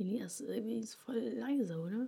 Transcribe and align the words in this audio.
Elias, 0.00 0.40
irgendwie 0.40 0.78
ist 0.78 0.94
voll 0.94 1.16
leise, 1.16 1.76
oder? 1.76 2.06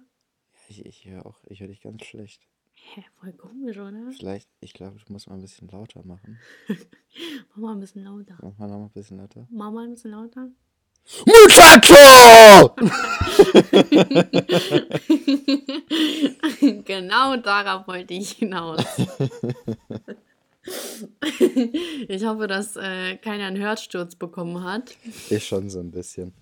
Ich, 0.68 0.86
ich 0.86 1.06
höre 1.06 1.26
auch, 1.26 1.40
ich 1.48 1.58
höre 1.58 1.66
dich 1.66 1.80
ganz 1.80 2.04
schlecht. 2.04 2.46
Hä, 2.72 3.02
voll 3.18 3.32
komisch, 3.32 3.78
oder? 3.78 4.12
Vielleicht, 4.16 4.48
ich 4.60 4.74
glaube, 4.74 4.96
du 5.04 5.12
musst 5.12 5.28
mal 5.28 5.34
ein 5.34 5.40
bisschen 5.40 5.66
lauter 5.68 6.04
machen. 6.04 6.38
Mach 7.50 7.56
mal 7.56 7.72
ein 7.72 7.80
bisschen 7.80 8.04
lauter. 8.04 8.38
Mach 8.40 8.56
mal 8.58 8.68
noch 8.68 8.78
mal 8.78 8.84
ein 8.84 8.90
bisschen 8.90 9.18
lauter. 9.18 9.48
Mach 9.50 9.72
mal 9.72 9.82
ein 9.84 9.90
bisschen 9.90 10.12
lauter. 10.12 10.48
Muchacho! 11.26 12.76
genau 16.84 17.36
darauf 17.38 17.88
wollte 17.88 18.14
ich 18.14 18.30
hinaus. 18.32 18.84
ich 22.08 22.24
hoffe, 22.24 22.46
dass 22.46 22.76
äh, 22.76 23.16
keiner 23.16 23.46
einen 23.46 23.60
Hörsturz 23.60 24.14
bekommen 24.14 24.62
hat. 24.62 24.94
Ich 25.28 25.44
schon 25.44 25.68
so 25.70 25.80
ein 25.80 25.90
bisschen. 25.90 26.32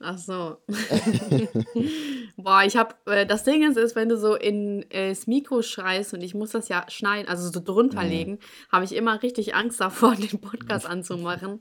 Ach 0.00 0.18
so. 0.18 0.56
Boah, 2.36 2.62
ich 2.66 2.76
hab, 2.76 3.08
äh, 3.08 3.24
das 3.26 3.44
Ding 3.44 3.62
ist, 3.68 3.76
ist, 3.76 3.94
wenn 3.96 4.08
du 4.08 4.16
so 4.18 4.34
in 4.34 4.82
äh, 4.90 5.10
das 5.10 5.26
Mikro 5.26 5.62
schreist 5.62 6.12
und 6.14 6.20
ich 6.22 6.34
muss 6.34 6.50
das 6.50 6.68
ja 6.68 6.84
schneiden, 6.88 7.28
also 7.28 7.48
so 7.50 7.60
drunter 7.60 8.02
Mhm. 8.02 8.08
legen, 8.10 8.38
habe 8.70 8.84
ich 8.84 8.94
immer 8.94 9.22
richtig 9.22 9.54
Angst 9.54 9.80
davor, 9.80 10.14
den 10.16 10.40
Podcast 10.40 10.86
anzumachen. 10.90 11.60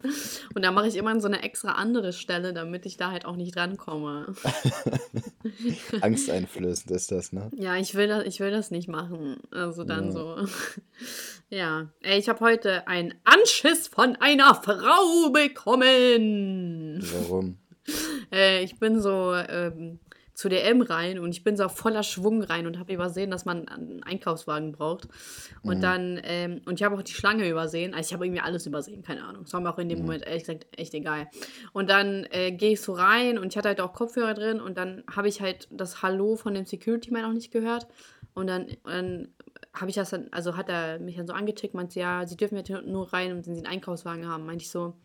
Und 0.55 0.63
da 0.65 0.71
mache 0.71 0.87
ich 0.87 0.95
immer 0.95 1.19
so 1.19 1.27
eine 1.27 1.43
extra 1.43 1.73
andere 1.73 2.11
Stelle, 2.13 2.53
damit 2.53 2.85
ich 2.85 2.97
da 2.97 3.11
halt 3.11 3.25
auch 3.25 3.35
nicht 3.35 3.55
rankomme. 3.55 4.33
Angsteinflößend 6.01 6.91
ist 6.91 7.11
das, 7.11 7.31
ne? 7.33 7.49
Ja, 7.55 7.75
ich 7.77 7.95
will 7.95 8.07
das, 8.07 8.23
ich 8.25 8.39
will 8.39 8.51
das 8.51 8.71
nicht 8.71 8.87
machen. 8.87 9.37
Also 9.51 9.83
dann 9.83 10.05
Ja. 10.05 10.11
so. 10.11 10.37
Ja. 11.49 11.89
Ey, 12.01 12.17
ich 12.19 12.29
habe 12.29 12.39
heute 12.39 12.87
einen 12.87 13.13
Anschiss 13.25 13.87
von 13.87 14.15
einer 14.15 14.55
Frau 14.55 15.29
bekommen. 15.31 16.99
Warum? 17.13 17.57
Äh, 18.31 18.63
ich 18.63 18.79
bin 18.79 18.99
so 18.99 19.33
ähm, 19.33 19.99
zu 20.33 20.49
DM 20.49 20.81
rein 20.81 21.19
und 21.19 21.29
ich 21.29 21.43
bin 21.43 21.55
so 21.55 21.69
voller 21.69 22.03
Schwung 22.03 22.41
rein 22.41 22.65
und 22.65 22.79
habe 22.79 22.93
übersehen, 22.93 23.29
dass 23.29 23.45
man 23.45 23.67
einen 23.67 24.03
Einkaufswagen 24.03 24.71
braucht. 24.71 25.07
Und 25.61 25.81
dann, 25.81 26.19
ähm, 26.23 26.61
und 26.65 26.79
ich 26.79 26.83
habe 26.83 26.95
auch 26.95 27.03
die 27.03 27.13
Schlange 27.13 27.47
übersehen. 27.47 27.93
Also 27.93 28.07
ich 28.07 28.13
habe 28.13 28.25
irgendwie 28.25 28.41
alles 28.41 28.65
übersehen, 28.65 29.03
keine 29.03 29.23
Ahnung. 29.23 29.43
Das 29.43 29.53
war 29.53 29.61
mir 29.61 29.71
auch 29.71 29.77
in 29.77 29.89
dem 29.89 29.99
Moment 29.99 30.25
ehrlich 30.25 30.43
gesagt 30.43 30.67
echt 30.75 30.93
egal. 30.95 31.29
Und 31.71 31.89
dann 31.89 32.25
äh, 32.31 32.51
gehe 32.51 32.71
ich 32.71 32.81
so 32.81 32.93
rein 32.93 33.37
und 33.37 33.47
ich 33.47 33.57
hatte 33.57 33.69
halt 33.69 33.81
auch 33.81 33.93
Kopfhörer 33.93 34.33
drin 34.33 34.59
und 34.59 34.77
dann 34.77 35.03
habe 35.13 35.27
ich 35.27 35.39
halt 35.39 35.67
das 35.69 36.01
Hallo 36.01 36.35
von 36.35 36.53
dem 36.55 36.65
Security-Man 36.65 37.25
auch 37.25 37.33
nicht 37.33 37.51
gehört. 37.51 37.87
Und 38.33 38.47
dann, 38.47 38.67
dann 38.85 39.29
habe 39.73 39.89
ich 39.89 39.95
das 39.95 40.09
dann, 40.09 40.27
also 40.31 40.57
hat 40.57 40.69
er 40.69 40.99
mich 40.99 41.17
dann 41.17 41.27
so 41.27 41.33
angetickt, 41.33 41.75
meinte, 41.75 41.99
ja, 41.99 42.25
sie 42.25 42.37
dürfen 42.37 42.57
jetzt 42.57 42.69
nur 42.69 43.13
rein, 43.13 43.29
wenn 43.29 43.43
sie 43.43 43.51
einen 43.51 43.67
Einkaufswagen 43.67 44.27
haben. 44.27 44.47
Meinte 44.47 44.63
ich 44.63 44.71
so, 44.71 44.95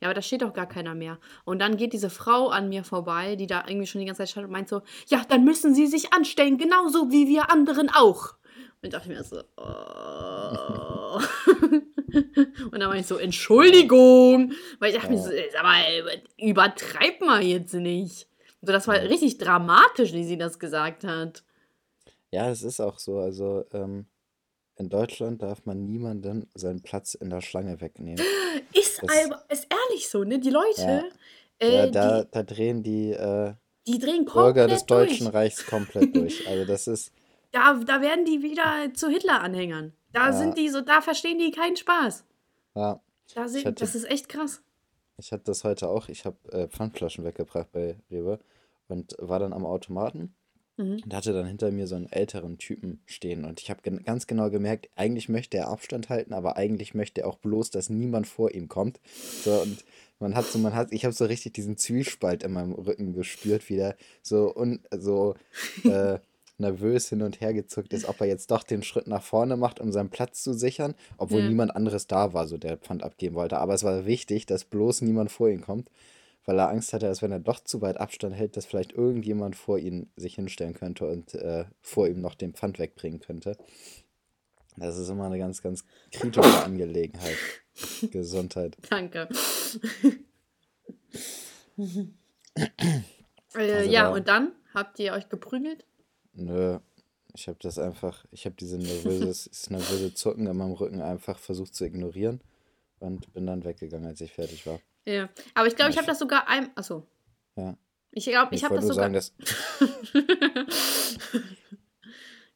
ja, 0.00 0.08
aber 0.08 0.14
da 0.14 0.22
steht 0.22 0.42
doch 0.42 0.52
gar 0.52 0.68
keiner 0.68 0.94
mehr. 0.94 1.18
Und 1.44 1.60
dann 1.60 1.76
geht 1.76 1.92
diese 1.92 2.10
Frau 2.10 2.48
an 2.48 2.68
mir 2.68 2.84
vorbei, 2.84 3.36
die 3.36 3.46
da 3.46 3.64
irgendwie 3.66 3.86
schon 3.86 4.00
die 4.00 4.06
ganze 4.06 4.22
Zeit 4.22 4.30
stand 4.30 4.46
und 4.46 4.52
meint 4.52 4.68
so, 4.68 4.82
ja, 5.08 5.22
dann 5.28 5.44
müssen 5.44 5.74
sie 5.74 5.86
sich 5.86 6.12
anstellen, 6.12 6.56
genauso 6.56 7.10
wie 7.10 7.26
wir 7.26 7.50
anderen 7.50 7.90
auch. 7.90 8.34
Und 8.80 8.84
ich 8.84 8.90
dachte 8.90 9.08
mir 9.08 9.24
so, 9.24 9.42
oh. 9.56 11.20
Und 12.70 12.80
dann 12.80 12.88
war 12.88 12.96
ich 12.96 13.06
so, 13.06 13.16
Entschuldigung. 13.18 14.52
Weil 14.78 14.90
ich 14.90 14.96
dachte 14.96 15.10
mir 15.10 15.18
so, 15.18 15.30
sag 15.52 15.62
mal, 15.64 15.82
übertreib 16.38 17.20
mal 17.20 17.42
jetzt 17.42 17.74
nicht. 17.74 18.28
So, 18.62 18.72
das 18.72 18.86
war 18.86 18.94
richtig 18.96 19.38
dramatisch, 19.38 20.12
wie 20.12 20.24
sie 20.24 20.38
das 20.38 20.60
gesagt 20.60 21.04
hat. 21.04 21.42
Ja, 22.30 22.50
es 22.50 22.62
ist 22.62 22.80
auch 22.80 22.98
so. 22.98 23.18
Also, 23.18 23.64
ähm, 23.72 24.06
in 24.78 24.88
Deutschland 24.88 25.42
darf 25.42 25.64
man 25.66 25.84
niemandem 25.84 26.46
seinen 26.54 26.82
Platz 26.82 27.14
in 27.14 27.30
der 27.30 27.40
Schlange 27.40 27.80
wegnehmen. 27.80 28.24
Ist, 28.72 29.02
Das- 29.02 29.24
aber, 29.26 29.44
ist 29.50 29.66
ehrlich 29.70 30.08
so, 30.08 30.24
ne? 30.24 30.38
Die 30.38 30.50
Leute, 30.50 30.80
Ja. 30.82 31.02
äh, 31.66 31.76
Ja, 31.76 31.86
da, 31.88 32.22
die, 32.22 32.28
da 32.30 32.42
drehen 32.42 32.82
die 32.82 33.10
äh, 33.12 33.54
die 33.86 33.98
drehen 33.98 34.24
Bürger 34.26 34.66
des 34.68 34.84
Deutschen 34.86 35.24
durch. 35.26 35.34
Reichs 35.34 35.66
komplett 35.66 36.14
durch. 36.14 36.46
Also, 36.48 36.64
das 36.66 36.86
ist. 36.86 37.12
Da, 37.52 37.74
da 37.74 38.00
werden 38.02 38.24
die 38.26 38.42
wieder 38.42 38.92
zu 38.94 39.08
Hitler-Anhängern. 39.08 39.92
Da 40.12 40.26
Ja. 40.26 40.32
sind 40.32 40.58
die 40.58 40.68
so, 40.68 40.80
da 40.82 41.00
verstehen 41.00 41.38
die 41.38 41.50
keinen 41.50 41.76
Spaß. 41.76 42.24
Ja, 42.74 43.00
Da 43.34 43.48
sind, 43.48 43.64
hatte- 43.64 43.74
das 43.84 43.94
ist 43.94 44.04
echt 44.10 44.28
krass. 44.28 44.62
ich 45.16 45.32
hatte 45.32 45.44
das 45.44 45.64
heute 45.64 45.88
auch. 45.88 46.08
Ich 46.08 46.24
habe 46.26 46.36
äh, 46.52 46.68
Pfandflaschen 46.68 47.24
weggebracht 47.24 47.72
bei 47.72 47.96
Rewe 48.10 48.38
und 48.88 49.16
war 49.18 49.38
dann 49.38 49.52
am 49.54 49.64
Automaten. 49.66 50.34
Mhm. 50.78 51.02
Und 51.04 51.14
hatte 51.14 51.32
dann 51.32 51.46
hinter 51.46 51.70
mir 51.72 51.86
so 51.86 51.96
einen 51.96 52.10
älteren 52.10 52.56
Typen 52.56 53.00
stehen. 53.04 53.44
Und 53.44 53.60
ich 53.60 53.68
habe 53.68 53.82
gen 53.82 54.04
ganz 54.04 54.26
genau 54.28 54.48
gemerkt, 54.48 54.88
eigentlich 54.94 55.28
möchte 55.28 55.58
er 55.58 55.68
Abstand 55.68 56.08
halten, 56.08 56.32
aber 56.32 56.56
eigentlich 56.56 56.94
möchte 56.94 57.22
er 57.22 57.26
auch 57.26 57.38
bloß, 57.38 57.70
dass 57.70 57.90
niemand 57.90 58.26
vor 58.28 58.52
ihm 58.54 58.68
kommt. 58.68 59.00
So, 59.44 59.52
und 59.60 59.84
man 60.20 60.34
hat 60.36 60.46
so, 60.46 60.58
man 60.58 60.74
hat, 60.74 60.92
ich 60.92 61.04
habe 61.04 61.12
so 61.14 61.24
richtig 61.24 61.52
diesen 61.54 61.76
Zwiespalt 61.76 62.44
in 62.44 62.52
meinem 62.52 62.72
Rücken 62.72 63.12
gespürt, 63.12 63.68
wie 63.68 63.76
der 63.76 63.96
so, 64.22 64.54
un, 64.54 64.80
so 64.96 65.34
äh, 65.84 66.18
nervös 66.58 67.08
hin 67.08 67.22
und 67.22 67.40
her 67.40 67.52
gezuckt 67.54 67.92
ist, 67.92 68.04
ob 68.08 68.20
er 68.20 68.26
jetzt 68.28 68.50
doch 68.50 68.62
den 68.62 68.82
Schritt 68.82 69.06
nach 69.08 69.22
vorne 69.22 69.56
macht, 69.56 69.80
um 69.80 69.92
seinen 69.92 70.10
Platz 70.10 70.42
zu 70.42 70.52
sichern, 70.52 70.94
obwohl 71.16 71.42
Ja. 71.42 71.48
niemand 71.48 71.74
anderes 71.74 72.06
da 72.06 72.32
war, 72.32 72.46
so 72.48 72.56
der 72.56 72.76
Pfand 72.78 73.02
abgeben 73.02 73.34
wollte. 73.34 73.58
Aber 73.58 73.74
es 73.74 73.84
war 73.84 74.06
wichtig, 74.06 74.46
dass 74.46 74.64
bloß 74.64 75.02
niemand 75.02 75.30
vor 75.32 75.48
ihn 75.48 75.60
kommt 75.60 75.90
weil 76.48 76.58
er 76.58 76.70
Angst 76.70 76.94
hatte, 76.94 77.04
dass 77.04 77.20
wenn 77.20 77.30
er 77.30 77.40
doch 77.40 77.60
zu 77.60 77.82
weit 77.82 77.98
Abstand 77.98 78.34
hält, 78.34 78.56
dass 78.56 78.64
vielleicht 78.64 78.94
irgendjemand 78.94 79.54
vor 79.54 79.78
ihn 79.78 80.10
sich 80.16 80.36
hinstellen 80.36 80.72
könnte 80.72 81.06
und 81.06 81.34
äh, 81.34 81.66
vor 81.82 82.08
ihm 82.08 82.22
noch 82.22 82.34
den 82.34 82.54
Pfand 82.54 82.78
wegbringen 82.78 83.20
könnte. 83.20 83.58
Das 84.78 84.96
ist 84.96 85.10
immer 85.10 85.26
eine 85.26 85.38
ganz, 85.38 85.60
ganz 85.60 85.84
kritische 86.10 86.64
Angelegenheit. 86.64 87.36
Gesundheit. 88.10 88.78
Danke. 88.88 89.28
äh, 91.76 92.62
Also 93.52 93.90
ja, 93.90 94.04
da- 94.04 94.14
und 94.14 94.26
dann 94.26 94.52
habt 94.72 94.98
ihr 95.00 95.12
euch 95.12 95.28
geprügelt? 95.28 95.84
Nö, 96.32 96.78
ich 97.34 97.46
habe 97.48 97.58
das 97.60 97.78
einfach, 97.78 98.24
ich 98.30 98.46
habe 98.46 98.56
diese 98.58 98.78
nervöses, 98.78 99.44
dieses 99.50 99.68
nervöse 99.68 100.14
Zucken 100.14 100.46
in 100.46 100.56
meinem 100.56 100.72
Rücken 100.72 101.02
einfach 101.02 101.38
versucht 101.38 101.74
zu 101.74 101.84
ignorieren 101.84 102.40
und 103.00 103.34
bin 103.34 103.46
dann 103.46 103.64
weggegangen, 103.64 104.06
als 104.06 104.22
ich 104.22 104.32
fertig 104.32 104.66
war. 104.66 104.80
Ja. 105.08 105.28
Aber 105.54 105.66
ich 105.66 105.74
glaube, 105.74 105.90
ich 105.90 105.96
habe 105.96 106.06
das 106.06 106.18
sogar 106.18 106.48
ein. 106.48 106.70
Achso. 106.76 107.06
Ja. 107.56 107.76
Ich 108.10 108.26
glaube, 108.26 108.54
ich, 108.54 108.60
Ich 108.60 108.64
habe 108.64 108.74
das 108.74 108.86
sogar. 108.86 109.04
sagen, 109.04 109.14
dass, 109.14 109.32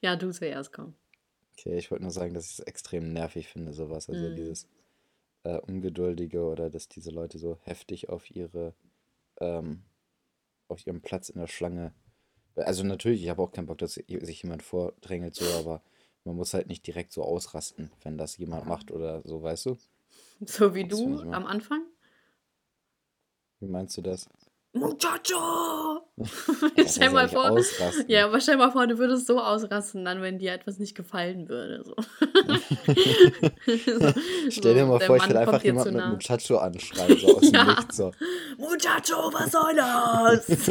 ja, 0.01 0.17
du 0.17 0.31
zuerst 0.33 0.73
komm. 0.73 0.95
okay, 1.59 1.79
ich 1.79 1.91
wollte 1.91 2.05
nur 2.05 2.11
sagen, 2.13 2.35
dass 2.35 2.47
ich 2.47 2.53
es 2.59 2.61
extrem 2.61 3.13
nervig 3.13 3.49
finde, 3.49 3.73
sowas. 3.73 4.09
Also 4.09 4.29
Mhm. 4.29 4.37
dieses 4.37 4.69
äh, 5.45 5.59
Ungeduldige 5.61 6.43
oder 6.45 6.71
dass 6.71 6.89
diese 6.89 7.11
Leute 7.11 7.39
so 7.39 7.59
heftig 7.63 8.09
auf 8.09 8.31
ihre, 8.31 8.75
ähm, 9.41 9.83
auf 10.69 10.87
ihren 10.87 11.01
Platz 11.03 11.29
in 11.31 11.41
der 11.41 11.49
Schlange. 11.49 11.93
Also 12.55 12.85
natürlich, 12.85 13.23
ich 13.23 13.29
habe 13.31 13.43
auch 13.43 13.51
keinen 13.53 13.67
Bock, 13.67 13.79
dass 13.79 13.95
sich 13.95 14.43
jemand 14.43 14.63
vordrängelt, 14.63 15.35
so, 15.35 15.45
aber 15.59 15.83
man 16.25 16.37
muss 16.37 16.55
halt 16.55 16.69
nicht 16.69 16.87
direkt 16.87 17.13
so 17.13 17.23
ausrasten, 17.23 17.91
wenn 18.03 18.19
das 18.19 18.37
jemand 18.37 18.67
macht 18.67 18.91
oder 18.93 19.23
so, 19.25 19.43
weißt 19.43 19.67
du? 19.67 19.79
So 20.47 20.75
wie 20.75 20.87
Das 20.87 20.99
du 20.99 21.23
am 21.33 21.47
Anfang. 21.47 21.83
Wie 23.63 23.69
meinst 23.69 23.97
du 23.97 24.03
das? 24.03 24.29
Muchacho! 24.75 26.01
Ja, 26.77 26.85
stell 26.89 27.11
mal 27.11 27.29
vor. 27.29 27.51
ausrasten? 27.51 28.05
Ja, 28.09 28.27
aber 28.27 28.41
stell 28.41 28.57
mal 28.57 28.71
vor, 28.71 28.87
du 28.87 28.99
würdest 28.99 29.27
so 29.27 29.41
ausrasten, 29.41 30.05
dann, 30.05 30.21
wenn 30.21 30.39
dir 30.39 30.53
etwas 30.53 30.79
nicht 30.79 30.95
gefallen 30.95 31.49
würde. 31.49 31.83
So. 31.85 31.95
So, 33.67 34.13
Stell 34.51 34.75
dir 34.75 34.87
mal 34.87 35.01
vor, 35.01 35.17
ich 35.17 35.29
will 35.29 35.37
einfach 35.37 35.63
jemanden 35.63 35.95
mit. 35.95 36.07
Muchacho 36.07 36.59
anschreien, 36.59 37.19
so 37.19 37.37
aus 37.37 37.41
dem 37.41 37.55
Ja. 37.55 37.65
Nichts, 37.65 37.97
so. 37.97 38.13
Muchacho, 38.59 39.33
was 39.33 39.53
soll 39.53 39.75
das? 39.77 40.69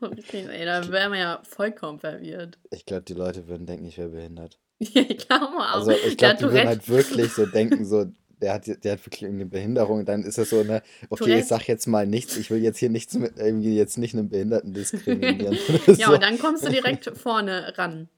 okay, 0.00 0.46
ey, 0.50 0.64
da 0.64 0.88
wären 0.90 1.12
wir 1.12 1.18
ja 1.18 1.42
vollkommen 1.48 1.98
verwirrt. 1.98 2.58
Ich 2.70 2.86
glaube, 2.86 3.02
die 3.02 3.14
Leute 3.14 3.46
würden 3.48 3.66
denken, 3.66 3.84
ich 3.86 3.98
wäre 3.98 4.08
behindert. 4.08 4.58
Ja, 4.80 5.02
ich 5.08 5.18
glaube 5.28 5.56
auch. 5.56 5.74
Also 5.74 5.90
ich 5.92 6.16
glaube, 6.16 6.36
die 6.36 6.44
würden 6.44 6.66
halt 6.68 6.88
wirklich 6.88 7.32
so 7.32 7.46
denken, 7.46 7.84
so, 7.84 8.06
der 8.40 8.54
hat, 8.54 8.66
der 8.66 8.92
hat 8.92 9.06
wirklich 9.06 9.22
irgendeine 9.22 9.50
Behinderung. 9.50 10.04
Dann 10.04 10.24
ist 10.24 10.38
das 10.38 10.50
so 10.50 10.60
eine, 10.60 10.82
okay, 11.08 11.24
Tourette. 11.24 11.38
ich 11.40 11.46
sag 11.46 11.68
jetzt 11.68 11.86
mal 11.86 12.06
nichts, 12.06 12.36
ich 12.36 12.50
will 12.50 12.62
jetzt 12.62 12.78
hier 12.78 12.90
nichts 12.90 13.14
mit, 13.14 13.36
irgendwie 13.36 13.76
jetzt 13.76 13.98
nicht 13.98 14.14
einen 14.14 14.28
Behinderten 14.28 14.72
diskriminieren. 14.72 15.56
Ja, 15.86 16.06
so. 16.08 16.14
und 16.14 16.22
dann 16.22 16.38
kommst 16.38 16.64
du 16.64 16.70
direkt 16.70 17.04
vorne 17.16 17.76
ran. 17.76 18.08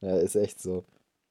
ja, 0.00 0.16
ist 0.16 0.36
echt 0.36 0.60
so. 0.60 0.84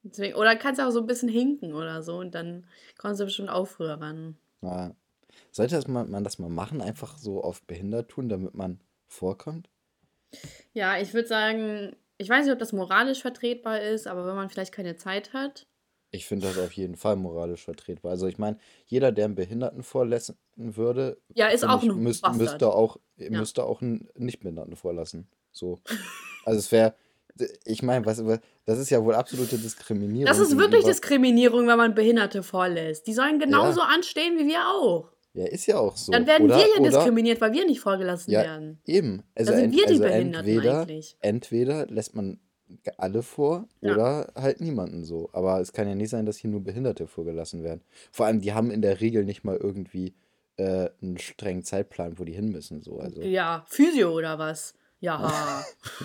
Deswegen, 0.03 0.35
oder 0.35 0.55
kannst 0.55 0.79
auch 0.79 0.91
so 0.91 0.99
ein 0.99 1.07
bisschen 1.07 1.29
hinken 1.29 1.73
oder 1.73 2.01
so 2.03 2.17
und 2.17 2.33
dann 2.35 2.65
kommst 2.97 3.19
du 3.19 3.25
bestimmt 3.25 3.49
auch 3.49 3.65
früher 3.65 3.99
ran. 3.99 4.37
Ja. 4.61 4.95
Sollte 5.51 5.75
das 5.75 5.87
mal, 5.87 6.05
man 6.05 6.23
das 6.23 6.39
mal 6.39 6.49
machen, 6.49 6.81
einfach 6.81 7.17
so 7.17 7.43
auf 7.43 7.63
behindert 7.63 8.09
tun, 8.09 8.29
damit 8.29 8.53
man 8.53 8.79
vorkommt? 9.07 9.69
Ja, 10.73 10.99
ich 10.99 11.13
würde 11.13 11.27
sagen, 11.27 11.95
ich 12.17 12.29
weiß 12.29 12.45
nicht, 12.45 12.53
ob 12.53 12.59
das 12.59 12.73
moralisch 12.73 13.21
vertretbar 13.21 13.81
ist, 13.81 14.07
aber 14.07 14.25
wenn 14.25 14.35
man 14.35 14.49
vielleicht 14.49 14.73
keine 14.73 14.95
Zeit 14.95 15.33
hat. 15.33 15.67
Ich 16.11 16.25
finde 16.25 16.47
das 16.47 16.57
auf 16.57 16.71
jeden 16.71 16.95
Fall 16.95 17.15
moralisch 17.15 17.63
vertretbar. 17.65 18.11
Also 18.11 18.27
ich 18.27 18.37
meine, 18.37 18.57
jeder, 18.85 19.11
der 19.11 19.25
einen 19.25 19.35
Behinderten 19.35 19.83
vorlassen 19.83 20.37
würde, 20.55 21.17
Ja, 21.35 21.47
ist 21.47 21.65
auch 21.65 21.83
ich, 21.83 21.89
ein 21.89 21.99
müsst, 21.99 22.27
müsste 22.33 22.73
auch 22.73 22.97
müsste 23.17 23.63
auch 23.63 23.81
einen 23.81 24.07
Nichtbehinderten 24.15 24.75
vorlassen. 24.75 25.27
So. 25.51 25.79
Also 26.45 26.59
es 26.59 26.71
wäre, 26.71 26.95
ich 27.65 27.83
meine, 27.83 28.05
was, 28.05 28.23
das 28.63 28.79
ist 28.79 28.89
ja 28.89 29.03
wohl 29.03 29.15
absolute 29.15 29.57
Diskriminierung. 29.57 30.27
Das 30.27 30.39
ist 30.39 30.57
wirklich 30.57 30.85
Diskriminierung, 30.85 31.67
wenn 31.67 31.77
man 31.77 31.93
Behinderte 31.93 32.41
vorlässt. 32.41 33.05
Die 33.05 33.13
sollen 33.13 33.37
genauso 33.37 33.81
anstehen 33.81 34.37
wie 34.37 34.47
wir 34.47 34.65
auch. 34.65 35.11
Ja, 35.33 35.45
ist 35.45 35.65
ja 35.65 35.77
auch 35.77 35.97
so. 35.97 36.11
Dann 36.11 36.25
werden 36.25 36.45
oder, 36.45 36.55
wir 36.55 36.67
ja 36.67 36.79
oder, 36.79 36.89
diskriminiert, 36.89 37.41
weil 37.41 37.51
wir 37.51 37.65
nicht 37.65 37.81
vorgelassen 37.81 38.31
ja, 38.31 38.43
werden. 38.43 38.79
eben. 38.85 39.23
Also, 39.35 39.51
Da 39.51 39.57
sind 39.57 39.65
ent, 39.65 39.75
wir 39.75 39.85
die 39.85 39.91
also 39.91 40.03
Behinderten 40.03 40.49
entweder, 40.49 40.81
eigentlich. 40.81 41.17
entweder 41.19 41.85
lässt 41.87 42.15
man 42.15 42.39
alle 42.97 43.23
vor 43.23 43.67
Ja. 43.81 43.93
oder 43.93 44.31
halt 44.35 44.61
niemanden 44.61 45.03
so. 45.05 45.29
Aber 45.33 45.59
es 45.61 45.73
kann 45.73 45.87
ja 45.87 45.95
nicht 45.95 46.09
sein, 46.09 46.25
dass 46.25 46.37
hier 46.37 46.49
nur 46.49 46.61
Behinderte 46.63 47.07
vorgelassen 47.07 47.63
werden. 47.63 47.81
Vor 48.11 48.25
allem, 48.25 48.41
die 48.41 48.53
haben 48.53 48.71
in 48.71 48.81
der 48.81 48.99
Regel 49.01 49.23
nicht 49.25 49.43
mal 49.43 49.55
irgendwie 49.57 50.13
äh, 50.57 50.89
einen 51.01 51.17
strengen 51.19 51.63
Zeitplan, 51.63 52.17
wo 52.19 52.23
die 52.23 52.33
hin 52.33 52.49
müssen. 52.49 52.81
So, 52.81 52.99
also, 52.99 53.21
Ja, 53.21 53.63
Physio 53.67 54.11
oder 54.11 54.39
was? 54.39 54.73
Ja. 54.99 55.63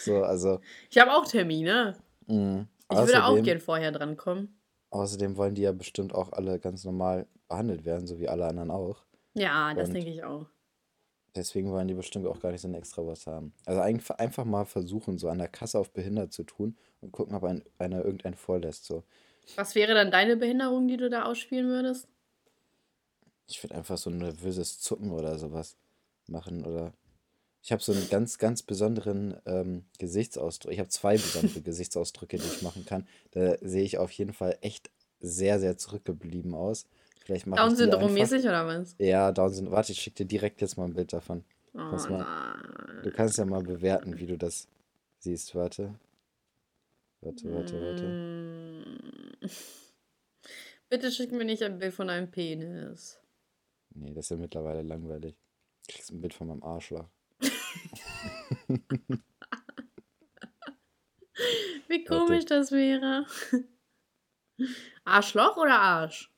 so, 0.00 0.22
also 0.22 0.60
ich 0.90 0.98
habe 0.98 1.12
auch 1.12 1.26
Termine. 1.26 1.96
mh. 2.26 2.66
Ich 2.90 2.96
würde 2.98 3.24
auch 3.24 3.42
gern 3.42 3.58
vorher 3.60 3.90
drankommen. 3.90 4.60
Außerdem 4.90 5.36
wollen 5.36 5.54
die 5.56 5.62
ja 5.62 5.72
bestimmt 5.72 6.14
auch 6.14 6.32
alle 6.32 6.60
ganz 6.60 6.84
normal 6.84 7.26
behandelt 7.48 7.84
werden, 7.84 8.06
so 8.06 8.20
wie 8.20 8.28
alle 8.28 8.46
anderen 8.46 8.70
auch. 8.70 9.04
Ja, 9.34 9.74
das 9.74 9.88
Und- 9.88 9.94
denke 9.94 10.10
ich 10.10 10.22
auch. 10.22 10.46
Deswegen 11.36 11.70
wollen 11.70 11.88
die 11.88 11.94
bestimmt 11.94 12.26
auch 12.26 12.40
gar 12.40 12.50
nicht 12.50 12.62
so 12.62 12.68
ein 12.68 12.74
extra 12.74 13.06
was 13.06 13.26
haben. 13.26 13.52
Also 13.64 13.80
einfach, 13.80 14.18
einfach 14.18 14.44
mal 14.44 14.64
versuchen, 14.64 15.18
so 15.18 15.28
an 15.28 15.38
der 15.38 15.48
Kasse 15.48 15.78
auf 15.78 15.90
behindert 15.90 16.32
zu 16.32 16.44
tun 16.44 16.76
und 17.00 17.12
gucken, 17.12 17.34
ob 17.34 17.44
ein, 17.44 17.62
einer 17.78 18.04
irgendeinen 18.04 18.34
vorlässt. 18.34 18.86
So. 18.86 19.04
Was 19.54 19.74
wäre 19.74 19.94
dann 19.94 20.10
deine 20.10 20.36
Behinderung, 20.36 20.88
die 20.88 20.96
du 20.96 21.10
da 21.10 21.24
ausspielen 21.24 21.68
würdest? 21.68 22.08
Ich 23.46 23.62
würde 23.62 23.76
einfach 23.76 23.98
so 23.98 24.10
ein 24.10 24.18
nervöses 24.18 24.80
Zucken 24.80 25.12
oder 25.12 25.38
sowas 25.38 25.76
machen. 26.26 26.64
Oder 26.64 26.92
ich 27.62 27.70
habe 27.70 27.82
so 27.82 27.92
einen 27.92 28.08
ganz, 28.08 28.38
ganz 28.38 28.62
besonderen 28.62 29.36
ähm, 29.46 29.84
Gesichtsausdruck. 29.98 30.72
Ich 30.72 30.78
habe 30.78 30.88
zwei 30.88 31.14
besondere 31.14 31.60
Gesichtsausdrücke, 31.62 32.38
die 32.38 32.46
ich 32.46 32.62
machen 32.62 32.86
kann. 32.86 33.06
Da 33.32 33.56
sehe 33.60 33.84
ich 33.84 33.98
auf 33.98 34.10
jeden 34.12 34.32
Fall 34.32 34.58
echt 34.62 34.90
sehr, 35.20 35.60
sehr 35.60 35.76
zurückgeblieben 35.76 36.54
aus. 36.54 36.86
Vielleicht 37.26 37.48
mache. 37.48 37.60
Down-Syndrom-mäßig 37.60 38.44
oder 38.44 38.68
was? 38.68 38.94
Ja, 38.98 39.32
Down 39.32 39.52
Syndrom. 39.52 39.74
Warte, 39.74 39.90
ich 39.90 39.98
schicke 39.98 40.18
dir 40.18 40.26
direkt 40.26 40.60
jetzt 40.60 40.76
mal 40.76 40.84
ein 40.84 40.94
Bild 40.94 41.12
davon. 41.12 41.44
Oh 41.74 41.78
mal-. 41.78 43.00
Du 43.02 43.10
kannst 43.10 43.36
ja 43.36 43.44
mal 43.44 43.64
bewerten, 43.64 44.16
wie 44.20 44.26
du 44.26 44.38
das 44.38 44.68
siehst. 45.18 45.56
Warte. 45.56 45.96
Warte, 47.22 47.52
warte, 47.52 47.82
warte. 47.82 48.04
Mm. 48.04 49.48
Bitte 50.88 51.10
schick 51.10 51.32
mir 51.32 51.44
nicht 51.44 51.64
ein 51.64 51.80
Bild 51.80 51.94
von 51.94 52.08
einem 52.10 52.30
Penis. 52.30 53.18
Nee, 53.92 54.14
das 54.14 54.26
ist 54.26 54.30
ja 54.30 54.36
mittlerweile 54.36 54.82
langweilig. 54.82 55.34
Du 55.88 55.94
kriegst 55.94 56.12
ein 56.12 56.20
Bild 56.20 56.32
von 56.32 56.46
meinem 56.46 56.62
Arschloch. 56.62 57.08
Wie 61.88 62.04
komisch 62.04 62.44
das 62.44 62.70
wäre. 62.70 63.26
Arschloch 65.04 65.56
oder 65.56 65.80
Arsch? 65.80 66.30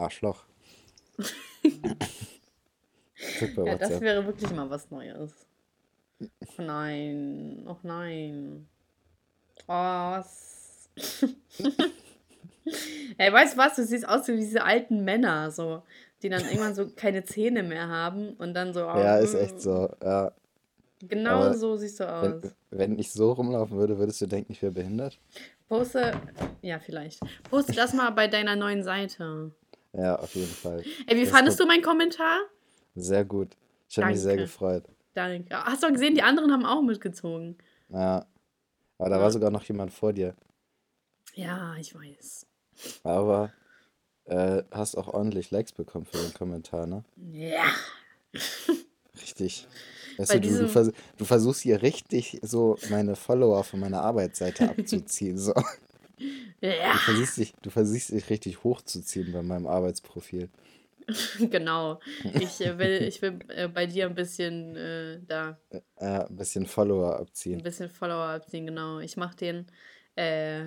Arschloch. 0.00 0.44
Bei 3.56 3.64
Ja, 3.64 3.76
das 3.76 4.00
wäre 4.00 4.24
wirklich 4.26 4.50
mal 4.52 4.68
was 4.70 4.90
Neues. 4.90 5.32
Oh 6.20 6.62
nein. 6.62 7.64
Och 7.66 7.82
nein. 7.82 8.68
Oh, 9.66 9.72
was. 9.72 10.88
Ey, 13.18 13.32
weißt 13.32 13.54
du 13.54 13.58
was? 13.58 13.76
Du 13.76 13.84
siehst 13.84 14.08
aus 14.08 14.28
wie 14.28 14.36
diese 14.36 14.64
alten 14.64 15.04
Männer, 15.04 15.50
so, 15.50 15.82
die 16.22 16.28
dann 16.28 16.42
irgendwann 16.42 16.74
so 16.74 16.88
keine 16.88 17.24
Zähne 17.24 17.62
mehr 17.62 17.88
haben 17.88 18.34
und 18.34 18.54
dann 18.54 18.72
so. 18.74 18.80
Ja, 18.80 19.18
ist 19.18 19.34
oh, 19.34 19.38
echt 19.38 19.60
so. 19.60 19.90
Ja, 20.02 20.32
Genau 21.02 21.44
Aber 21.44 21.54
so 21.54 21.76
siehst 21.76 22.00
du 22.00 22.12
aus. 22.12 22.42
wenn, 22.42 22.52
wenn 22.70 22.98
ich 22.98 23.10
so 23.10 23.32
rumlaufen 23.32 23.78
würde, 23.78 23.98
würdest 23.98 24.20
du 24.20 24.26
denken, 24.26 24.52
ich 24.52 24.60
wäre 24.60 24.72
behindert? 24.72 25.18
Poste, 25.68 26.12
ja, 26.62 26.78
vielleicht. 26.78 27.20
Poste 27.48 27.72
das 27.72 27.94
mal 27.94 28.10
bei 28.10 28.28
deiner 28.28 28.54
neuen 28.54 28.82
Seite. 28.82 29.52
Ja, 29.92 30.16
auf 30.16 30.34
jeden 30.34 30.52
Fall. 30.52 30.82
Ey, 31.06 31.16
wie 31.16 31.22
Das 31.24 31.30
fandest 31.30 31.58
du 31.60 31.66
meinen 31.66 31.82
Kommentar? 31.82 32.38
Sehr 32.94 33.24
gut. 33.24 33.56
Ich 33.88 33.98
habe 33.98 34.08
mich 34.08 34.20
sehr 34.20 34.36
gefreut. 34.36 34.84
Danke. 35.14 35.54
Hast 35.64 35.82
du 35.82 35.92
gesehen, 35.92 36.14
die 36.14 36.22
anderen 36.22 36.52
haben 36.52 36.64
auch 36.64 36.82
mitgezogen. 36.82 37.58
Ja. 37.88 38.26
Aber 38.98 39.10
da 39.10 39.16
Ja. 39.16 39.22
war 39.22 39.30
sogar 39.30 39.50
noch 39.50 39.64
jemand 39.64 39.92
vor 39.92 40.12
dir. 40.12 40.34
Ja, 41.34 41.74
ich 41.78 41.94
weiß. 41.94 42.46
Aber 43.02 43.52
äh, 44.26 44.62
hast 44.70 44.96
auch 44.96 45.08
ordentlich 45.08 45.50
Likes 45.50 45.72
bekommen 45.72 46.04
für 46.06 46.18
den 46.18 46.32
Kommentar, 46.34 46.86
ne? 46.86 47.04
Ja. 47.32 47.64
Richtig. 49.20 49.66
Weißt 50.18 50.34
du, 50.34 50.40
du, 50.40 50.68
vers 50.68 50.90
du 51.16 51.24
versuchst 51.24 51.62
hier 51.62 51.80
richtig 51.82 52.38
so 52.42 52.76
meine 52.90 53.16
Follower 53.16 53.64
von 53.64 53.80
meiner 53.80 54.02
Arbeitsseite 54.02 54.68
abzuziehen. 54.70 55.38
So. 55.38 55.54
Ja, 56.60 56.92
Du 56.92 56.98
versuchst 56.98 57.36
dich, 57.38 57.52
du 57.62 57.70
versuchst 57.70 58.10
dich 58.10 58.28
richtig 58.30 58.62
hochzuziehen 58.64 59.32
bei 59.32 59.42
meinem 59.42 59.66
Arbeitsprofil. 59.66 60.48
genau. 61.38 61.98
Ich 62.34 62.60
äh, 62.60 62.78
will, 62.78 63.02
ich 63.02 63.20
will 63.22 63.38
äh, 63.48 63.68
bei 63.68 63.86
dir 63.86 64.06
ein 64.06 64.14
bisschen 64.14 64.76
äh, 64.76 65.20
da 65.26 65.58
Äh, 65.96 66.26
ein 66.26 66.36
bisschen 66.36 66.66
Follower 66.66 67.16
ein 67.16 67.22
abziehen. 67.22 67.62
bisschen 67.62 67.88
Follower 67.90 68.26
abziehen, 68.28 68.66
genau. 68.66 68.98
Ich 69.00 69.16
mach 69.16 69.34
den, 69.34 69.66
äh, 70.16 70.66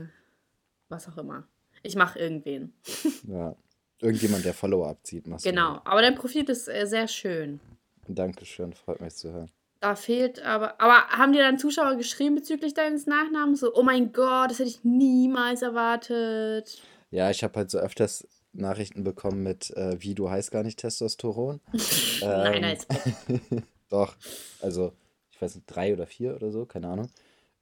was 0.90 1.08
auch 1.08 1.18
immer. 1.18 1.48
Ich 1.84 1.96
mach 1.96 2.16
irgendwen. 2.16 2.74
Ja. 3.28 3.56
Irgendjemand, 4.02 4.44
der 4.44 4.54
Follower 4.54 4.90
abzieht, 4.90 5.28
machst 5.28 5.46
Genau. 5.46 5.80
Aber 5.86 6.02
dein 6.02 6.16
Profil 6.16 6.44
ist 6.50 6.68
äh, 6.68 6.86
sehr 6.86 7.08
schön. 7.08 7.62
Dankeschön, 8.08 8.74
freut 8.74 9.00
mich 9.00 9.14
zu 9.16 9.32
hören. 9.32 9.50
Da 9.84 9.96
fehlt 9.98 10.42
aber. 10.42 10.80
Aber 10.80 11.10
haben 11.10 11.34
dir 11.34 11.42
dann 11.44 11.60
Zuschauer 11.60 11.96
geschrieben 11.98 12.36
bezüglich 12.36 12.74
deines 12.74 13.06
Nachnamens? 13.06 13.60
So, 13.60 13.76
oh 13.76 13.84
mein 13.84 14.14
Gott, 14.14 14.50
das 14.50 14.60
hätte 14.60 14.70
ich 14.70 14.86
niemals 14.86 15.62
erwartet. 15.62 16.82
Ja, 17.12 17.30
ich 17.30 17.44
habe 17.44 17.54
halt 17.60 17.70
so 17.70 17.80
öfters 17.80 18.26
Nachrichten 18.54 19.04
bekommen 19.04 19.44
mit, 19.44 19.72
äh, 19.72 20.02
wie 20.02 20.16
du 20.16 20.30
heißt 20.30 20.52
gar 20.52 20.64
nicht 20.64 20.80
Testosteron. 20.80 21.60
Nein, 22.22 22.54
Ähm, 22.56 22.62
nein, 22.62 22.78
ist- 22.78 22.88
Doch, 23.90 24.16
also 24.62 24.94
ich 25.32 25.42
weiß 25.42 25.56
nicht, 25.56 25.68
drei 25.68 25.92
oder 25.92 26.08
vier 26.08 26.34
oder 26.38 26.50
so, 26.50 26.66
keine 26.66 26.88
Ahnung. 26.88 27.10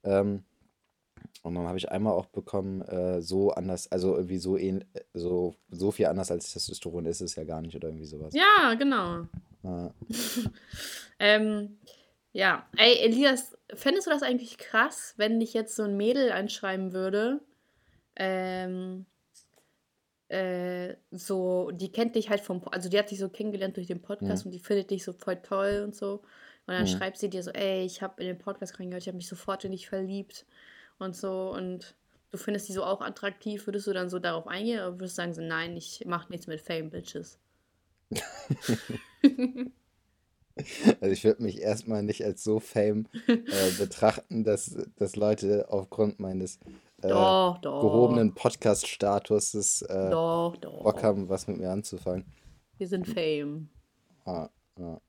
Ähm, 0.04 0.44
und 1.42 1.56
dann 1.56 1.66
habe 1.66 1.76
ich 1.78 1.90
einmal 1.90 2.12
auch 2.12 2.26
bekommen, 2.26 2.82
äh, 2.82 3.20
so 3.20 3.50
anders, 3.50 3.90
also 3.90 4.14
irgendwie 4.14 4.38
so, 4.38 4.56
ähn, 4.56 4.84
so, 5.12 5.56
so 5.72 5.90
viel 5.90 6.06
anders 6.06 6.30
als 6.30 6.52
Testosteron 6.52 7.04
ist 7.06 7.20
es 7.20 7.34
ja 7.34 7.42
gar 7.42 7.60
nicht 7.62 7.74
oder 7.74 7.88
irgendwie 7.88 8.06
sowas. 8.06 8.32
Ja, 8.32 8.74
genau. 8.74 9.26
Ja. 9.64 9.90
Ähm, 11.18 11.78
ja, 12.32 12.66
ey, 12.76 12.98
Elias, 13.00 13.56
fändest 13.74 14.06
du 14.06 14.10
das 14.10 14.22
eigentlich 14.22 14.58
krass, 14.58 15.14
wenn 15.16 15.40
dich 15.40 15.54
jetzt 15.54 15.76
so 15.76 15.82
ein 15.84 15.96
Mädel 15.96 16.32
anschreiben 16.32 16.92
würde? 16.92 17.40
Ähm, 18.16 19.06
äh, 20.28 20.96
so, 21.10 21.70
die 21.72 21.92
kennt 21.92 22.16
dich 22.16 22.30
halt 22.30 22.40
vom, 22.40 22.62
also 22.70 22.88
die 22.88 22.98
hat 22.98 23.10
dich 23.10 23.18
so 23.18 23.28
kennengelernt 23.28 23.76
durch 23.76 23.86
den 23.86 24.00
Podcast 24.00 24.44
Mhm. 24.44 24.48
und 24.48 24.52
die 24.52 24.60
findet 24.60 24.90
dich 24.90 25.04
so 25.04 25.12
voll 25.12 25.36
toll 25.42 25.82
und 25.84 25.94
so. 25.94 26.22
Und 26.66 26.74
dann 26.74 26.86
Mhm. 26.86 26.86
schreibt 26.86 27.18
sie 27.18 27.28
dir 27.28 27.42
so, 27.42 27.50
ey, 27.50 27.84
ich 27.84 28.00
habe 28.02 28.20
in 28.22 28.28
den 28.28 28.38
Podcast 28.38 28.78
reingehört, 28.78 29.02
ich 29.02 29.08
habe 29.08 29.16
mich 29.16 29.28
sofort 29.28 29.64
in 29.64 29.72
dich 29.72 29.88
verliebt 29.88 30.46
und 30.98 31.14
so 31.16 31.50
und 31.52 31.94
du 32.30 32.38
findest 32.38 32.68
die 32.68 32.72
so 32.72 32.84
auch 32.84 33.02
attraktiv, 33.02 33.66
würdest 33.66 33.86
du 33.86 33.92
dann 33.92 34.08
so 34.08 34.18
darauf 34.18 34.46
eingehen 34.46 34.78
oder 34.80 34.94
würdest 34.94 35.18
du 35.18 35.22
sagen 35.22 35.34
so, 35.34 35.42
nein, 35.42 35.76
ich 35.76 36.04
mach 36.06 36.28
nichts 36.30 36.46
mit 36.46 36.60
Fame, 36.62 36.88
Bitches? 36.90 37.38
Also 41.00 41.12
ich 41.12 41.24
würde 41.24 41.42
mich 41.42 41.60
erstmal 41.60 42.02
nicht 42.02 42.24
als 42.24 42.44
so 42.44 42.60
Fame 42.60 43.06
äh, 43.26 43.36
betrachten, 43.78 44.44
dass, 44.44 44.76
dass 44.96 45.16
Leute 45.16 45.66
aufgrund 45.70 46.20
meines 46.20 46.58
äh, 47.02 47.08
Doch, 47.08 47.58
doch. 47.58 47.80
gehobenen 47.80 48.34
Podcast-Statuses 48.34 49.82
äh, 49.82 50.10
Doch. 50.10 50.56
Bock 50.56 51.02
haben, 51.02 51.28
was 51.28 51.46
mit 51.46 51.58
mir 51.58 51.70
anzufangen. 51.70 52.24
Wir 52.78 52.88
sind 52.88 53.06
Fame. 53.06 53.68
Ah, 54.24 54.48
ja. 54.78 55.00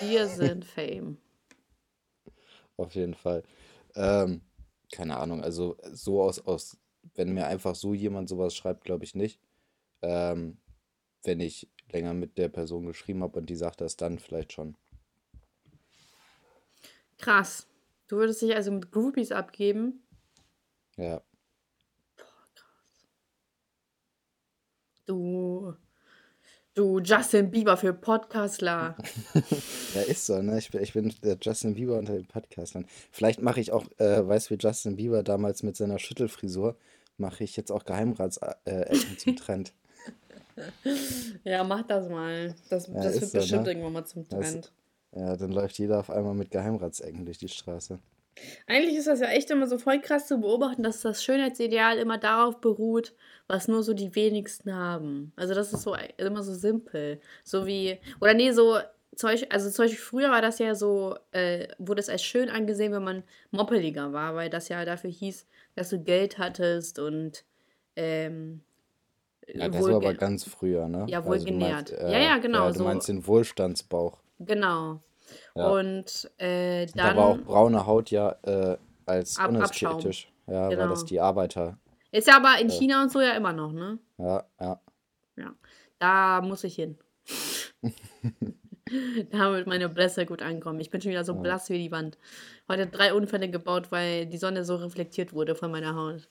Wir 0.00 0.26
sind 0.28 0.64
Fame. 0.64 1.18
Auf 2.76 2.94
jeden 2.94 3.14
Fall. 3.14 3.42
Ähm, 3.94 4.42
keine 4.92 5.16
Ahnung, 5.16 5.42
also 5.42 5.76
so 5.92 6.22
aus, 6.22 6.38
aus, 6.46 6.78
wenn 7.14 7.32
mir 7.32 7.46
einfach 7.46 7.74
so 7.74 7.94
jemand 7.94 8.28
sowas 8.28 8.54
schreibt, 8.54 8.84
glaube 8.84 9.04
ich 9.04 9.14
nicht. 9.14 9.40
Ähm, 10.02 10.58
wenn 11.22 11.40
ich 11.40 11.68
länger 11.92 12.14
mit 12.14 12.38
der 12.38 12.48
Person 12.48 12.86
geschrieben 12.86 13.22
habe 13.22 13.38
und 13.38 13.50
die 13.50 13.56
sagt 13.56 13.80
das 13.80 13.96
dann 13.96 14.18
vielleicht 14.18 14.52
schon. 14.52 14.76
Krass. 17.18 17.66
Du 18.08 18.16
würdest 18.16 18.42
dich 18.42 18.54
also 18.54 18.70
mit 18.70 18.92
Groupies 18.92 19.32
abgeben? 19.32 20.02
Ja, 20.96 21.22
Du. 25.06 25.74
Du 26.74 26.98
Justin 26.98 27.50
Bieber 27.50 27.78
für 27.78 27.94
Podcastler. 27.94 28.98
ja 29.94 30.02
ist 30.02 30.26
so, 30.26 30.42
ne? 30.42 30.58
Ich 30.58 30.70
bin, 30.70 30.82
ich 30.82 30.92
bin 30.92 31.14
der 31.22 31.38
Justin 31.40 31.74
Bieber 31.74 31.96
unter 31.96 32.12
den 32.12 32.26
Podcastern. 32.26 32.86
Vielleicht 33.12 33.40
mache 33.40 33.60
ich 33.60 33.72
auch, 33.72 33.86
äh, 33.98 34.26
weißt 34.26 34.50
du, 34.50 34.54
wie 34.54 34.58
Justin 34.58 34.96
Bieber 34.96 35.22
damals 35.22 35.62
mit 35.62 35.76
seiner 35.76 35.98
Schüttelfrisur, 35.98 36.76
mache 37.16 37.44
ich 37.44 37.56
jetzt 37.56 37.72
auch 37.72 37.84
Geheimratsecken 37.84 39.16
zum 39.16 39.36
Trend. 39.36 39.72
ja, 41.44 41.64
mach 41.64 41.82
das 41.86 42.08
mal. 42.08 42.54
Das, 42.70 42.86
Ja, 42.86 42.94
das 42.94 43.20
wird 43.20 43.30
so, 43.30 43.38
bestimmt 43.38 43.62
ne? 43.64 43.70
irgendwann 43.70 43.92
mal 43.92 44.04
zum 44.04 44.28
Das- 44.28 44.52
Trend. 44.52 44.72
Ja, 45.14 45.36
dann 45.36 45.50
läuft 45.52 45.78
jeder 45.78 45.98
auf 46.00 46.10
einmal 46.10 46.34
mit 46.34 46.50
Geheimratsecken 46.50 47.24
durch 47.24 47.38
die 47.38 47.48
Straße. 47.48 47.98
Eigentlich 48.66 48.96
ist 48.96 49.06
das 49.06 49.20
ja 49.20 49.28
echt 49.28 49.50
immer 49.50 49.66
so 49.66 49.78
voll 49.78 49.98
krass 50.02 50.26
zu 50.26 50.38
beobachten, 50.40 50.82
dass 50.82 51.00
das 51.00 51.24
Schönheitsideal 51.24 51.96
immer 51.96 52.18
darauf 52.18 52.60
beruht, 52.60 53.14
was 53.46 53.66
nur 53.66 53.82
so 53.82 53.94
die 53.94 54.14
wenigsten 54.14 54.74
haben. 54.74 55.32
Also 55.36 55.54
das 55.54 55.72
ist 55.72 55.82
so 55.82 55.96
immer 56.18 56.42
so 56.42 56.52
simpel. 56.52 57.18
So 57.44 57.66
wie, 57.66 57.98
oder 58.20 58.34
nee, 58.34 58.50
so, 58.52 58.76
Zeug, 59.14 59.46
also 59.48 59.70
zum 59.70 59.86
Beispiel 59.86 60.00
früher 60.00 60.30
war 60.30 60.42
das 60.42 60.58
ja 60.58 60.74
so, 60.74 61.16
äh, 61.32 61.68
wurde 61.78 62.00
es 62.00 62.10
als 62.10 62.22
schön 62.22 62.50
angesehen, 62.50 62.92
wenn 62.92 63.04
man 63.04 63.24
moppeliger 63.52 64.12
war, 64.12 64.34
weil 64.34 64.50
das 64.50 64.68
ja 64.68 64.84
dafür 64.84 65.08
hieß, 65.10 65.46
dass 65.76 65.88
du 65.88 65.98
Geld 66.02 66.36
hattest 66.36 66.98
und 66.98 67.42
ähm, 67.94 68.60
ja, 69.46 69.68
das 69.68 69.82
war 69.82 69.96
aber 69.96 70.14
ganz 70.14 70.44
früher, 70.44 70.88
ne? 70.88 71.06
Ja, 71.08 71.24
wohl 71.24 71.34
also 71.34 71.46
äh, 71.46 72.12
ja, 72.12 72.18
ja, 72.18 72.38
genau. 72.38 72.66
Ja, 72.66 72.72
du 72.72 72.84
meinst 72.84 73.08
den 73.08 73.26
Wohlstandsbauch. 73.26 74.18
Genau. 74.38 75.00
Ja. 75.54 75.68
Und 75.68 76.30
äh, 76.38 76.86
dann. 76.86 77.14
Da 77.14 77.16
war 77.16 77.26
auch 77.26 77.38
braune 77.38 77.86
Haut 77.86 78.10
ja 78.10 78.36
äh, 78.42 78.76
als 79.06 79.38
Ab 79.38 79.50
unästhetisch. 79.50 80.30
Ja, 80.46 80.68
genau. 80.68 80.82
weil 80.82 80.88
das 80.90 81.04
die 81.04 81.20
Arbeiter. 81.20 81.78
Ist 82.12 82.28
ja 82.28 82.36
aber 82.36 82.60
in 82.60 82.70
China 82.70 83.02
und 83.02 83.12
so 83.12 83.20
ja 83.20 83.32
immer 83.32 83.52
noch, 83.52 83.72
ne? 83.72 83.98
Ja, 84.18 84.44
ja. 84.60 84.80
Ja. 85.36 85.54
Da 85.98 86.40
muss 86.40 86.64
ich 86.64 86.76
hin. 86.76 86.98
da 89.30 89.52
wird 89.52 89.66
meine 89.66 89.88
Blässe 89.88 90.26
gut 90.26 90.42
ankommen. 90.42 90.80
Ich 90.80 90.90
bin 90.90 91.00
schon 91.00 91.10
wieder 91.10 91.24
so 91.24 91.34
blass 91.34 91.68
wie 91.68 91.78
die 91.78 91.90
Wand. 91.90 92.18
Heute 92.68 92.86
drei 92.86 93.12
Unfälle 93.12 93.50
gebaut, 93.50 93.90
weil 93.90 94.26
die 94.26 94.38
Sonne 94.38 94.64
so 94.64 94.76
reflektiert 94.76 95.32
wurde 95.32 95.54
von 95.54 95.70
meiner 95.70 95.94
Haut. 95.94 96.28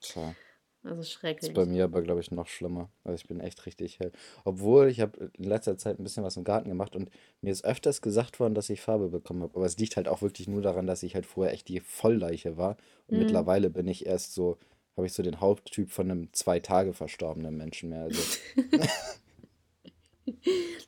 Tja. 0.00 0.34
Das 0.82 0.98
ist 0.98 1.12
schrecklich. 1.12 1.50
ist 1.50 1.54
bei 1.54 1.66
mir 1.66 1.84
aber, 1.84 2.00
glaube 2.02 2.20
ich, 2.20 2.30
noch 2.30 2.46
schlimmer. 2.46 2.90
Also 3.04 3.16
ich 3.16 3.28
bin 3.28 3.40
echt 3.40 3.66
richtig 3.66 3.98
hell. 3.98 4.12
Obwohl, 4.44 4.88
ich 4.88 5.00
habe 5.00 5.30
in 5.36 5.44
letzter 5.44 5.76
Zeit 5.76 5.98
ein 5.98 6.04
bisschen 6.04 6.24
was 6.24 6.38
im 6.38 6.44
Garten 6.44 6.70
gemacht 6.70 6.96
und 6.96 7.10
mir 7.42 7.52
ist 7.52 7.64
öfters 7.64 8.00
gesagt 8.00 8.40
worden, 8.40 8.54
dass 8.54 8.70
ich 8.70 8.80
Farbe 8.80 9.08
bekommen 9.08 9.42
habe. 9.42 9.54
Aber 9.56 9.66
es 9.66 9.76
liegt 9.76 9.96
halt 9.96 10.08
auch 10.08 10.22
wirklich 10.22 10.48
nur 10.48 10.62
daran, 10.62 10.86
dass 10.86 11.02
ich 11.02 11.14
halt 11.14 11.26
vorher 11.26 11.52
echt 11.52 11.68
die 11.68 11.80
Vollleiche 11.80 12.56
war. 12.56 12.78
Und 13.08 13.18
mhm. 13.18 13.24
mittlerweile 13.24 13.68
bin 13.68 13.88
ich 13.88 14.06
erst 14.06 14.34
so, 14.34 14.58
habe 14.96 15.06
ich 15.06 15.12
so 15.12 15.22
den 15.22 15.40
Haupttyp 15.40 15.90
von 15.90 16.10
einem 16.10 16.32
zwei 16.32 16.60
Tage 16.60 16.94
verstorbenen 16.94 17.56
Menschen 17.56 17.90
mehr. 17.90 18.04
Also. 18.04 18.22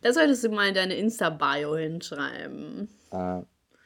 das 0.00 0.14
solltest 0.14 0.42
du 0.44 0.48
mal 0.48 0.68
in 0.68 0.74
deine 0.74 0.94
Insta-Bio 0.94 1.76
hinschreiben. 1.76 2.88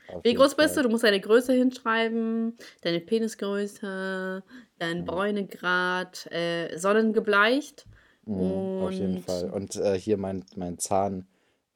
Ah, 0.08 0.20
wie 0.22 0.34
groß 0.34 0.54
Fall. 0.54 0.66
bist 0.66 0.76
du? 0.76 0.82
Du 0.82 0.88
musst 0.88 1.04
deine 1.04 1.20
Größe 1.20 1.52
hinschreiben, 1.52 2.56
deine 2.82 3.00
Penisgröße, 3.00 4.42
dein 4.78 5.04
Bräunegrad, 5.04 6.30
äh, 6.32 6.76
sonnengebleicht. 6.76 7.86
Mhm, 8.26 8.82
auf 8.82 8.92
jeden 8.92 9.18
Fall. 9.18 9.50
Und 9.50 9.76
äh, 9.76 9.98
hier 9.98 10.16
mein, 10.16 10.44
mein 10.56 10.78
Zahn, 10.78 11.26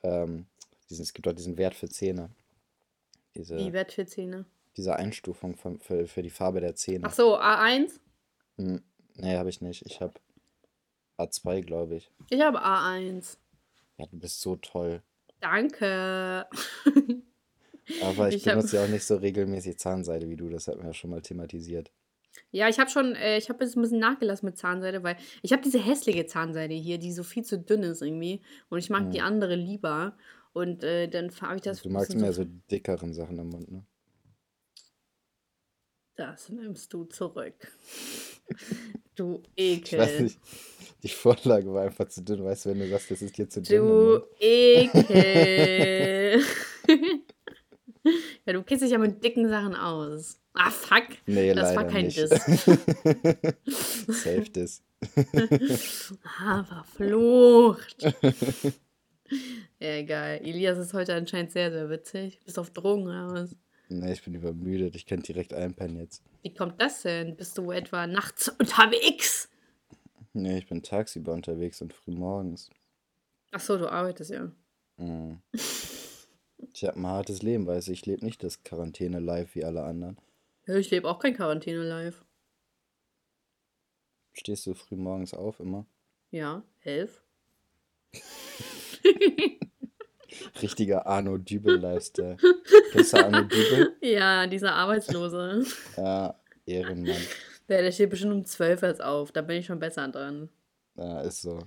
ähm, 0.03 0.47
diesen, 0.89 1.03
es 1.03 1.13
gibt 1.13 1.29
auch 1.29 1.33
diesen 1.33 1.57
Wert 1.59 1.75
für 1.75 1.89
Zähne. 1.89 2.31
Diese, 3.35 3.57
Wie 3.57 3.73
Wert 3.73 3.93
für 3.93 4.07
Zähne? 4.07 4.45
Diese 4.77 4.97
Einstufung 4.97 5.57
von, 5.57 5.79
für, 5.81 6.07
für 6.07 6.23
die 6.23 6.31
Farbe 6.31 6.61
der 6.61 6.75
Zähne. 6.75 7.07
Ach 7.07 7.13
so, 7.13 7.39
A1? 7.39 8.01
Hm, 8.57 8.83
nee, 9.15 9.37
habe 9.37 9.49
ich 9.49 9.61
nicht. 9.61 9.87
Ich 9.87 10.01
habe 10.01 10.15
A2, 11.19 11.63
glaube 11.63 11.97
ich. 11.97 12.11
Ich 12.31 12.41
habe 12.41 12.65
A1. 12.65 13.37
Ja, 13.99 14.07
du 14.07 14.19
bist 14.19 14.41
so 14.41 14.57
toll. 14.57 15.03
Danke. 15.41 16.47
Aber 18.03 18.29
ich, 18.29 18.37
ich 18.37 18.45
benutze 18.45 18.77
ja 18.77 18.85
auch 18.85 18.89
nicht 18.89 19.05
so 19.05 19.17
regelmäßig 19.17 19.79
Zahnseide 19.79 20.29
wie 20.29 20.37
du, 20.37 20.49
das 20.49 20.69
hatten 20.69 20.81
wir 20.81 20.89
ja 20.89 20.95
schon 20.95 21.11
mal 21.11 21.23
thematisiert. 21.23 21.91
Ja, 22.53 22.69
ich 22.69 22.79
habe 22.79 22.91
schon, 22.91 23.15
äh, 23.15 23.39
ich 23.39 23.49
habe 23.49 23.65
jetzt 23.65 23.77
ein 23.77 23.83
bisschen 23.83 24.01
nachgelassen 24.01 24.47
mit 24.47 24.59
Zahnseide, 24.59 25.03
weil 25.03 25.17
ich 25.43 25.53
habe 25.53 25.63
diese 25.63 25.79
hässliche 25.79 26.27
Zahnseide 26.27 26.75
hier, 26.75 26.99
die 26.99 27.13
so 27.13 27.23
viel 27.23 27.45
zu 27.45 27.59
dünn 27.59 27.83
ist 27.83 28.03
irgendwie. 28.03 28.41
Und 28.69 28.79
ich 28.79 28.91
mag 28.91 29.05
mhm. 29.05 29.11
die 29.11 29.21
andere 29.21 29.55
lieber. 29.55 30.17
Und 30.53 30.83
äh, 30.83 31.09
dann 31.09 31.31
habe 31.41 31.57
ich 31.57 31.63
das. 31.63 31.83
Du 31.83 31.91
magst 31.91 32.15
mehr 32.15 32.33
so, 32.33 32.45
dickeren 32.71 33.15
Sachen 33.15 33.39
im 33.39 33.49
Mund, 33.51 33.71
ne? 33.71 33.85
Das 36.17 36.49
nimmst 36.51 36.93
du 36.93 37.05
zurück. 37.05 37.55
du 39.15 39.43
Ekel. 39.57 40.01
Ich 40.01 40.07
weiß 40.07 40.21
nicht. 40.21 40.39
Die 41.03 41.09
Vorlage 41.09 41.73
war 41.73 41.85
einfach 41.85 42.09
zu 42.09 42.23
dünn, 42.23 42.45
weißt 42.45 42.67
du, 42.67 42.71
wenn 42.71 42.81
du 42.81 42.89
sagst, 42.89 43.11
das 43.11 43.23
ist 43.23 43.37
hier 43.37 43.49
zu 43.49 43.63
dünn. 43.63 43.79
Du 43.79 44.21
Ekel. 44.39 45.01
ja, 48.47 48.53
du 48.53 48.63
kennst 48.63 48.85
dich 48.85 48.93
ja 48.93 48.99
mit 48.99 49.23
dicken 49.23 49.49
Sachen 49.49 49.75
aus. 49.75 50.41
Ah, 50.55 50.71
fuck. 50.71 51.07
Nee, 51.27 51.55
das 51.55 51.77
war 51.77 51.87
kein 51.87 52.07
nicht. 52.07 52.19
Diss. 52.19 52.31
Safe 54.09 54.51
Diss. 54.51 54.83
ah, 56.41 56.65
verflucht. 56.65 58.05
egal. 59.79 60.41
Elias 60.43 60.79
ist 60.79 60.93
heute 60.93 61.15
anscheinend 61.15 61.53
sehr, 61.53 61.71
sehr 61.71 61.89
witzig. 61.89 62.41
Bist 62.45 62.59
auf 62.59 62.71
Drogen 62.71 63.07
oder 63.07 63.33
was? 63.33 63.57
Nee, 63.89 64.13
ich 64.13 64.23
bin 64.23 64.35
übermüdet. 64.35 64.95
Ich 64.97 65.07
kann 65.07 65.21
direkt 65.21 65.53
einpennen 65.55 65.99
jetzt. 65.99 66.23
Wie 66.43 66.55
kommt 66.55 66.81
das 66.81 67.03
denn? 67.03 67.37
Bist 67.37 67.57
du 67.59 67.71
etwa 67.71 68.07
nachts 68.07 68.49
unterwegs? 68.49 69.49
Nee, 70.33 70.59
ich 70.59 70.69
bin 70.69 70.83
tagsüber 70.83 71.33
unterwegs 71.33 71.81
und 71.81 71.93
früh 71.93 72.13
morgens. 72.13 72.71
Ach 73.53 73.61
so, 73.61 73.77
du 73.77 73.91
arbeitest 73.91 74.31
ja. 74.31 74.51
Mhm. 74.97 75.41
Ich 76.73 76.85
habe 76.85 76.99
ein 76.99 77.07
hartes 77.07 77.43
Leben, 77.43 77.67
weißt 77.67 77.89
du. 77.89 77.93
Ich 77.93 78.07
lebe 78.07 78.25
nicht 78.25 78.43
das 78.43 78.63
Quarantäne-Life 78.63 79.55
wie 79.55 79.65
alle 79.65 79.83
anderen. 79.83 80.19
Ja, 80.67 80.77
ich 80.77 80.91
lebe 80.91 81.09
auch 81.09 81.19
kein 81.19 81.35
Quarantäne-Life. 81.35 82.25
Stehst 84.33 84.67
du 84.67 84.75
früh 84.75 84.97
morgens 84.97 85.35
auf 85.35 85.59
immer? 85.61 85.87
Ja, 86.31 86.63
elf. 86.83 87.23
Richtiger 90.63 91.07
Arno 91.07 91.39
Dübel-Lifestyle. 91.39 92.37
Kennst 92.93 93.13
du 93.13 93.25
Arno 93.25 93.43
Dübel? 93.43 93.97
Ja, 94.03 94.47
dieser 94.47 94.75
Arbeitslose. 94.75 95.65
Ja, 95.97 96.39
Ehrenmann. 96.67 97.17
Ja, 97.69 97.83
der 97.83 97.93
steht 97.93 98.11
bestimmt 98.11 98.33
um 98.33 98.45
12 98.45 98.83
erst 98.83 99.03
auf. 99.03 99.33
Da 99.33 99.43
bin 99.43 99.59
ich 99.59 99.67
schon 99.67 99.79
besser 99.79 100.07
dran. 100.09 100.49
Ja, 101.01 101.23
ist 101.23 101.41
so. 101.41 101.59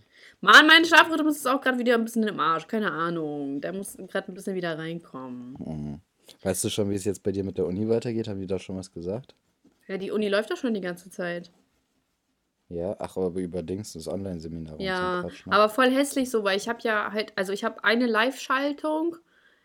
Mann, 0.41 0.67
mein 0.67 0.85
Schlafrhythmus 0.85 1.37
ist 1.37 1.47
auch 1.47 1.59
gerade 1.59 1.79
wieder 1.79 1.95
ein 1.95 2.03
bisschen 2.03 2.27
im 2.27 2.39
Arsch. 2.39 2.67
Keine 2.67 2.91
Ahnung. 2.91 3.61
Der 3.61 3.73
muss 3.73 3.97
gerade 3.97 4.31
ein 4.31 4.35
bisschen 4.35 4.55
wieder 4.55 4.77
reinkommen. 4.77 5.55
Mhm. 5.57 6.01
Weißt 6.43 6.63
du 6.63 6.69
schon, 6.69 6.89
wie 6.91 6.95
es 6.95 7.03
jetzt 7.03 7.23
bei 7.23 7.31
dir 7.31 7.43
mit 7.43 7.57
der 7.57 7.65
Uni 7.65 7.89
weitergeht? 7.89 8.27
Haben 8.27 8.39
die 8.39 8.47
da 8.47 8.59
schon 8.59 8.77
was 8.77 8.91
gesagt? 8.91 9.33
Ja, 9.87 9.97
die 9.97 10.11
Uni 10.11 10.29
läuft 10.29 10.51
doch 10.51 10.57
schon 10.57 10.75
die 10.75 10.81
ganze 10.81 11.09
Zeit. 11.09 11.51
Ja, 12.69 12.95
ach, 12.99 13.17
aber 13.17 13.39
über 13.39 13.63
Dings, 13.63 13.93
das 13.93 14.07
Online-Seminar. 14.07 14.79
Ja, 14.79 15.23
ne? 15.23 15.31
aber 15.47 15.69
voll 15.69 15.89
hässlich 15.89 16.29
so, 16.29 16.43
weil 16.43 16.57
ich 16.57 16.69
habe 16.69 16.79
ja 16.83 17.11
halt, 17.11 17.33
also 17.35 17.53
ich 17.53 17.63
habe 17.63 17.83
eine 17.83 18.05
Live-Schaltung 18.05 19.17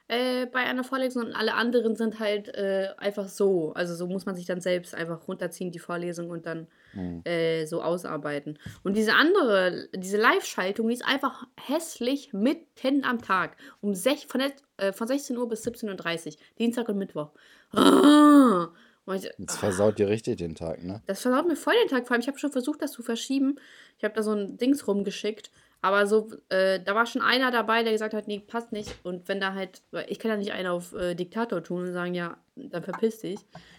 äh, 0.08 0.46
bei 0.46 0.60
einer 0.60 0.84
Vorlesung 0.84 1.26
und 1.26 1.32
alle 1.34 1.54
anderen 1.54 1.94
sind 1.94 2.18
halt 2.18 2.48
äh, 2.48 2.88
einfach 2.96 3.28
so. 3.28 3.72
Also 3.74 3.94
so 3.94 4.06
muss 4.06 4.26
man 4.26 4.34
sich 4.34 4.46
dann 4.46 4.60
selbst 4.60 4.94
einfach 4.94 5.28
runterziehen, 5.28 5.70
die 5.70 5.78
Vorlesung 5.78 6.30
und 6.30 6.46
dann 6.46 6.66
mhm. 6.98 7.22
äh, 7.24 7.66
so 7.66 7.82
ausarbeiten. 7.82 8.58
Und 8.82 8.96
diese 8.96 9.14
andere, 9.14 9.88
diese 9.94 10.16
Live-Schaltung, 10.16 10.88
die 10.88 10.94
ist 10.94 11.06
einfach 11.06 11.46
hässlich 11.58 12.32
mitten 12.32 13.04
am 13.04 13.22
Tag. 13.22 13.56
Um 13.80 13.94
sech, 13.94 14.26
von, 14.26 14.42
äh, 14.76 14.92
von 14.92 15.06
16 15.06 15.36
Uhr 15.36 15.48
bis 15.48 15.66
17.30 15.66 16.26
Uhr. 16.26 16.32
Dienstag 16.58 16.88
und 16.88 16.98
Mittwoch. 16.98 17.30
Ah! 17.74 18.68
Ich, 19.14 19.30
das 19.38 19.56
versaut 19.56 19.98
dir 19.98 20.08
richtig 20.08 20.36
den 20.36 20.54
Tag, 20.54 20.84
ne? 20.84 21.00
Das 21.06 21.22
versaut 21.22 21.48
mir 21.48 21.56
voll 21.56 21.74
den 21.82 21.88
Tag. 21.88 22.06
Vor 22.06 22.12
allem, 22.12 22.20
ich 22.20 22.28
habe 22.28 22.38
schon 22.38 22.52
versucht, 22.52 22.82
das 22.82 22.92
zu 22.92 23.02
verschieben. 23.02 23.58
Ich 23.96 24.04
habe 24.04 24.14
da 24.14 24.22
so 24.22 24.32
ein 24.32 24.58
Dings 24.58 24.86
rumgeschickt. 24.86 25.50
Aber 25.80 26.06
so, 26.06 26.28
äh, 26.48 26.80
da 26.80 26.94
war 26.94 27.06
schon 27.06 27.22
einer 27.22 27.50
dabei, 27.50 27.84
der 27.84 27.92
gesagt 27.92 28.12
hat, 28.12 28.26
nee, 28.26 28.40
passt 28.40 28.72
nicht. 28.72 28.96
Und 29.04 29.28
wenn 29.28 29.40
da 29.40 29.54
halt, 29.54 29.82
ich 30.08 30.18
kann 30.18 30.30
ja 30.30 30.36
nicht 30.36 30.52
einen 30.52 30.68
auf 30.68 30.92
äh, 30.92 31.14
Diktator 31.14 31.62
tun 31.62 31.86
und 31.86 31.92
sagen, 31.92 32.14
ja, 32.14 32.36
dann 32.56 32.82
verpiss 32.82 33.20
dich. 33.20 33.38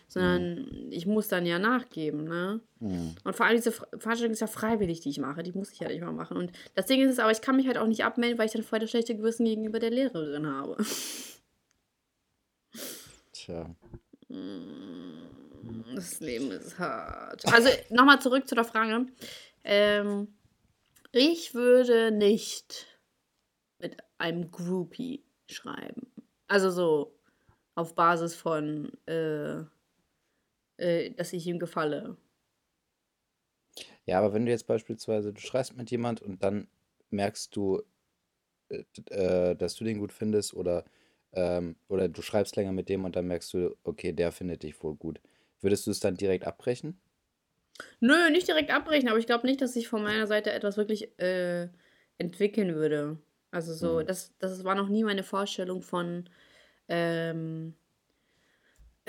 Sondern 0.10 0.64
mhm. 0.64 0.88
ich 0.92 1.06
muss 1.06 1.28
dann 1.28 1.46
ja 1.46 1.60
nachgeben, 1.60 2.24
ne? 2.24 2.62
Mhm. 2.80 3.16
Und 3.24 3.36
vor 3.36 3.46
allem 3.46 3.58
diese 3.58 3.72
Veranstaltung 3.72 4.32
ist 4.32 4.42
ja 4.42 4.48
freiwillig, 4.48 5.02
die 5.02 5.10
ich 5.10 5.20
mache. 5.20 5.44
Die 5.44 5.52
muss 5.52 5.72
ich 5.72 5.80
ja 5.80 5.88
nicht 5.88 6.02
mal 6.02 6.12
machen. 6.12 6.36
Und 6.36 6.52
das 6.74 6.88
Ding 6.88 7.02
ist 7.02 7.12
es 7.12 7.20
aber, 7.20 7.32
ich 7.32 7.42
kann 7.42 7.56
mich 7.56 7.68
halt 7.68 7.78
auch 7.78 7.88
nicht 7.88 8.04
abmelden, 8.04 8.38
weil 8.38 8.48
ich 8.48 8.52
dann 8.52 8.64
voll 8.64 8.80
das 8.80 8.90
schlechte 8.90 9.16
Gewissen 9.16 9.46
gegenüber 9.46 9.80
der 9.80 9.92
Lehrerin 9.92 10.48
habe. 10.48 10.84
Tja. 13.32 13.70
Das 15.96 16.20
Leben 16.20 16.52
ist 16.52 16.80
hart. 16.80 17.46
Also 17.54 17.70
nochmal 17.90 18.20
zurück 18.20 18.48
zu 18.48 18.56
der 18.56 18.64
Frage. 18.64 19.06
Ähm, 19.64 20.34
ich 21.12 21.54
würde 21.54 22.12
nicht 22.12 22.88
mit 23.80 23.98
einem 24.18 24.50
Groupie 24.52 25.24
schreiben. 25.48 26.12
Also 26.48 26.70
so 26.70 27.16
auf 27.76 27.96
Basis 27.96 28.36
von, 28.36 28.92
äh, 29.06 29.64
äh, 30.80 31.12
dass 31.12 31.34
ich 31.34 31.46
ihm 31.48 31.60
gefalle. 31.60 32.18
Ja, 34.06 34.18
aber 34.18 34.34
wenn 34.34 34.46
du 34.46 34.52
jetzt 34.52 34.68
beispielsweise, 34.68 35.34
du 35.34 35.40
schreibst 35.40 35.78
mit 35.78 35.92
jemand 35.92 36.22
und 36.22 36.44
dann 36.44 36.68
merkst 37.10 37.56
du, 37.56 37.82
äh, 38.70 38.84
äh, 39.10 39.56
dass 39.56 39.76
du 39.76 39.84
den 39.84 40.00
gut 40.00 40.14
findest 40.14 40.54
oder, 40.54 40.86
ähm, 41.34 41.76
oder 41.88 42.10
du 42.10 42.22
schreibst 42.22 42.56
länger 42.56 42.72
mit 42.72 42.90
dem 42.90 43.06
und 43.06 43.16
dann 43.16 43.28
merkst 43.28 43.54
du, 43.54 43.76
okay, 43.84 44.14
der 44.14 44.32
findet 44.32 44.64
dich 44.64 44.82
wohl 44.84 44.96
gut. 44.96 45.22
Würdest 45.62 45.88
du 45.88 45.92
es 45.92 46.00
dann 46.00 46.16
direkt 46.16 46.46
abbrechen? 46.46 47.00
Nö, 48.00 48.30
nicht 48.32 48.48
direkt 48.48 48.72
abbrechen, 48.72 49.10
aber 49.10 49.20
ich 49.20 49.26
glaube 49.26 49.48
nicht, 49.48 49.62
dass 49.62 49.74
sich 49.74 49.88
von 49.88 50.04
meiner 50.04 50.28
Seite 50.28 50.52
etwas 50.52 50.78
wirklich 50.78 51.18
äh, 51.20 51.70
entwickeln 52.18 52.76
würde. 52.76 53.20
Also 53.52 53.74
so, 53.74 54.00
mhm. 54.00 54.06
das, 54.06 54.34
das 54.40 54.64
war 54.64 54.76
noch 54.76 54.90
nie 54.90 55.04
meine 55.04 55.24
Vorstellung 55.24 55.82
von, 55.82 56.30
ähm, 56.88 57.76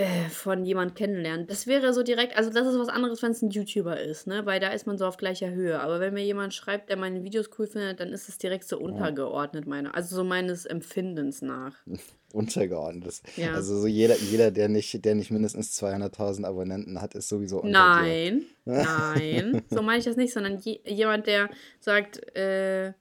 Äh, 0.01 0.31
von 0.31 0.65
jemand 0.65 0.95
kennenlernen. 0.95 1.47
Das 1.47 1.67
wäre 1.67 1.93
so 1.93 2.03
direkt, 2.03 2.35
also 2.35 2.49
das 2.49 2.67
ist 2.67 2.79
was 2.79 2.89
anderes, 2.89 3.23
wenn 3.23 3.33
es 3.33 3.43
ein 3.43 3.51
YouTuber 3.51 4.01
ist, 4.01 4.27
ne? 4.27 4.47
Weil 4.47 4.59
da 4.59 4.69
ist 4.69 4.87
man 4.87 4.97
so 4.97 5.05
auf 5.05 5.19
gleicher 5.19 5.51
Höhe. 5.51 5.79
Aber 5.79 6.01
wenn 6.01 6.15
mir 6.15 6.25
jemand 6.25 6.55
schreibt, 6.55 6.89
der 6.89 6.97
meine 6.97 7.23
Videos 7.23 7.51
cool 7.59 7.67
findet, 7.67 8.01
dann 8.01 8.09
ist 8.09 8.27
es 8.31 8.39
direkt 8.39 8.65
so 8.65 8.79
untergeordnet, 8.79 9.67
meiner. 9.67 9.95
Also 9.95 10.17
so 10.17 10.25
meines 10.25 10.65
Empfindens 10.65 11.43
nach. 11.43 11.75
Untergeordnet. 12.33 13.21
Ja. 13.37 13.53
Also 13.53 13.79
so 13.79 13.87
jeder, 13.87 14.17
jeder 14.17 14.51
der, 14.51 14.71
nicht, 14.71 15.05
der 15.05 15.17
nicht 15.17 15.31
mindestens 15.31 15.79
200.000 15.83 16.47
Abonnenten 16.47 17.03
hat, 17.03 17.15
ist 17.15 17.29
sowieso 17.29 17.59
unter 17.59 17.69
dir. 17.69 17.73
Nein, 17.75 18.43
nein, 18.65 19.63
so 19.69 19.83
meine 19.83 19.99
ich 19.99 20.07
das 20.07 20.17
nicht, 20.17 20.33
sondern 20.33 20.57
je, 20.59 20.81
jemand, 20.87 21.27
der 21.27 21.51
sagt, 21.81 22.25
äh, 22.35 22.95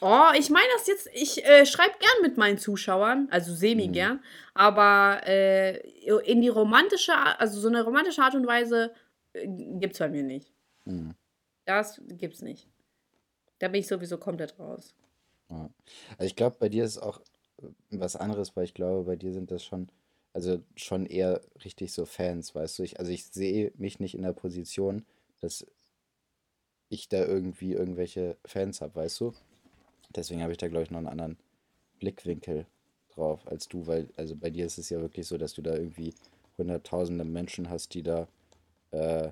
oh, 0.00 0.30
ich 0.38 0.50
meine 0.50 0.66
das 0.76 0.86
jetzt, 0.86 1.08
ich 1.12 1.44
äh, 1.44 1.64
schreibe 1.66 1.94
gern 1.98 2.22
mit 2.22 2.36
meinen 2.36 2.58
Zuschauern, 2.58 3.28
also 3.30 3.54
semi 3.54 3.88
Mhm. 3.88 3.92
gern, 3.92 4.24
aber 4.54 5.20
äh, 5.26 5.78
in 6.24 6.40
die 6.40 6.48
romantische, 6.48 7.14
Art- 7.14 7.40
also 7.40 7.60
so 7.60 7.68
eine 7.68 7.82
romantische 7.82 8.22
Art 8.22 8.34
und 8.34 8.46
Weise 8.46 8.92
äh, 9.32 9.46
gibt's 9.46 9.98
bei 9.98 10.08
mir 10.08 10.22
nicht. 10.22 10.52
Mhm. 10.84 11.14
Das 11.64 12.00
gibt's 12.06 12.42
nicht. 12.42 12.68
Da 13.58 13.68
bin 13.68 13.80
ich 13.80 13.86
sowieso 13.88 14.18
komplett 14.18 14.58
raus. 14.58 14.94
Ja. 15.50 15.70
Also 16.18 16.26
ich 16.26 16.36
glaube, 16.36 16.56
bei 16.58 16.68
dir 16.68 16.84
ist 16.84 16.98
auch 16.98 17.20
äh, 17.62 17.66
was 17.90 18.16
anderes, 18.16 18.54
weil 18.56 18.64
ich 18.64 18.74
glaube, 18.74 19.04
bei 19.04 19.16
dir 19.16 19.32
sind 19.32 19.50
das 19.50 19.64
schon, 19.64 19.88
also 20.32 20.62
schon 20.74 21.06
eher 21.06 21.40
richtig 21.64 21.92
so 21.92 22.04
Fans, 22.04 22.54
weißt 22.54 22.78
du? 22.78 22.82
Ich, 22.82 22.98
also 23.00 23.10
ich 23.10 23.26
sehe 23.26 23.72
mich 23.76 23.98
nicht 23.98 24.14
in 24.14 24.22
der 24.22 24.32
Position, 24.32 25.06
dass 25.40 25.66
ich 26.88 27.08
da 27.08 27.24
irgendwie 27.24 27.72
irgendwelche 27.72 28.36
Fans 28.44 28.80
habe, 28.80 28.94
weißt 28.94 29.20
du? 29.20 29.34
Deswegen 30.16 30.42
habe 30.42 30.52
ich 30.52 30.58
da, 30.58 30.68
glaube 30.68 30.84
ich, 30.84 30.90
noch 30.90 30.98
einen 30.98 31.08
anderen 31.08 31.36
Blickwinkel 31.98 32.66
drauf 33.14 33.46
als 33.46 33.68
du, 33.68 33.86
weil, 33.86 34.08
also 34.16 34.36
bei 34.36 34.50
dir 34.50 34.66
ist 34.66 34.78
es 34.78 34.90
ja 34.90 35.00
wirklich 35.00 35.26
so, 35.26 35.38
dass 35.38 35.54
du 35.54 35.62
da 35.62 35.74
irgendwie 35.74 36.14
hunderttausende 36.58 37.24
Menschen 37.24 37.70
hast, 37.70 37.94
die 37.94 38.02
da 38.02 38.28
äh, 38.90 39.30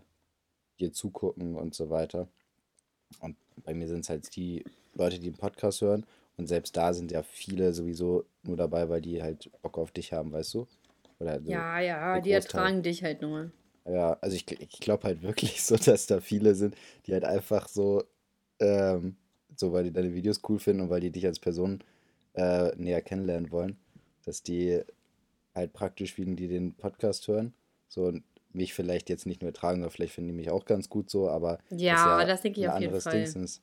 dir 0.80 0.92
zugucken 0.92 1.56
und 1.56 1.74
so 1.74 1.90
weiter. 1.90 2.28
Und 3.20 3.36
bei 3.64 3.74
mir 3.74 3.88
sind 3.88 4.00
es 4.00 4.08
halt 4.08 4.34
die 4.36 4.64
Leute, 4.94 5.18
die 5.18 5.30
den 5.30 5.38
Podcast 5.38 5.80
hören. 5.80 6.04
Und 6.36 6.48
selbst 6.48 6.76
da 6.76 6.92
sind 6.92 7.12
ja 7.12 7.22
viele 7.22 7.72
sowieso 7.72 8.24
nur 8.42 8.56
dabei, 8.56 8.88
weil 8.88 9.00
die 9.00 9.22
halt 9.22 9.50
Bock 9.62 9.78
auf 9.78 9.92
dich 9.92 10.12
haben, 10.12 10.32
weißt 10.32 10.54
du? 10.54 10.66
Oder 11.20 11.30
halt 11.30 11.44
so 11.44 11.50
Ja, 11.50 11.80
ja, 11.80 12.20
die 12.20 12.32
ertragen 12.32 12.82
dich 12.82 13.04
halt 13.04 13.22
nur. 13.22 13.52
Ja, 13.86 14.14
also 14.20 14.34
ich, 14.34 14.50
ich 14.50 14.80
glaube 14.80 15.04
halt 15.04 15.22
wirklich 15.22 15.62
so, 15.64 15.76
dass 15.76 16.06
da 16.06 16.20
viele 16.20 16.54
sind, 16.54 16.74
die 17.06 17.12
halt 17.12 17.24
einfach 17.24 17.68
so, 17.68 18.02
ähm, 18.58 19.16
so 19.56 19.72
weil 19.72 19.84
die 19.84 19.92
deine 19.92 20.14
Videos 20.14 20.40
cool 20.48 20.58
finden 20.58 20.82
und 20.82 20.90
weil 20.90 21.00
die 21.00 21.10
dich 21.10 21.26
als 21.26 21.38
Person 21.38 21.82
äh, 22.34 22.74
näher 22.76 23.02
kennenlernen 23.02 23.50
wollen, 23.50 23.76
dass 24.24 24.42
die 24.42 24.80
halt 25.54 25.72
praktisch, 25.72 26.18
wie 26.18 26.24
die 26.34 26.48
den 26.48 26.74
Podcast 26.74 27.28
hören, 27.28 27.54
so 27.88 28.06
und 28.06 28.24
mich 28.52 28.74
vielleicht 28.74 29.10
jetzt 29.10 29.26
nicht 29.26 29.42
nur 29.42 29.50
ertragen, 29.50 29.76
sondern 29.76 29.90
vielleicht 29.90 30.14
finden 30.14 30.30
die 30.30 30.36
mich 30.36 30.50
auch 30.50 30.64
ganz 30.64 30.88
gut 30.88 31.10
so, 31.10 31.28
aber 31.28 31.58
das 31.70 31.80
Ja, 31.80 32.20
ja 32.20 32.26
das 32.26 32.42
denke 32.42 32.60
ich 32.60 32.68
auf 32.68 32.80
jeden 32.80 33.00
Fall. 33.00 33.22
Ist. 33.22 33.62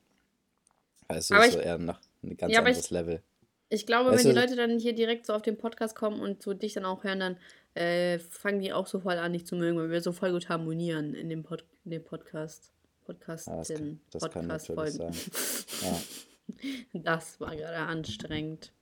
Also 1.08 1.34
Aber 1.34 1.46
ist 1.46 1.52
so 1.52 1.58
ich, 1.58 1.64
eher 1.64 1.78
noch 1.78 2.00
ein 2.22 2.36
ganz 2.36 2.52
ja, 2.52 2.58
aber 2.58 2.68
anderes 2.68 2.86
ich, 2.86 2.90
Level. 2.90 3.22
Ich 3.68 3.86
glaube, 3.86 4.10
Weißt 4.10 4.24
wenn 4.24 4.34
die 4.34 4.40
Leute 4.40 4.56
dann 4.56 4.78
hier 4.78 4.94
direkt 4.94 5.26
so 5.26 5.32
auf 5.32 5.42
den 5.42 5.56
Podcast 5.56 5.96
kommen 5.96 6.20
und 6.20 6.42
so 6.42 6.52
dich 6.52 6.74
dann 6.74 6.84
auch 6.84 7.04
hören, 7.04 7.20
dann 7.20 7.36
äh, 7.74 8.18
fangen 8.18 8.60
die 8.60 8.72
auch 8.72 8.86
so 8.86 9.00
voll 9.00 9.14
an, 9.14 9.32
dich 9.32 9.46
zu 9.46 9.56
mögen, 9.56 9.78
weil 9.78 9.90
wir 9.90 10.02
so 10.02 10.12
voll 10.12 10.32
gut 10.32 10.48
harmonieren 10.50 11.14
in 11.14 11.30
dem, 11.30 11.42
Pod 11.42 11.64
in 11.84 11.92
dem 11.92 12.04
Podcast. 12.04 12.70
Ja, 13.08 13.14
das 13.26 13.44
kann, 13.44 13.56
Podcastin, 13.56 14.00
das 14.10 14.30
kann 14.30 14.46
natürlich 14.46 14.98
Podcast-Folgen. 14.98 15.12
sein. 15.14 15.92
Ja. 15.92 16.00
Das 16.92 17.40
war 17.40 17.56
gerade 17.56 17.78
anstrengend. 17.78 18.72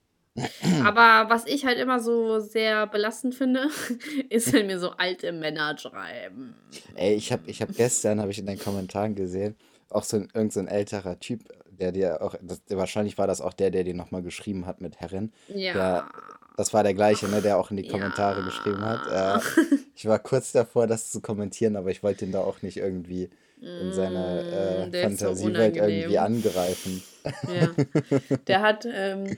Aber 0.83 1.29
was 1.29 1.45
ich 1.45 1.65
halt 1.65 1.77
immer 1.77 1.99
so 1.99 2.39
sehr 2.39 2.87
belastend 2.87 3.35
finde, 3.35 3.69
ist, 4.29 4.53
wenn 4.53 4.67
mir 4.67 4.79
so 4.79 4.91
alte 4.91 5.31
Männer 5.31 5.77
schreiben. 5.77 6.55
Ey, 6.95 7.15
ich 7.15 7.31
habe 7.31 7.43
ich 7.49 7.61
hab 7.61 7.75
gestern, 7.75 8.21
habe 8.21 8.31
ich 8.31 8.39
in 8.39 8.45
den 8.45 8.59
Kommentaren 8.59 9.15
gesehen, 9.15 9.55
auch 9.89 10.03
so 10.03 10.17
ein, 10.17 10.29
irgend 10.33 10.53
so 10.53 10.59
ein 10.59 10.67
älterer 10.67 11.19
Typ, 11.19 11.41
der 11.69 11.91
dir 11.91 12.21
auch, 12.21 12.35
das, 12.41 12.63
der, 12.65 12.77
wahrscheinlich 12.77 13.17
war 13.17 13.27
das 13.27 13.41
auch 13.41 13.53
der, 13.53 13.71
der 13.71 13.83
dir 13.83 13.93
nochmal 13.93 14.21
geschrieben 14.21 14.65
hat 14.65 14.79
mit 14.79 14.99
Herrin. 14.99 15.31
Der, 15.49 15.57
Ja, 15.57 16.09
das 16.55 16.73
war 16.73 16.83
der 16.83 16.93
gleiche, 16.93 17.27
ne, 17.27 17.41
der 17.41 17.57
auch 17.57 17.71
in 17.71 17.77
die 17.77 17.87
Kommentare 17.87 18.43
geschrieben 18.43 18.81
hat. 18.81 19.01
ja. 19.07 19.37
Äh, 19.37 19.41
ich 19.95 20.05
war 20.05 20.19
kurz 20.19 20.51
davor, 20.51 20.87
das 20.87 21.11
zu 21.11 21.19
kommentieren, 21.21 21.75
aber 21.75 21.89
ich 21.89 22.03
wollte 22.03 22.25
ihn 22.25 22.31
da 22.31 22.39
auch 22.39 22.61
nicht 22.61 22.77
irgendwie 22.77 23.29
in 23.61 23.93
seiner 23.93 24.43
äh, 24.43 24.87
Mm, 24.87 24.91
der 24.91 25.07
ist 25.07 25.19
so 25.19 25.25
Fantasiewelt 25.27 25.77
irgendwie 25.77 26.17
angreifen. 26.17 27.03
Ja. 27.23 27.69
Der 28.47 28.61
hat, 28.61 28.87
ähm, 28.91 29.37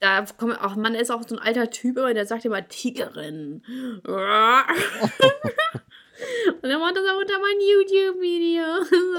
da 0.00 0.24
kommt 0.38 0.60
auch, 0.60 0.76
man 0.76 0.94
ist 0.94 1.10
auch 1.10 1.26
so 1.26 1.34
ein 1.36 1.42
alter 1.42 1.70
Typ, 1.70 1.98
aber 1.98 2.14
der 2.14 2.26
sagt 2.26 2.44
immer 2.44 2.68
Tigerin. 2.68 3.62
Und 6.62 6.70
er 6.70 6.78
macht 6.78 6.96
das 6.96 7.04
auch 7.04 7.18
unter 7.20 7.38
mein 7.40 7.58
YouTube-Video. 7.60 8.64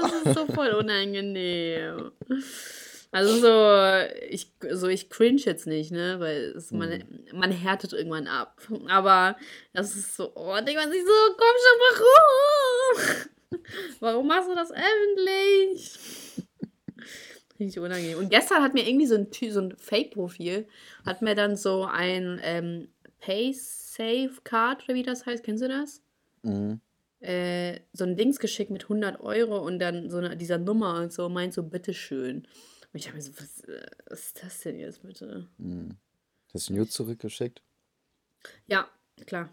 Das 0.02 0.12
ist 0.12 0.34
so 0.34 0.46
voll 0.52 0.68
unangenehm. 0.70 2.10
Also 3.12 3.34
so, 3.38 3.80
ich, 4.28 4.50
so, 4.72 4.88
ich 4.88 5.10
cringe 5.10 5.40
jetzt 5.44 5.66
nicht, 5.66 5.90
ne? 5.92 6.16
Weil 6.18 6.54
es, 6.56 6.70
man, 6.72 6.90
Hm. 6.92 7.06
man 7.34 7.50
härtet 7.52 7.92
irgendwann 7.92 8.26
ab. 8.26 8.56
Aber 8.88 9.36
das 9.74 9.94
ist 9.96 10.16
so, 10.16 10.32
oh, 10.34 10.54
denkt 10.56 10.80
man 10.80 10.90
sich 10.90 11.02
so, 11.02 11.12
komm 11.36 11.56
schon, 11.62 11.78
warum? 11.90 13.26
Warum 14.00 14.26
machst 14.26 14.48
du 14.48 14.54
das 14.54 14.70
öffentlich? 14.72 15.98
Richtig 17.58 17.78
unangenehm. 17.78 18.18
Und 18.18 18.28
gestern 18.30 18.62
hat 18.62 18.74
mir 18.74 18.86
irgendwie 18.86 19.06
so 19.06 19.14
ein, 19.14 19.28
so 19.32 19.60
ein 19.60 19.76
Fake-Profil, 19.78 20.68
hat 21.04 21.22
mir 21.22 21.34
dann 21.34 21.56
so 21.56 21.84
ein 21.84 22.38
ähm, 22.42 22.88
Pay-Safe-Card, 23.20 24.84
oder 24.84 24.94
wie 24.94 25.02
das 25.02 25.24
heißt, 25.24 25.42
kennst 25.42 25.62
du 25.62 25.68
das? 25.68 26.02
Mhm. 26.42 26.80
Äh, 27.20 27.80
so 27.92 28.04
ein 28.04 28.16
Dings 28.16 28.38
geschickt 28.38 28.70
mit 28.70 28.84
100 28.84 29.20
Euro 29.20 29.58
und 29.58 29.78
dann 29.78 30.10
so 30.10 30.18
eine, 30.18 30.36
dieser 30.36 30.58
Nummer 30.58 31.00
und 31.00 31.12
so, 31.12 31.28
meint 31.28 31.54
so, 31.54 31.62
bitteschön. 31.62 32.46
Und 32.92 32.98
ich 32.98 33.06
habe 33.06 33.16
mir 33.16 33.22
so, 33.22 33.32
was, 33.38 33.60
äh, 33.64 33.86
was 34.08 34.20
ist 34.26 34.42
das 34.42 34.60
denn 34.60 34.78
jetzt 34.78 35.02
bitte? 35.02 35.48
Mhm. 35.56 35.96
Hast 36.52 36.68
du 36.68 36.74
Nude 36.74 36.90
zurückgeschickt? 36.90 37.62
Ja, 38.66 38.88
klar. 39.26 39.50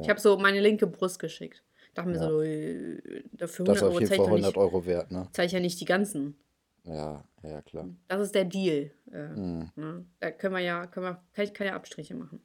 Ich 0.00 0.06
Ja, 0.06 0.10
habe 0.10 0.20
so 0.20 0.38
meine 0.38 0.60
linke 0.60 0.86
Brust 0.86 1.18
geschickt. 1.18 1.62
Dachte 1.96 2.08
mir 2.10 2.16
ja. 2.16 2.28
so, 2.28 2.40
äh, 2.42 3.22
dafür 3.32 3.64
Das 3.64 3.78
ist 3.78 3.82
100 3.82 3.82
auf 3.82 3.82
Euro 3.88 4.00
jeden 4.00 4.00
zeige 4.00 4.02
ich 4.02 4.08
Fall 4.08 4.16
doch 4.18 4.26
100 4.26 4.46
nicht, 4.50 4.56
Euro 4.58 4.86
wert, 4.86 5.10
ne? 5.10 5.28
zeige 5.32 5.46
ich 5.46 5.52
ja 5.52 5.60
nicht 5.60 5.80
die 5.80 5.84
ganzen. 5.86 6.36
Ja, 6.84 7.24
ja, 7.42 7.62
klar. 7.62 7.88
Das 8.06 8.20
ist 8.20 8.34
der 8.34 8.44
Deal. 8.44 8.90
Äh, 9.10 9.28
Mhm. 9.28 9.70
ne? 9.76 10.06
Da 10.20 10.30
können 10.30 10.54
wir 10.54 10.60
ja, 10.60 10.86
können 10.86 11.06
wir, 11.06 11.22
kann 11.32 11.44
ich 11.44 11.54
keine 11.54 11.72
Abstriche 11.72 12.14
machen. 12.14 12.40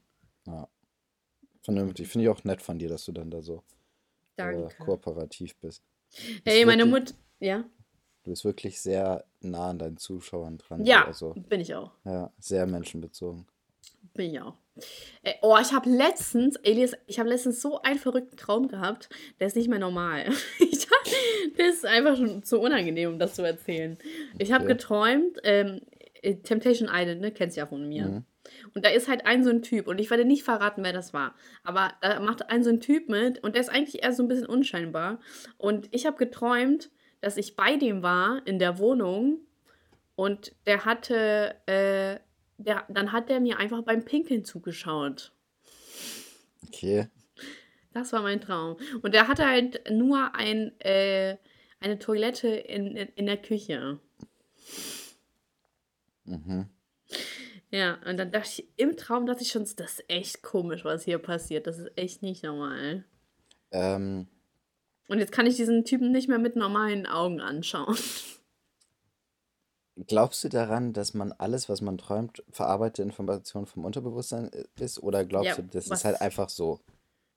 Ja, 0.47 0.67
vernünftig. 1.61 2.07
Finde 2.07 2.23
ich 2.25 2.29
auch 2.29 2.43
nett 2.43 2.61
von 2.61 2.79
dir, 2.79 2.89
dass 2.89 3.05
du 3.05 3.11
dann 3.11 3.29
da 3.29 3.41
so 3.41 3.61
äh, 4.37 4.69
kooperativ 4.79 5.55
bist. 5.57 5.83
Hey, 6.45 6.65
meine 6.65 6.85
Mutter. 6.85 7.13
Ja? 7.39 7.65
du 8.23 8.29
bist 8.31 8.45
wirklich 8.45 8.79
sehr 8.79 9.25
nah 9.41 9.69
an 9.71 9.79
deinen 9.79 9.97
Zuschauern 9.97 10.57
dran. 10.57 10.85
Ja, 10.85 11.05
also, 11.07 11.33
bin 11.33 11.59
ich 11.59 11.73
auch. 11.75 11.91
ja, 12.05 12.31
sehr 12.39 12.65
menschenbezogen. 12.67 13.45
Bin 14.13 14.33
ich 14.33 14.41
auch. 14.41 14.55
Äh, 15.23 15.33
oh, 15.41 15.57
ich 15.61 15.73
habe 15.73 15.89
letztens, 15.89 16.55
Elias, 16.57 16.93
ich 17.07 17.19
habe 17.19 17.29
letztens 17.29 17.61
so 17.61 17.81
einen 17.81 17.99
verrückten 17.99 18.37
Traum 18.37 18.67
gehabt, 18.67 19.09
der 19.39 19.47
ist 19.47 19.55
nicht 19.55 19.69
mehr 19.69 19.79
normal. 19.79 20.25
Ich 20.59 20.87
hab, 20.89 21.57
der 21.57 21.69
ist 21.69 21.85
einfach 21.85 22.17
schon 22.17 22.43
zu 22.43 22.59
unangenehm, 22.59 23.11
um 23.13 23.19
das 23.19 23.35
zu 23.35 23.43
erzählen. 23.43 23.97
Ich 24.39 24.51
habe 24.51 24.65
Okay. 24.65 24.73
geträumt, 24.73 25.37
ähm, 25.43 25.81
äh, 26.21 26.35
Temptation 26.35 26.89
Island, 26.91 27.21
ne, 27.21 27.31
kennst 27.31 27.55
du 27.55 27.61
ja 27.61 27.67
von 27.67 27.87
mir. 27.87 28.05
Mhm. 28.05 28.25
Und 28.73 28.85
da 28.85 28.89
ist 28.89 29.07
halt 29.07 29.25
ein 29.25 29.43
so 29.43 29.49
ein 29.51 29.61
Typ, 29.61 29.87
und 29.87 29.99
ich 29.99 30.09
werde 30.09 30.25
nicht 30.25 30.43
verraten, 30.43 30.83
wer 30.83 30.91
das 30.91 31.13
war. 31.13 31.35
Aber 31.63 31.93
da 32.01 32.19
macht 32.19 32.49
ein 32.49 32.63
so 32.63 32.69
ein 32.69 32.81
Typ 32.81 33.07
mit, 33.07 33.41
und 33.43 33.55
der 33.55 33.61
ist 33.61 33.69
eigentlich 33.69 34.03
eher 34.03 34.11
so 34.11 34.23
ein 34.23 34.27
bisschen 34.27 34.47
unscheinbar. 34.47 35.19
Und 35.57 35.87
ich 35.91 36.05
habe 36.05 36.17
geträumt, 36.17 36.89
dass 37.21 37.37
ich 37.37 37.55
bei 37.55 37.77
dem 37.77 38.03
war 38.03 38.41
in 38.45 38.59
der 38.59 38.79
Wohnung, 38.79 39.39
und 40.15 40.53
der 40.65 40.83
hatte, 40.85 41.55
äh, 41.67 42.19
der, 42.63 42.85
dann 42.89 43.11
hat 43.11 43.29
der 43.29 43.39
mir 43.39 43.57
einfach 43.57 43.83
beim 43.83 44.05
Pinkeln 44.05 44.45
zugeschaut. 44.45 45.31
Okay. 46.67 47.07
Das 47.93 48.13
war 48.13 48.21
mein 48.21 48.39
Traum. 48.41 48.77
Und 49.01 49.13
der 49.13 49.27
hatte 49.27 49.45
halt 49.45 49.89
nur 49.91 50.33
ein, 50.35 50.79
äh, 50.79 51.37
eine 51.79 51.99
Toilette 51.99 52.47
in, 52.47 52.95
in, 52.95 53.09
in 53.15 53.25
der 53.25 53.37
Küche. 53.37 53.99
Mhm. 56.23 56.69
Ja, 57.69 57.99
und 58.05 58.17
dann 58.17 58.31
dachte 58.31 58.49
ich, 58.49 58.67
im 58.77 58.97
Traum 58.97 59.25
dachte 59.25 59.43
ich 59.43 59.51
schon, 59.51 59.63
das 59.63 59.99
ist 59.99 60.05
echt 60.09 60.41
komisch, 60.41 60.83
was 60.83 61.05
hier 61.05 61.19
passiert. 61.19 61.67
Das 61.67 61.79
ist 61.79 61.91
echt 61.95 62.21
nicht 62.21 62.43
normal. 62.43 63.05
Ähm, 63.71 64.27
Und 65.07 65.19
jetzt 65.19 65.31
kann 65.31 65.45
ich 65.45 65.55
diesen 65.55 65.85
Typen 65.85 66.11
nicht 66.11 66.27
mehr 66.27 66.39
mit 66.39 66.55
normalen 66.55 67.05
Augen 67.05 67.41
anschauen. 67.41 67.97
Glaubst 70.07 70.43
du 70.43 70.49
daran, 70.49 70.93
dass 70.93 71.13
man 71.13 71.31
alles, 71.33 71.69
was 71.69 71.81
man 71.81 71.97
träumt, 71.97 72.43
verarbeitete 72.51 73.01
Information 73.03 73.65
vom 73.65 73.85
Unterbewusstsein 73.85 74.49
ist? 74.79 75.01
Oder 75.01 75.25
glaubst 75.25 75.49
Ja, 75.49 75.55
du, 75.55 75.63
das 75.63 75.85
ist 75.85 75.89
was, 75.91 76.05
halt 76.05 76.21
einfach 76.21 76.49
so? 76.49 76.79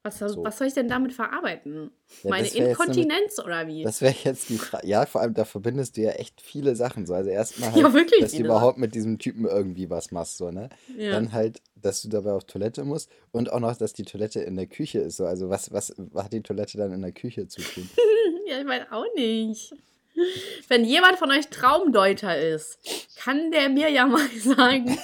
Was, 0.06 0.18
soll- 0.18 0.28
So. 0.28 0.44
was 0.44 0.58
soll 0.58 0.66
ich 0.66 0.74
denn 0.74 0.86
damit 0.86 1.14
verarbeiten? 1.14 1.90
Ja, 2.22 2.30
Meine 2.30 2.46
Inkontinenz 2.48 3.38
oder 3.38 3.66
wie? 3.66 3.82
Das 3.84 4.02
wäre 4.02 4.14
jetzt 4.24 4.50
die 4.50 4.58
Frage. 4.58 4.86
Ja, 4.86 5.06
vor 5.06 5.22
allem, 5.22 5.32
da 5.32 5.46
verbindest 5.46 5.96
du 5.96 6.02
ja 6.02 6.10
echt 6.10 6.42
viele 6.42 6.76
Sachen. 6.76 7.06
So. 7.06 7.14
Also 7.14 7.30
erstmal 7.30 7.72
halt, 7.72 7.82
Ja, 7.82 7.92
wirklich 7.94 8.20
dass 8.20 8.32
du 8.32 8.42
überhaupt 8.44 8.76
mit 8.76 8.94
diesem 8.94 9.18
Typen 9.18 9.46
irgendwie 9.46 9.88
was 9.88 10.10
machst, 10.10 10.36
so, 10.36 10.50
ne? 10.50 10.68
Dann 10.98 11.32
halt, 11.32 11.62
dass 11.74 12.02
du 12.02 12.08
dabei 12.10 12.32
auf 12.32 12.44
Toilette 12.44 12.84
musst 12.84 13.08
und 13.32 13.50
auch 13.50 13.60
noch, 13.60 13.74
dass 13.76 13.94
die 13.94 14.04
Toilette 14.04 14.40
in 14.42 14.56
der 14.56 14.66
Küche 14.66 14.98
ist. 15.00 15.16
So. 15.16 15.24
Also 15.24 15.48
was, 15.48 15.72
was 15.72 15.94
hat 16.16 16.32
die 16.34 16.42
Toilette 16.42 16.76
dann 16.76 16.92
in 16.92 17.00
der 17.00 17.12
Küche 17.12 17.48
zu 17.48 17.62
tun? 17.62 17.88
Ja, 18.46 18.60
ich 18.60 18.66
weiß 18.66 18.82
auch 18.90 19.06
nicht. 19.16 19.72
Wenn 20.68 20.84
jemand 20.84 21.18
von 21.18 21.30
euch 21.30 21.48
Traumdeuter 21.48 22.38
ist, 22.38 22.78
kann 23.16 23.50
der 23.50 23.68
mir 23.68 23.90
ja 23.90 24.06
mal 24.06 24.26
sagen, 24.38 24.96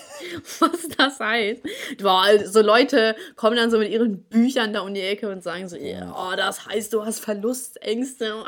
was 0.61 0.89
das 0.97 1.19
heißt. 1.21 1.63
Boah, 2.01 2.27
so 2.45 2.61
Leute 2.61 3.15
kommen 3.37 3.57
dann 3.57 3.71
so 3.71 3.79
mit 3.79 3.91
ihren 3.91 4.23
Büchern 4.25 4.73
da 4.73 4.81
um 4.81 4.95
die 4.95 5.01
Ecke 5.01 5.29
und 5.31 5.43
sagen 5.43 5.69
so, 5.69 5.77
ja, 5.77 6.15
oh, 6.17 6.37
das 6.37 6.67
heißt, 6.67 6.93
du 6.93 7.05
hast 7.05 7.21
Verlustängste. 7.21 8.45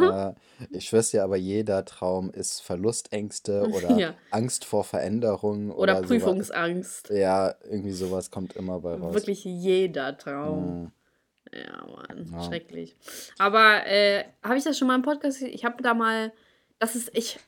Ja, 0.00 0.34
ich 0.70 0.86
schwör's 0.88 1.10
dir, 1.10 1.24
aber 1.24 1.36
jeder 1.36 1.84
Traum 1.84 2.30
ist 2.30 2.60
Verlustängste 2.60 3.68
oder 3.72 3.96
Ja. 3.98 4.14
Angst 4.30 4.64
vor 4.64 4.84
Veränderung 4.84 5.70
Oder 5.70 5.96
sowas. 5.96 6.08
Prüfungsangst. 6.08 7.10
Ja, 7.10 7.54
irgendwie 7.64 7.92
sowas 7.92 8.30
kommt 8.30 8.54
immer 8.56 8.80
bei 8.80 8.94
raus. 8.94 9.14
Wirklich 9.14 9.44
jeder 9.44 10.16
Traum. 10.16 10.82
Mhm. 10.82 10.92
Ja, 11.52 11.86
Mann, 11.86 12.28
Ja. 12.32 12.42
schrecklich. 12.42 12.96
Aber 13.38 13.86
äh, 13.86 14.24
habe 14.42 14.58
ich 14.58 14.64
das 14.64 14.78
schon 14.78 14.88
mal 14.88 14.94
im 14.94 15.02
Podcast? 15.02 15.42
Ich 15.42 15.64
habe 15.64 15.82
da 15.82 15.94
mal, 15.94 16.32
das 16.78 16.94
ist 16.94 17.10
ich, 17.14 17.38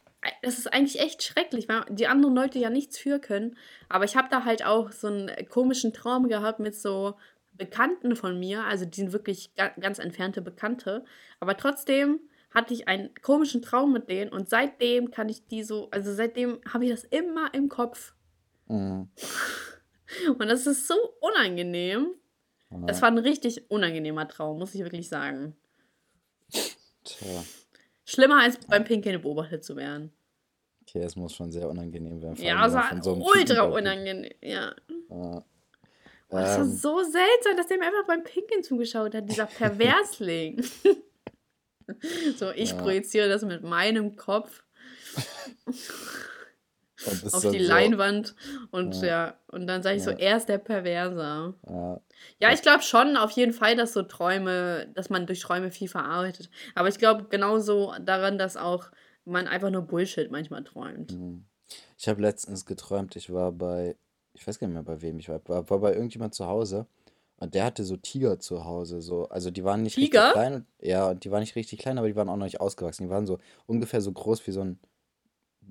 das 0.43 0.59
ist 0.59 0.73
eigentlich 0.73 1.01
echt 1.01 1.23
schrecklich, 1.23 1.69
weil 1.69 1.85
die 1.91 2.07
anderen 2.07 2.35
Leute 2.35 2.59
ja 2.59 2.71
nichts 2.71 2.99
für 2.99 3.19
können. 3.19 3.57
Aber 3.89 4.05
ich 4.05 4.17
habe 4.17 4.29
da 4.31 4.45
halt 4.45 4.65
auch 4.65 4.93
so 4.93 5.09
einen 5.09 5.31
komischen 5.49 5.93
Traum 5.93 6.29
gehabt 6.29 6.61
mit 6.61 6.75
so 6.75 7.15
Bekannten 7.53 8.17
von 8.17 8.39
mir, 8.39 8.65
also 8.65 8.87
die 8.87 8.97
sind 8.97 9.13
wirklich 9.13 9.55
ga 9.55 9.69
ganz 9.81 9.99
entfernte 9.99 10.41
Bekannte. 10.41 11.05
Aber 11.41 11.57
trotzdem 11.57 12.21
hatte 12.53 12.73
ich 12.73 12.89
einen 12.89 13.11
komischen 13.23 13.61
Traum 13.63 13.93
mit 13.93 14.09
denen 14.09 14.33
und 14.33 14.49
seitdem 14.49 15.11
kann 15.11 15.29
ich 15.29 15.47
die 15.47 15.63
so, 15.63 15.89
also 15.91 16.13
seitdem 16.13 16.61
habe 16.73 16.85
ich 16.87 16.91
das 16.91 17.05
immer 17.05 17.53
im 17.53 17.69
Kopf. 17.69 18.15
Mhm. 18.67 19.11
Und 20.39 20.49
das 20.49 20.67
ist 20.67 20.89
so 20.89 20.95
unangenehm. 21.21 22.15
Das 22.71 22.99
Ja, 22.99 23.03
war 23.03 23.09
ein 23.11 23.19
richtig 23.19 23.71
unangenehmer 23.71 24.29
Traum, 24.29 24.59
muss 24.59 24.75
ich 24.75 24.83
wirklich 24.83 25.09
sagen. 25.09 25.57
tja. 27.05 27.45
Schlimmer 28.05 28.41
als 28.43 28.59
beim 28.67 28.85
Pinkeln 28.85 29.21
beobachtet 29.23 29.65
zu 29.65 29.77
werden. 29.77 30.13
Okay, 30.83 31.03
es 31.03 31.15
muss 31.17 31.35
schon 31.35 31.51
sehr 31.53 31.69
unangenehm 31.69 32.21
werden. 32.23 32.37
Ja, 32.43 32.67
es 32.67 32.75
war 32.75 33.03
so 33.03 33.13
ultra 33.15 33.63
unangenehm. 33.65 34.33
Ja. 34.41 34.75
Ja. 35.09 35.45
Oh, 36.33 36.37
das 36.37 36.57
war 36.59 36.65
Ähm, 36.65 36.73
so 36.73 37.03
seltsam, 37.03 37.57
dass 37.57 37.67
der 37.67 37.79
mir 37.79 37.87
einfach 37.87 38.07
beim 38.07 38.23
Pinkeln 38.23 38.63
zugeschaut 38.63 39.15
hat, 39.15 39.29
dieser 39.29 39.47
Perversling. 39.47 40.63
so, 42.37 42.51
ich 42.53 42.71
Ja. 42.71 42.77
projiziere 42.77 43.29
das 43.29 43.43
mit 43.43 43.63
meinem 43.65 44.15
Kopf 44.17 44.63
auf 47.33 47.49
die 47.49 47.59
so, 47.59 47.65
Leinwand 47.69 48.35
und 48.71 49.01
Ja. 49.03 49.07
ja, 49.07 49.41
und 49.49 49.67
dann 49.67 49.83
sage 49.83 49.97
ich 49.97 50.05
so, 50.05 50.11
Ja. 50.11 50.17
er 50.19 50.37
ist 50.37 50.49
der 50.49 50.59
Perverser. 50.59 51.55
Ja, 51.69 52.01
Ja, 52.41 52.53
ich 52.53 52.63
glaube 52.63 52.83
schon 52.83 53.17
auf 53.17 53.31
jeden 53.33 53.53
Fall, 53.53 53.77
dass 53.77 53.93
so 53.93 54.03
Träume, 54.03 54.89
dass 54.95 55.11
man 55.11 55.27
durch 55.27 55.41
Träume 55.41 55.71
viel 55.71 55.89
verarbeitet. 55.89 56.51
Aber 56.75 56.89
ich 56.89 56.99
glaube 56.99 57.27
genauso 57.31 57.95
daran, 58.01 58.39
dass 58.39 58.57
auch 58.57 58.91
man 59.25 59.47
einfach 59.49 59.71
nur 59.71 59.83
Bullshit 59.83 60.31
manchmal 60.31 60.65
träumt. 60.65 61.19
mhm. 61.19 61.45
Ich 61.99 62.09
habe 62.09 62.21
letztens 62.23 62.67
geträumt, 62.67 63.17
ich 63.17 63.33
war 63.33 63.53
bei, 63.53 63.97
ich 64.35 64.47
weiß 64.47 64.59
gar 64.59 64.67
nicht 64.69 64.75
mehr 64.75 64.83
bei 64.83 65.03
wem 65.03 65.19
ich 65.19 65.29
war, 65.29 65.41
war, 65.49 65.69
war 65.71 65.79
bei 65.81 65.95
irgendjemand 65.95 66.35
zu 66.35 66.47
Hause 66.47 66.87
und 67.37 67.55
der 67.55 67.65
hatte 67.65 67.85
so 67.85 67.97
Tiger 67.97 68.39
zu 68.41 68.65
Hause, 68.65 69.01
so, 69.03 69.29
also 69.29 69.51
die 69.51 69.65
waren 69.65 69.83
nicht 69.83 69.95
Tiger? 69.95 70.23
richtig 70.25 70.33
klein, 70.33 70.67
ja, 70.81 71.09
und 71.11 71.25
die 71.25 71.31
waren 71.31 71.41
nicht 71.41 71.57
richtig 71.57 71.79
klein, 71.81 71.99
aber 71.99 72.09
die 72.09 72.17
waren 72.17 72.29
auch 72.29 72.37
noch 72.37 72.45
nicht 72.47 72.61
ausgewachsen, 72.61 73.05
die 73.05 73.11
waren 73.11 73.27
so 73.27 73.39
ungefähr 73.67 74.01
so 74.01 74.13
groß 74.13 74.47
wie 74.47 74.53
so 74.53 74.63
ein 74.63 74.79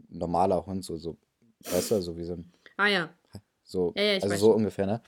normaler 0.09 0.65
Hund, 0.65 0.83
so, 0.85 0.97
so, 0.97 1.17
weißt 1.71 1.91
du, 1.91 2.01
so 2.01 2.17
wie 2.17 2.23
so 2.23 2.33
ein, 2.33 2.51
Ah 2.77 2.87
ja. 2.87 3.09
so, 3.63 3.93
Ja, 3.95 4.03
ja, 4.03 4.19
also 4.21 4.35
so 4.35 4.53
ungefähr, 4.53 4.85
ne? 4.85 5.01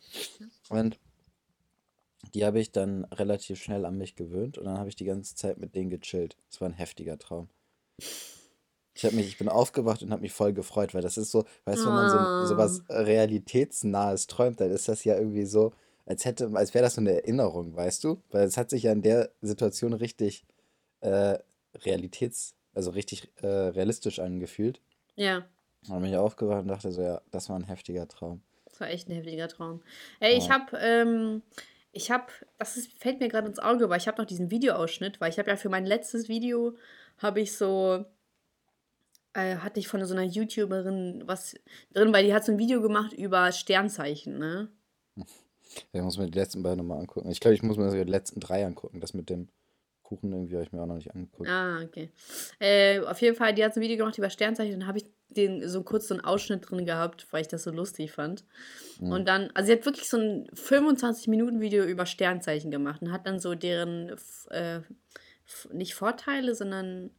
Und 0.69 0.99
die 2.33 2.45
habe 2.45 2.59
ich 2.59 2.71
dann 2.71 3.05
relativ 3.05 3.61
schnell 3.61 3.85
an 3.85 3.97
mich 3.97 4.15
gewöhnt 4.15 4.57
und 4.57 4.65
dann 4.65 4.77
habe 4.77 4.89
ich 4.89 4.95
die 4.95 5.05
ganze 5.05 5.35
Zeit 5.35 5.57
mit 5.57 5.75
denen 5.75 5.89
gechillt. 5.89 6.37
Es 6.49 6.61
war 6.61 6.69
ein 6.69 6.73
heftiger 6.73 7.17
Traum. 7.17 7.49
Ich 8.93 9.05
habe 9.05 9.15
mich, 9.15 9.27
ich 9.27 9.37
bin 9.37 9.49
aufgewacht 9.49 10.03
und 10.03 10.11
habe 10.11 10.21
mich 10.21 10.33
voll 10.33 10.53
gefreut, 10.53 10.93
weil 10.93 11.01
das 11.01 11.17
ist 11.17 11.31
so, 11.31 11.45
weißt 11.65 11.85
du, 11.85 11.89
wenn 11.89 11.95
man 11.95 12.09
so, 12.09 12.45
so 12.47 12.57
was 12.57 12.81
Ah. 12.89 13.01
realitätsnahes 13.01 14.27
träumt, 14.27 14.59
dann 14.59 14.69
ist 14.69 14.87
das 14.87 15.03
ja 15.03 15.17
irgendwie 15.17 15.45
so, 15.45 15.73
als 16.05 16.25
hätte, 16.25 16.51
als 16.53 16.73
wäre 16.73 16.83
das 16.83 16.95
so 16.95 17.01
eine 17.01 17.13
Erinnerung, 17.13 17.75
weißt 17.75 18.03
du? 18.03 18.21
Weil 18.31 18.47
es 18.47 18.57
hat 18.57 18.69
sich 18.69 18.83
ja 18.83 18.91
in 18.91 19.01
der 19.01 19.31
Situation 19.41 19.93
richtig 19.93 20.45
äh, 20.99 21.39
realitäts, 21.75 22.53
also 22.73 22.91
richtig 22.91 23.29
äh, 23.41 23.47
realistisch 23.47 24.19
angefühlt. 24.19 24.81
Ja. 25.15 25.45
Dann 25.87 26.01
bin 26.01 26.11
ich 26.11 26.17
aufgewacht 26.17 26.61
und 26.61 26.67
dachte 26.67 26.91
so, 26.91 27.01
ja, 27.01 27.21
das 27.31 27.49
war 27.49 27.57
ein 27.57 27.63
heftiger 27.65 28.07
Traum. 28.07 28.41
Das 28.65 28.79
war 28.79 28.89
echt 28.89 29.09
ein 29.09 29.13
heftiger 29.15 29.47
Traum. 29.47 29.81
Ey, 30.19 30.37
ich 30.37 30.47
Ja. 30.47 30.53
habe, 30.53 30.77
ähm, 30.79 31.41
ich 31.91 32.11
habe, 32.11 32.25
das 32.57 32.77
ist, 32.77 32.91
fällt 32.99 33.19
mir 33.19 33.27
gerade 33.27 33.47
ins 33.47 33.59
Auge, 33.59 33.89
weil 33.89 33.97
ich 33.97 34.07
habe 34.07 34.21
noch 34.21 34.27
diesen 34.27 34.51
Videoausschnitt, 34.51 35.19
weil 35.19 35.29
ich 35.31 35.39
habe 35.39 35.49
ja 35.49 35.57
für 35.57 35.69
mein 35.69 35.85
letztes 35.85 36.29
Video, 36.29 36.75
habe 37.17 37.41
ich 37.41 37.57
so, 37.57 38.05
äh, 39.33 39.57
hatte 39.57 39.79
ich 39.79 39.87
von 39.87 40.03
so 40.05 40.13
einer 40.13 40.23
YouTuberin 40.23 41.23
was 41.25 41.55
drin, 41.93 42.13
weil 42.13 42.25
die 42.25 42.33
hat 42.33 42.45
so 42.45 42.51
ein 42.51 42.57
Video 42.59 42.81
gemacht 42.81 43.13
über 43.13 43.51
Sternzeichen, 43.51 44.37
ne? 44.37 44.69
Ich 45.93 46.01
muss 46.01 46.17
mir 46.17 46.29
die 46.29 46.37
letzten 46.37 46.63
beiden 46.63 46.79
nochmal 46.79 46.99
angucken. 46.99 47.31
Ich 47.31 47.39
glaube, 47.39 47.55
ich 47.55 47.63
muss 47.63 47.77
mir 47.77 47.89
sogar 47.89 48.03
die 48.03 48.11
letzten 48.11 48.41
drei 48.41 48.65
angucken. 48.65 48.99
Das 48.99 49.13
mit 49.13 49.29
dem 49.29 49.47
Kuchen 50.11 50.33
irgendwie 50.33 50.55
habe 50.55 50.63
ich 50.65 50.73
mir 50.73 50.81
auch 50.81 50.87
noch 50.87 50.95
nicht 50.95 51.13
angeguckt. 51.15 51.49
Ah, 51.49 51.81
okay. 51.83 52.09
Äh, 52.59 52.99
auf 52.99 53.21
jeden 53.21 53.37
Fall, 53.37 53.53
die 53.53 53.63
hat 53.63 53.73
so 53.73 53.79
ein 53.79 53.83
Video 53.83 53.97
gemacht 53.97 54.17
über 54.17 54.29
Sternzeichen, 54.29 54.77
dann 54.77 54.87
habe 54.87 54.97
ich 54.97 55.05
den 55.29 55.67
so 55.69 55.83
kurz 55.83 56.09
so 56.09 56.13
einen 56.13 56.25
Ausschnitt 56.25 56.69
drin 56.69 56.85
gehabt, 56.85 57.27
weil 57.31 57.41
ich 57.41 57.47
das 57.47 57.63
so 57.63 57.71
lustig 57.71 58.11
fand. 58.11 58.43
Mhm. 58.99 59.11
Und 59.11 59.27
dann, 59.29 59.49
also 59.53 59.67
sie 59.67 59.73
hat 59.73 59.85
wirklich 59.85 60.09
so 60.09 60.17
ein 60.17 60.47
25-Minuten-Video 60.49 61.85
über 61.85 62.05
Sternzeichen 62.05 62.71
gemacht 62.71 63.01
und 63.01 63.13
hat 63.13 63.25
dann 63.25 63.39
so 63.39 63.55
deren, 63.55 64.13
äh, 64.49 64.81
nicht 65.71 65.95
Vorteile, 65.95 66.53
sondern 66.55 67.11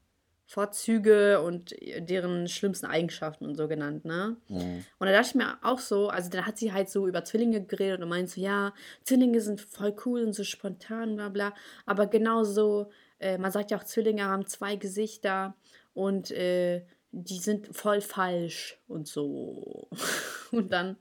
Vorzüge 0.47 1.41
und 1.41 1.75
deren 1.99 2.49
schlimmsten 2.49 2.87
Eigenschaften 2.87 3.47
und 3.47 3.57
so 3.57 3.69
genannt, 3.69 4.05
ne? 4.05 4.37
Mhm. 4.49 4.85
Und 4.99 5.07
da 5.07 5.13
dachte 5.13 5.29
ich 5.29 5.35
mir 5.35 5.59
auch 5.63 5.79
so, 5.79 6.09
also 6.09 6.31
da 6.31 6.45
hat 6.45 6.59
sie 6.59 6.73
halt 6.73 6.91
so 6.91 7.07
über 7.07 7.25
Zwillinge 7.25 7.65
geredet 7.65 8.03
und 8.03 8.09
meint 8.09 8.29
so, 8.29 8.41
ja, 8.41 8.75
Zwillinge 9.05 9.41
sind 9.41 9.61
voll 9.61 9.95
cool 10.05 10.25
und 10.25 10.35
so 10.35 10.45
spontan, 10.45 11.17
bla 11.17 11.29
bla. 11.29 11.55
Aber 11.87 12.07
genauso, 12.07 12.91
äh, 13.19 13.39
man 13.39 13.51
sagt 13.51 13.71
ja 13.71 13.79
auch, 13.79 13.85
Zwillinge 13.85 14.25
haben 14.25 14.47
zwei 14.47 14.77
Gesichter 14.77 15.55
und 15.95 16.31
äh, 16.33 16.85
die 17.13 17.39
sind 17.39 17.75
voll 17.75 18.01
falsch 18.01 18.79
und 18.89 19.07
so. 19.07 19.89
Und 20.51 20.71
dann 20.71 20.99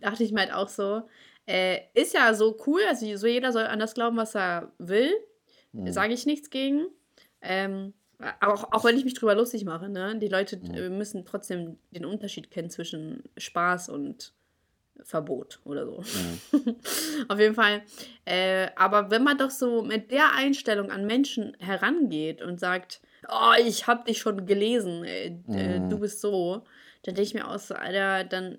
dachte 0.00 0.24
ich 0.24 0.32
mir 0.32 0.40
halt 0.40 0.52
auch 0.52 0.68
so, 0.68 1.02
äh, 1.46 1.78
ist 1.94 2.12
ja 2.12 2.34
so 2.34 2.56
cool, 2.66 2.80
also 2.88 3.16
so 3.16 3.28
jeder 3.28 3.52
soll 3.52 3.62
an 3.64 3.78
das 3.78 3.94
glauben, 3.94 4.16
was 4.16 4.34
er 4.34 4.72
will. 4.78 5.12
Mhm. 5.72 5.92
Sage 5.92 6.12
ich 6.12 6.26
nichts 6.26 6.50
gegen. 6.50 6.86
Ähm, 7.40 7.94
auch, 8.40 8.72
auch 8.72 8.84
wenn 8.84 8.96
ich 8.96 9.04
mich 9.04 9.14
drüber 9.14 9.34
lustig 9.34 9.64
mache, 9.64 9.88
ne? 9.88 10.16
Die 10.18 10.28
Leute 10.28 10.58
Mhm. 10.58 10.96
müssen 10.98 11.24
trotzdem 11.24 11.78
den 11.90 12.04
Unterschied 12.04 12.50
kennen 12.50 12.70
zwischen 12.70 13.22
Spaß 13.36 13.88
und 13.88 14.32
Verbot 15.02 15.60
oder 15.64 15.86
so. 15.86 16.02
Mhm. 16.52 16.76
Auf 17.28 17.38
jeden 17.38 17.54
Fall. 17.54 17.82
Äh, 18.26 18.68
aber 18.76 19.10
wenn 19.10 19.24
man 19.24 19.38
doch 19.38 19.50
so 19.50 19.82
mit 19.82 20.10
der 20.10 20.34
Einstellung 20.34 20.90
an 20.90 21.06
Menschen 21.06 21.56
herangeht 21.58 22.42
und 22.42 22.60
sagt, 22.60 23.00
oh, 23.28 23.52
ich 23.64 23.86
hab 23.86 24.04
dich 24.04 24.18
schon 24.18 24.44
gelesen, 24.46 25.04
äh, 25.04 25.30
Mhm. 25.46 25.88
du 25.88 25.98
bist 25.98 26.20
so, 26.20 26.64
dann 27.02 27.14
denke 27.14 27.22
ich 27.22 27.34
mir 27.34 27.48
aus, 27.48 27.68
so, 27.68 27.74
Alter, 27.74 28.24
dann, 28.24 28.58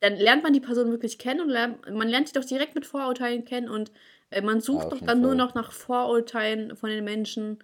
dann 0.00 0.16
lernt 0.16 0.42
man 0.42 0.54
die 0.54 0.60
Person 0.60 0.90
wirklich 0.90 1.18
kennen 1.18 1.42
und 1.42 1.48
lernt, 1.50 1.90
man 1.90 2.08
lernt 2.08 2.28
sie 2.28 2.34
doch 2.34 2.44
direkt 2.44 2.74
mit 2.74 2.86
Vorurteilen 2.86 3.44
kennen 3.44 3.68
und 3.68 3.92
äh, 4.30 4.40
man 4.40 4.60
sucht 4.62 4.86
auf 4.86 5.00
doch 5.00 5.06
dann 5.06 5.20
nur 5.20 5.30
Fall. 5.32 5.36
noch 5.38 5.54
nach 5.54 5.72
Vorurteilen 5.72 6.74
von 6.76 6.88
den 6.88 7.04
Menschen. 7.04 7.58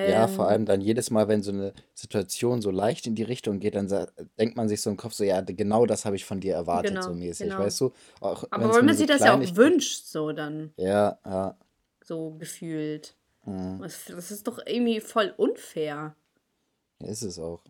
Ja, 0.00 0.28
vor 0.28 0.46
Ähm, 0.46 0.48
allem 0.48 0.64
dann 0.64 0.80
jedes 0.80 1.10
Mal, 1.10 1.26
wenn 1.28 1.42
so 1.42 1.50
eine 1.52 1.74
Situation 1.94 2.62
so 2.62 2.70
leicht 2.70 3.06
in 3.06 3.14
die 3.16 3.24
Richtung 3.24 3.58
geht, 3.58 3.74
dann 3.74 3.88
sa- 3.88 4.06
denkt 4.38 4.56
man 4.56 4.68
sich 4.68 4.80
so 4.80 4.90
im 4.90 4.96
Kopf 4.96 5.12
so, 5.14 5.24
ja, 5.24 5.42
d- 5.42 5.54
genau 5.54 5.86
das 5.86 6.04
habe 6.04 6.16
ich 6.16 6.24
von 6.24 6.40
dir 6.40 6.54
erwartet, 6.54 7.02
so 7.02 7.10
genau, 7.10 7.14
mäßig, 7.14 7.48
genau. 7.48 7.58
weißt 7.58 7.80
du? 7.80 7.92
Auch 8.20 8.44
Aber 8.50 8.64
wenn 8.64 8.70
es 8.70 8.76
weil 8.76 8.82
nur 8.82 8.88
man 8.90 8.94
so 8.94 8.98
sich 8.98 9.06
das 9.08 9.24
ja 9.24 9.34
auch 9.34 9.56
wünscht, 9.56 10.04
so 10.06 10.32
dann, 10.32 10.72
Ja, 10.76 11.18
ja. 11.26 11.56
so 12.04 12.32
gefühlt. 12.38 13.16
Mhm. 13.46 13.78
Das, 13.82 14.06
das 14.06 14.30
ist 14.30 14.46
doch 14.48 14.60
irgendwie 14.66 15.00
voll 15.00 15.34
unfair. 15.36 16.16
Ja, 17.00 17.08
Ist 17.08 17.22
es 17.22 17.38
auch. 17.40 17.62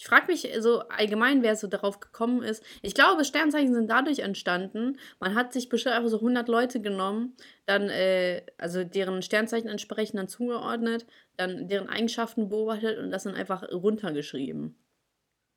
Ich 0.00 0.06
frage 0.06 0.28
mich 0.28 0.48
so 0.60 0.78
allgemein, 0.88 1.42
wer 1.42 1.56
so 1.56 1.66
darauf 1.66 2.00
gekommen 2.00 2.42
ist. 2.42 2.64
Ich 2.80 2.94
glaube, 2.94 3.22
Sternzeichen 3.22 3.74
sind 3.74 3.90
dadurch 3.90 4.20
entstanden. 4.20 4.98
Man 5.18 5.34
hat 5.34 5.52
sich 5.52 5.68
bestimmt 5.68 5.94
einfach 5.94 6.08
so 6.08 6.22
100 6.22 6.48
Leute 6.48 6.80
genommen, 6.80 7.36
dann, 7.66 7.90
äh, 7.90 8.46
also 8.56 8.82
deren 8.82 9.20
Sternzeichen 9.20 9.68
entsprechend 9.68 10.18
dann 10.18 10.26
zugeordnet, 10.26 11.04
dann 11.36 11.68
deren 11.68 11.90
Eigenschaften 11.90 12.48
beobachtet 12.48 12.98
und 12.98 13.10
das 13.10 13.24
dann 13.24 13.34
einfach 13.34 13.62
runtergeschrieben. 13.70 14.74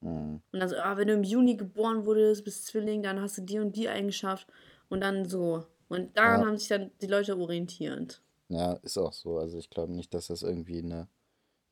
Mhm. 0.02 0.42
Und 0.52 0.60
dann 0.60 0.68
so, 0.68 0.76
ah, 0.76 0.98
wenn 0.98 1.08
du 1.08 1.14
im 1.14 1.24
Juni 1.24 1.56
geboren 1.56 2.06
wurdest, 2.06 2.44
bist 2.44 2.66
Zwilling, 2.66 3.02
dann 3.02 3.22
hast 3.22 3.38
du 3.38 3.44
die 3.44 3.60
und 3.60 3.78
die 3.78 3.88
Eigenschaft 3.88 4.48
und 4.90 5.00
dann 5.00 5.24
so. 5.24 5.66
Und 5.88 6.18
daran 6.18 6.42
Ja. 6.42 6.48
haben 6.48 6.58
sich 6.58 6.68
dann 6.68 6.92
die 7.02 7.08
Leute 7.08 7.38
orientiert. 7.38 8.22
Ja, 8.50 8.74
ist 8.74 8.98
auch 8.98 9.14
so. 9.14 9.38
Also 9.38 9.58
ich 9.58 9.70
glaube 9.70 9.94
nicht, 9.94 10.14
dass 10.14 10.28
das 10.28 10.44
irgendwie 10.44 10.80
eine, 10.80 11.08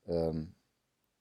ähm, 0.06 0.54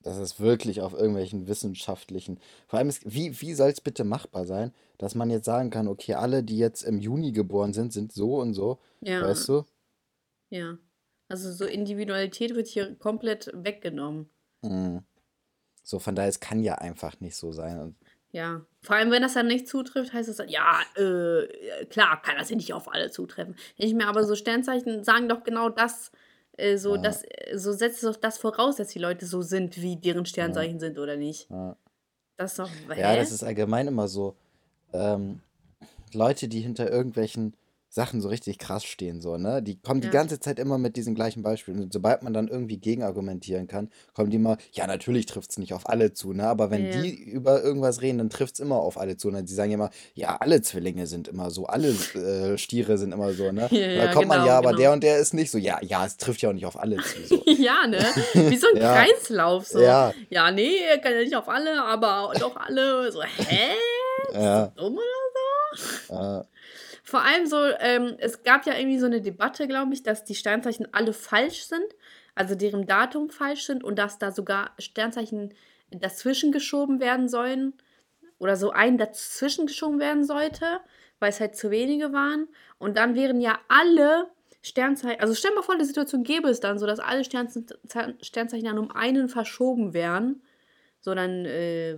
dass 0.03 0.17
es 0.17 0.39
wirklich 0.39 0.81
auf 0.81 0.93
irgendwelchen 0.93 1.47
wissenschaftlichen, 1.47 2.39
vor 2.67 2.79
allem, 2.79 2.89
ist, 2.89 3.01
wie, 3.11 3.39
wie 3.41 3.53
soll 3.53 3.69
es 3.69 3.81
bitte 3.81 4.03
machbar 4.03 4.45
sein, 4.45 4.73
dass 4.97 5.15
man 5.15 5.29
jetzt 5.29 5.45
sagen 5.45 5.69
kann, 5.69 5.87
okay, 5.87 6.13
alle, 6.15 6.43
die 6.43 6.57
jetzt 6.57 6.83
im 6.83 6.99
Juni 6.99 7.31
geboren 7.31 7.73
sind, 7.73 7.93
sind 7.93 8.11
so 8.11 8.35
und 8.39 8.53
so, 8.53 8.79
Ja, 9.01 9.21
weißt 9.23 9.49
du? 9.49 9.65
ja. 10.49 10.77
Also 11.27 11.49
so 11.53 11.63
Individualität 11.65 12.55
wird 12.55 12.67
hier 12.67 12.93
komplett 12.95 13.49
weggenommen. 13.53 14.29
Mhm. 14.63 15.03
So, 15.83 15.97
von 15.99 16.13
daher, 16.13 16.27
es 16.29 16.41
kann 16.41 16.61
ja 16.61 16.75
einfach 16.75 17.19
nicht 17.21 17.37
so 17.37 17.53
sein. 17.53 17.79
Und, 17.79 17.95
Ja. 18.31 18.65
Vor 18.81 18.97
allem, 18.97 19.11
wenn 19.11 19.21
das 19.21 19.33
dann 19.35 19.47
nicht 19.47 19.67
zutrifft, 19.67 20.11
heißt 20.13 20.27
es 20.27 20.37
dann, 20.37 20.49
ja, 20.49 20.81
äh, 20.97 21.85
klar, 21.85 22.21
kann 22.21 22.35
das 22.37 22.49
ja 22.49 22.57
nicht 22.57 22.73
auf 22.73 22.91
alle 22.91 23.11
zutreffen. 23.11 23.55
Ich 23.77 23.93
mir 23.93 24.07
aber 24.07 24.25
so 24.25 24.35
Sternzeichen 24.35 25.03
sagen 25.05 25.29
doch 25.29 25.43
genau 25.43 25.69
das, 25.69 26.11
äh, 26.61 26.77
so, 26.77 26.95
Ja. 26.95 27.01
das, 27.01 27.23
äh, 27.23 27.57
so 27.57 27.71
setzt 27.73 28.03
doch 28.03 28.15
das 28.15 28.37
voraus, 28.37 28.75
dass 28.77 28.89
die 28.89 28.99
Leute 28.99 29.25
so 29.25 29.41
sind, 29.41 29.81
wie 29.81 29.95
deren 29.97 30.25
Sternzeichen 30.25 30.79
sind, 30.79 30.97
oder 30.99 31.17
nicht? 31.17 31.49
ja. 31.49 31.75
Das 32.37 32.51
ist 32.53 32.59
doch, 32.59 32.71
hä? 32.95 33.01
Ja, 33.01 33.15
das 33.15 33.31
ist 33.31 33.43
allgemein 33.43 33.87
immer 33.87 34.07
so. 34.07 34.35
Ähm, 34.93 35.41
Leute, 36.13 36.47
die 36.47 36.61
hinter 36.61 36.89
irgendwelchen 36.89 37.53
Sachen 37.93 38.21
so 38.21 38.29
richtig 38.29 38.57
krass 38.57 38.85
stehen, 38.85 39.19
so, 39.19 39.35
ne? 39.35 39.61
Die 39.61 39.77
kommen 39.77 39.99
die 39.99 40.07
Ja. 40.07 40.13
ganze 40.13 40.39
Zeit 40.39 40.59
immer 40.59 40.77
mit 40.77 40.95
diesen 40.95 41.13
gleichen 41.13 41.43
Beispielen. 41.43 41.83
Und 41.83 41.91
sobald 41.91 42.23
man 42.23 42.31
dann 42.33 42.47
irgendwie 42.47 42.77
gegenargumentieren 42.77 43.67
kann, 43.67 43.89
kommen 44.13 44.29
die 44.29 44.37
immer, 44.37 44.55
ja, 44.71 44.87
natürlich 44.87 45.25
trifft 45.25 45.51
es 45.51 45.57
nicht 45.57 45.73
auf 45.73 45.89
alle 45.89 46.13
zu, 46.13 46.31
ne? 46.31 46.47
Aber 46.47 46.71
wenn 46.71 46.85
Ja. 46.85 47.01
die 47.01 47.13
über 47.21 47.61
irgendwas 47.61 48.01
reden, 48.01 48.19
dann 48.19 48.29
trifft 48.29 48.53
es 48.53 48.59
immer 48.61 48.77
auf 48.77 48.97
alle 48.97 49.17
zu. 49.17 49.27
Und 49.27 49.45
sie 49.45 49.55
sagen 49.55 49.71
ja 49.71 49.75
immer, 49.75 49.89
ja, 50.13 50.37
alle 50.39 50.61
Zwillinge 50.61 51.05
sind 51.05 51.27
immer 51.27 51.51
so, 51.51 51.65
alle 51.65 51.89
äh, 51.89 52.57
Stiere 52.57 52.97
sind 52.97 53.11
immer 53.11 53.33
so, 53.33 53.51
ne? 53.51 53.67
Ja, 53.71 53.77
ja, 53.79 54.05
da 54.05 54.13
kommt 54.13 54.29
man, 54.29 54.37
genau, 54.37 54.47
ja, 54.47 54.57
aber 54.57 54.69
genau. 54.69 54.79
der 54.79 54.91
und 54.93 55.03
der 55.03 55.17
ist 55.19 55.33
nicht 55.33 55.51
so. 55.51 55.57
Ja, 55.57 55.77
ja, 55.81 56.05
es 56.05 56.15
trifft 56.15 56.41
ja 56.41 56.47
auch 56.49 56.53
nicht 56.53 56.65
auf 56.65 56.79
alle 56.79 56.95
zu. 56.95 57.21
So. 57.27 57.43
ja, 57.45 57.87
ne? 57.87 57.99
Wie 58.35 58.55
so 58.57 58.67
ein 58.73 58.77
Ja. 58.81 59.03
Kreislauf. 59.03 59.67
So. 59.67 59.81
Ja. 59.81 60.13
ja, 60.29 60.49
nee, 60.51 60.77
kann 61.03 61.11
ja 61.11 61.19
nicht 61.19 61.35
auf 61.35 61.49
alle, 61.49 61.83
aber 61.83 62.31
doch 62.39 62.55
alle. 62.55 63.11
So, 63.11 63.21
hä? 63.21 63.73
Ja, 64.33 64.67
Dumm 64.77 64.97
oder? 64.97 66.39
äh, 66.41 66.45
Vor 67.03 67.23
allem 67.23 67.45
so, 67.45 67.57
ähm, 67.79 68.15
es 68.19 68.43
gab 68.43 68.65
ja 68.65 68.77
irgendwie 68.77 68.99
so 68.99 69.07
eine 69.07 69.21
Debatte, 69.21 69.67
glaube 69.67 69.93
ich, 69.93 70.03
dass 70.03 70.23
die 70.23 70.35
Sternzeichen 70.35 70.87
alle 70.93 71.13
falsch 71.13 71.63
sind, 71.63 71.85
also 72.35 72.55
deren 72.55 72.85
Datum 72.85 73.29
falsch 73.29 73.63
sind 73.63 73.83
und 73.83 73.97
dass 73.97 74.19
da 74.19 74.31
sogar 74.31 74.71
Sternzeichen 74.79 75.53
dazwischen 75.89 76.51
geschoben 76.51 76.99
werden 76.99 77.27
sollen 77.27 77.73
oder 78.37 78.55
so 78.55 78.71
ein 78.71 78.97
dazwischen 78.97 79.67
geschoben 79.67 79.99
werden 79.99 80.23
sollte, 80.23 80.79
weil 81.19 81.29
es 81.29 81.39
halt 81.39 81.55
zu 81.55 81.71
wenige 81.71 82.13
waren. 82.13 82.47
Und 82.77 82.97
dann 82.97 83.15
wären 83.15 83.41
ja 83.41 83.59
alle 83.67 84.31
Sternzeichen, 84.61 85.19
also 85.19 85.33
stell 85.33 85.53
mal 85.53 85.63
vor, 85.63 85.77
die 85.77 85.85
Situation 85.85 86.23
gäbe 86.23 86.49
es 86.49 86.59
dann 86.59 86.77
so, 86.77 86.85
dass 86.85 86.99
alle 86.99 87.23
Sternze 87.23 87.65
Sternzeichen 88.21 88.65
dann 88.65 88.77
um 88.77 88.91
einen 88.91 89.27
verschoben 89.27 89.93
wären. 89.93 90.41
So, 91.01 91.15
dann 91.15 91.45
äh, 91.45 91.97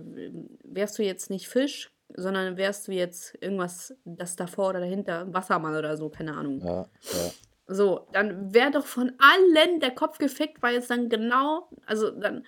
wärst 0.64 0.98
du 0.98 1.02
jetzt 1.02 1.28
nicht 1.28 1.48
Fisch, 1.48 1.93
sondern 2.16 2.56
wärst 2.56 2.88
du 2.88 2.92
jetzt 2.92 3.34
irgendwas, 3.40 3.94
das 4.04 4.36
davor 4.36 4.70
oder 4.70 4.80
dahinter, 4.80 5.32
Wassermann 5.32 5.76
oder 5.76 5.96
so, 5.96 6.08
keine 6.08 6.36
Ahnung. 6.36 6.60
ja, 6.60 6.82
ja. 7.12 7.30
So, 7.66 8.06
dann 8.12 8.52
wäre 8.52 8.70
doch 8.70 8.84
von 8.84 9.12
allen 9.18 9.80
der 9.80 9.90
Kopf 9.92 10.18
gefickt, 10.18 10.62
weil 10.62 10.76
es 10.76 10.86
dann 10.88 11.08
genau, 11.08 11.68
also 11.86 12.10
dann, 12.10 12.44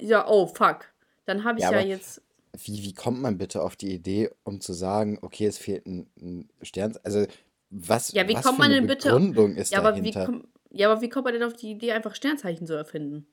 ja, 0.00 0.26
oh 0.26 0.46
fuck. 0.46 0.86
Dann 1.26 1.44
habe 1.44 1.58
ich 1.58 1.64
Ja, 1.64 1.72
ja, 1.72 1.80
jetzt, 1.80 2.22
Wie, 2.64 2.82
wie 2.82 2.94
kommt 2.94 3.20
man 3.20 3.36
bitte 3.36 3.60
auf 3.62 3.76
die 3.76 3.92
Idee, 3.92 4.30
um 4.42 4.60
zu 4.62 4.72
sagen, 4.72 5.18
okay, 5.22 5.46
es 5.46 5.58
fehlt 5.58 5.86
ein, 5.86 6.08
ein 6.18 6.48
Stern? 6.62 6.96
Also, 7.02 7.26
was, 7.70 8.12
Ja, 8.12 8.26
wie 8.26 8.34
was 8.34 8.42
kommt 8.44 8.56
für 8.56 8.62
man 8.62 8.70
eine 8.70 8.80
denn 8.80 8.86
bitte- 8.86 9.08
Begründung 9.10 9.54
ist 9.56 9.70
ja 9.72 9.78
aber, 9.80 9.96
wie 10.02 10.10
dahinter? 10.12 10.40
ja, 10.70 10.90
aber 10.90 11.00
wie 11.02 11.08
kommt 11.10 11.24
man 11.26 11.34
denn 11.34 11.42
auf 11.42 11.52
die 11.54 11.70
Idee, 11.72 11.92
einfach 11.92 12.14
Sternzeichen 12.14 12.66
zu 12.66 12.72
erfinden? 12.74 13.26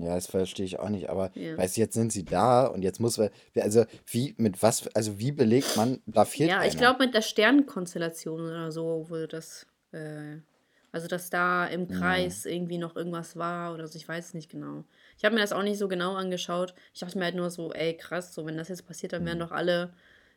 Ja, 0.00 0.14
das 0.14 0.26
verstehe 0.28 0.64
ich 0.64 0.78
auch 0.78 0.88
nicht. 0.90 1.10
Aber 1.10 1.30
Ja. 1.34 1.56
weißt 1.58 1.76
du, 1.76 1.80
jetzt 1.80 1.94
sind 1.94 2.12
sie 2.12 2.24
da 2.24 2.66
und 2.66 2.82
jetzt 2.82 3.00
muss 3.00 3.18
wir, 3.18 3.30
also 3.56 3.84
wie, 4.06 4.34
mit 4.38 4.62
was, 4.62 4.86
also 4.94 5.18
wie 5.18 5.32
belegt 5.32 5.76
man, 5.76 6.00
da 6.06 6.24
fehlt 6.24 6.50
Ja, 6.50 6.62
ich 6.64 6.72
einer. 6.72 6.78
glaube 6.78 7.04
mit 7.04 7.14
der 7.14 7.22
Sternenkonstellation 7.22 8.40
oder 8.42 8.70
so 8.70 9.06
wurde 9.08 9.26
das, 9.26 9.66
äh, 9.92 10.36
also 10.92 11.08
dass 11.08 11.30
da 11.30 11.66
im 11.66 11.88
Kreis 11.88 12.44
irgendwie 12.46 12.78
noch 12.78 12.94
irgendwas 12.96 13.36
war 13.36 13.74
oder 13.74 13.88
so, 13.88 13.96
ich 13.96 14.08
weiß 14.08 14.28
es 14.28 14.34
nicht 14.34 14.50
genau. 14.50 14.84
Ich 15.16 15.24
habe 15.24 15.34
mir 15.34 15.40
das 15.40 15.52
auch 15.52 15.62
nicht 15.64 15.78
so 15.78 15.88
genau 15.88 16.14
angeschaut. 16.14 16.74
Ich 16.94 17.00
dachte 17.00 17.18
mir 17.18 17.24
halt 17.24 17.34
nur 17.34 17.50
so, 17.50 17.72
ey, 17.72 17.96
krass, 17.96 18.34
so 18.34 18.46
wenn 18.46 18.56
das 18.56 18.68
jetzt 18.68 18.86
passiert, 18.86 19.12
dann 19.12 19.24
wären 19.26 19.40
doch 19.40 19.50
alle 19.50 19.94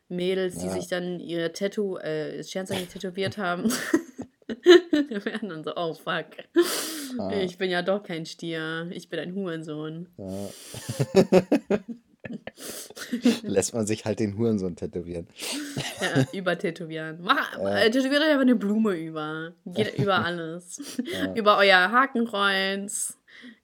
Mädels, 0.09 0.57
die 0.57 0.65
Ja. 0.65 0.71
sich 0.73 0.87
dann 0.87 1.19
ihr 1.19 1.53
Tattoo, 1.53 1.97
äh, 1.97 2.43
Sternzeichen 2.43 2.89
tätowiert 2.89 3.37
haben, 3.37 3.71
wären 4.47 5.49
dann 5.49 5.63
so, 5.63 5.73
oh 5.75 5.93
fuck. 5.93 6.25
Ah. 7.19 7.31
Ich 7.31 7.57
bin 7.57 7.69
ja 7.69 7.81
doch 7.81 8.03
kein 8.03 8.25
Stier, 8.25 8.87
ich 8.91 9.09
bin 9.09 9.19
ein 9.19 9.35
Hurensohn. 9.35 10.07
Ja. 10.17 10.49
Lässt 13.43 13.73
man 13.73 13.85
sich 13.85 14.05
halt 14.05 14.19
den 14.19 14.37
Hurensohn 14.37 14.75
tätowieren. 14.75 15.27
Ja, 16.01 16.25
übertätowieren. 16.33 17.19
Mach, 17.21 17.57
äh, 17.59 17.89
tätowiert 17.89 18.21
euch 18.21 18.29
einfach 18.29 18.41
eine 18.41 18.55
Blume 18.55 18.93
über. 18.93 19.53
Geht 19.65 19.97
über 19.97 20.15
alles. 20.25 21.01
Ja. 21.11 21.33
Über 21.33 21.57
euer 21.57 21.91
Hakenkreuz, 21.91 23.17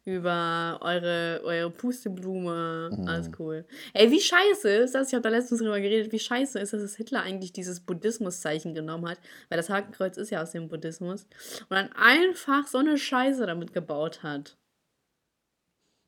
über 0.08 0.80
eure, 0.82 1.42
eure 1.44 1.70
Pusteblume. 1.70 2.90
Mhm. 2.98 3.08
Alles 3.10 3.30
cool. 3.38 3.66
Ey, 3.94 4.10
wie 4.10 4.22
scheiße 4.22 4.70
ist 4.70 4.96
das? 4.96 5.10
Ich 5.10 5.14
habe 5.14 5.22
da 5.22 5.28
letztens 5.28 5.60
drüber 5.60 5.82
geredet, 5.82 6.14
wie 6.14 6.20
scheiße 6.20 6.58
ist, 6.60 6.72
dass 6.72 6.82
es 6.82 6.96
Hitler 6.96 7.24
eigentlich 7.24 7.52
dieses 7.52 7.82
Buddhismuszeichen 7.82 8.74
genommen 8.74 9.06
hat. 9.10 9.20
Weil 9.50 9.58
das 9.58 9.70
Hakenkreuz 9.70 10.16
ist 10.16 10.30
ja 10.30 10.42
aus 10.42 10.52
dem 10.52 10.70
Buddhismus. 10.70 11.24
Und 11.70 11.72
dann 11.72 11.92
einfach 11.92 12.68
so 12.68 12.78
eine 12.78 12.98
Scheiße 12.98 13.46
damit 13.46 13.74
gebaut 13.74 14.24
hat. 14.24 14.58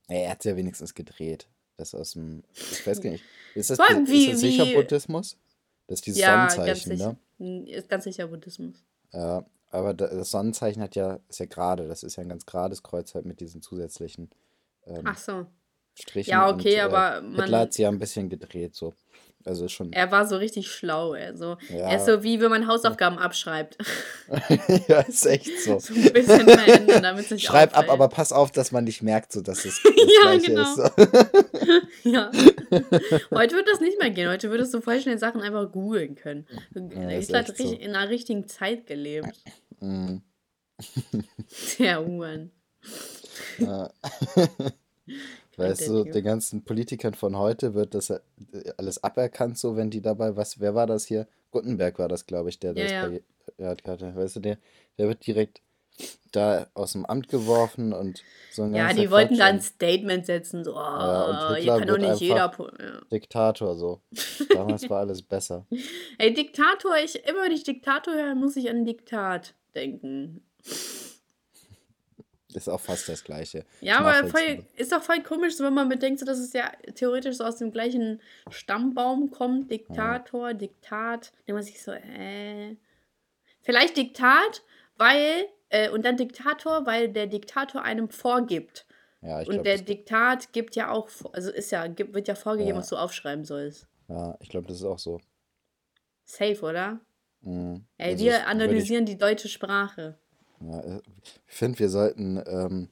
Ey, 0.08 0.24
er 0.24 0.32
hat 0.32 0.40
es 0.40 0.46
ja 0.46 0.56
wenigstens 0.56 0.94
gedreht. 0.94 1.50
Das 1.76 1.94
aus 1.94 2.14
dem, 2.14 2.44
ich 2.54 2.88
weiß 2.88 3.02
gar 3.02 3.10
nicht. 3.12 3.24
Ist 3.54 3.70
das, 3.70 3.80
allem 3.82 4.04
ist 4.06 4.12
wie- 4.12 4.32
das 4.32 4.40
sicher 4.40 4.66
wie- 4.66 4.76
Buddhismus? 4.76 5.38
Das 5.88 6.00
ist 6.00 6.06
dieses 6.06 6.22
ja, 6.22 6.36
ganz 6.36 6.56
Sonnenzeichen, 6.56 6.92
sicher. 6.98 7.18
ne? 7.38 7.70
Ist 7.70 7.90
ganz 7.90 8.04
sicher 8.06 8.28
Buddhismus. 8.28 8.76
Ja, 9.12 9.46
aber 9.70 9.94
da- 9.94 10.08
das 10.08 10.32
Sonnenzeichen 10.32 10.82
hat 10.82 10.96
ja, 10.96 11.20
ist 11.30 11.40
ja 11.40 11.46
gerade, 11.46 11.88
das 11.88 12.04
ist 12.04 12.16
ja 12.16 12.24
ein 12.24 12.30
ganz 12.30 12.46
gerades 12.46 12.84
Kreuz 12.84 13.14
halt 13.16 13.26
mit 13.26 13.40
diesen 13.40 13.62
zusätzlichen 13.62 14.30
ähm, 14.86 15.04
Ach 15.06 15.18
so. 15.18 15.46
Strichen. 15.94 16.32
Ja, 16.32 16.50
okay, 16.50 16.76
und, 16.82 16.94
aber 16.94 17.18
äh, 17.18 17.22
man- 17.22 17.36
Hitler 17.36 17.60
hat 17.60 17.74
sie 17.74 17.82
ja 17.84 17.90
ein 17.90 18.00
bisschen 18.00 18.30
gedreht, 18.30 18.76
so. 18.76 18.94
Also 19.46 19.68
schon. 19.70 19.94
Er 19.94 20.12
war 20.12 20.28
so 20.28 20.36
richtig 20.36 20.70
schlau. 20.70 21.14
Er, 21.14 21.36
so. 21.38 21.58
Ja. 21.70 21.90
er 21.90 21.98
ist 21.98 22.06
so 22.06 22.24
wie 22.24 22.42
wenn 22.42 22.50
man 22.50 22.68
Hausaufgaben 22.68 23.18
abschreibt. 23.18 23.78
ja, 24.88 25.00
ist 25.02 25.26
echt 25.26 25.62
so. 25.62 25.80
so 25.80 25.94
ein 25.94 26.12
bisschen 26.14 26.48
verändern, 26.48 27.02
damit 27.04 27.26
es 27.26 27.32
nicht 27.32 27.46
Schreib 27.46 27.72
ab, 27.72 27.78
auffällt. 27.86 27.90
aber 27.92 28.10
pass 28.10 28.32
auf, 28.34 28.52
dass 28.52 28.72
man 28.72 28.84
nicht 28.84 29.02
merkt, 29.02 29.32
so 29.32 29.42
dass 29.42 29.64
es 29.66 29.82
das 29.84 29.94
Ja, 30.24 30.38
genau. 30.38 30.76
Ja. 32.04 32.32
Heute 33.32 33.56
wird 33.56 33.68
das 33.72 33.80
nicht 33.80 33.98
mehr 34.00 34.12
gehen. 34.12 34.30
Heute 34.30 34.50
würdest 34.52 34.74
du 34.74 34.82
voll 34.82 35.00
schnell 35.00 35.18
Sachen 35.18 35.42
einfach 35.42 35.72
googeln 35.72 36.16
können. 36.16 36.46
ist 36.74 37.28
Hitler 37.28 37.40
hat 37.40 37.50
echt 37.50 37.58
so. 37.58 37.74
in 37.74 37.96
einer 37.96 38.10
richtigen 38.10 38.48
Zeit 38.48 38.88
gelebt. 38.88 39.32
Mm, 39.80 40.18
Der 41.80 42.06
Huren. 42.06 42.52
ja. 43.58 43.90
Weißt 45.60 45.88
du, 45.88 46.04
den 46.04 46.24
ganzen 46.24 46.64
Politikern 46.64 47.14
von 47.14 47.38
heute 47.38 47.74
wird 47.74 47.94
das 47.94 48.10
äh, 48.10 48.20
alles 48.78 49.04
aberkannt, 49.04 49.58
so 49.58 49.76
wenn 49.76 49.90
die 49.90 50.02
dabei, 50.02 50.36
was, 50.36 50.60
wer 50.60 50.76
war 50.76 50.88
das 50.88 51.06
hier? 51.06 51.28
Gutenberg 51.52 52.00
war 52.00 52.08
das, 52.08 52.26
glaube 52.26 52.50
ich, 52.50 52.60
der 52.60 52.74
Ja, 52.74 52.84
das 52.84 52.92
ja. 52.92 53.08
bei, 53.08 53.22
ja, 53.58 53.70
hatte. 53.92 54.16
Weißt 54.16 54.36
du, 54.38 54.40
der, 54.40 54.58
der 54.98 55.08
wird 55.08 55.26
direkt 55.26 55.62
da 56.32 56.68
aus 56.74 56.94
dem 56.94 57.06
Amt 57.06 57.28
geworfen 57.28 57.92
und 57.92 58.24
so 58.52 58.64
ein 58.64 58.74
Ja, 58.74 58.94
die 58.94 59.10
wollten 59.12 59.36
Quatsch 59.36 59.40
da 59.40 59.46
ein 59.46 59.62
Statement 59.62 60.26
setzen. 60.26 60.64
So, 60.64 60.76
oh, 60.76 60.78
und 60.80 61.58
hier 61.58 61.78
kann 61.78 61.88
doch 61.88 61.98
nicht 61.98 62.22
jeder. 62.22 62.52
Ja. 62.58 63.02
Diktator, 63.12 63.76
so. 63.76 64.02
Damals 64.54 64.90
war 64.90 65.00
alles 65.00 65.22
besser. 65.22 65.66
Ey, 66.18 66.34
Diktator, 66.34 66.96
ich, 67.04 67.28
immer 67.28 67.44
wenn 67.44 67.52
ich 67.52 67.64
Diktator 67.64 68.14
höre, 68.14 68.36
muss 68.36 68.56
ich 68.56 68.70
an 68.70 68.86
Diktat 68.86 69.56
denken. 69.76 70.44
Ist 72.54 72.68
auch 72.68 72.80
fast 72.82 73.08
das 73.08 73.24
Gleiche. 73.24 73.64
Ja, 73.80 74.00
aber 74.00 74.28
voll, 74.28 74.66
ist 74.76 74.92
doch 74.92 75.04
voll 75.04 75.22
komisch, 75.22 75.54
wenn 75.60 75.74
man 75.74 75.88
bedenkt, 75.88 76.20
so, 76.20 76.26
dass 76.26 76.40
es 76.40 76.52
ja 76.54 76.72
theoretisch 76.96 77.38
so 77.38 77.44
aus 77.44 77.58
dem 77.58 77.72
gleichen 77.72 78.22
Stammbaum 78.50 79.30
kommt. 79.30 79.70
Diktator, 79.70 80.56
Diktat. 80.56 81.32
Da 81.46 81.54
man 81.54 81.62
sich 81.62 81.82
so, 81.84 81.92
äh. 81.92 82.76
Vielleicht 83.62 83.98
Diktat, 83.98 84.64
weil, 84.98 85.46
äh, 85.70 85.90
und 85.90 86.06
dann 86.06 86.18
Diktator, 86.18 86.88
weil 86.88 87.10
der 87.10 87.28
Diktator 87.28 87.84
einem 87.84 88.10
vorgibt. 88.10 88.88
Ja, 89.22 89.42
ich 89.42 89.48
und 89.48 89.56
glaube, 89.56 89.70
der 89.70 89.78
Diktat 89.82 90.52
gibt 90.54 90.76
ja 90.76 90.90
auch, 90.92 91.10
also 91.34 91.52
ist 91.52 91.72
ja, 91.72 91.86
gibt, 91.88 92.14
wird 92.16 92.28
ja 92.28 92.36
vorgegeben, 92.36 92.76
Ja. 92.76 92.80
was 92.82 92.90
du 92.90 92.96
aufschreiben 92.96 93.46
sollst. 93.46 93.86
ja, 94.08 94.36
ich 94.40 94.50
glaub, 94.50 94.66
das 94.66 94.78
ist 94.78 94.86
auch 94.86 94.98
so. 94.98 95.20
Safe, 96.26 96.60
oder? 96.62 97.00
Mhm. 97.42 97.86
Ey, 97.98 98.14
Also 98.14 98.24
wir 98.26 98.32
würde 98.32 98.42
ich- 98.42 98.48
analysieren 98.48 99.06
die 99.06 99.18
deutsche 99.18 99.50
Sprache. 99.50 100.18
Ja, 100.62 100.80
äh, 100.82 101.02
ich 101.48 101.56
finde, 101.56 101.80
wir 101.80 101.90
sollten 101.90 102.42
ähm, 102.46 102.90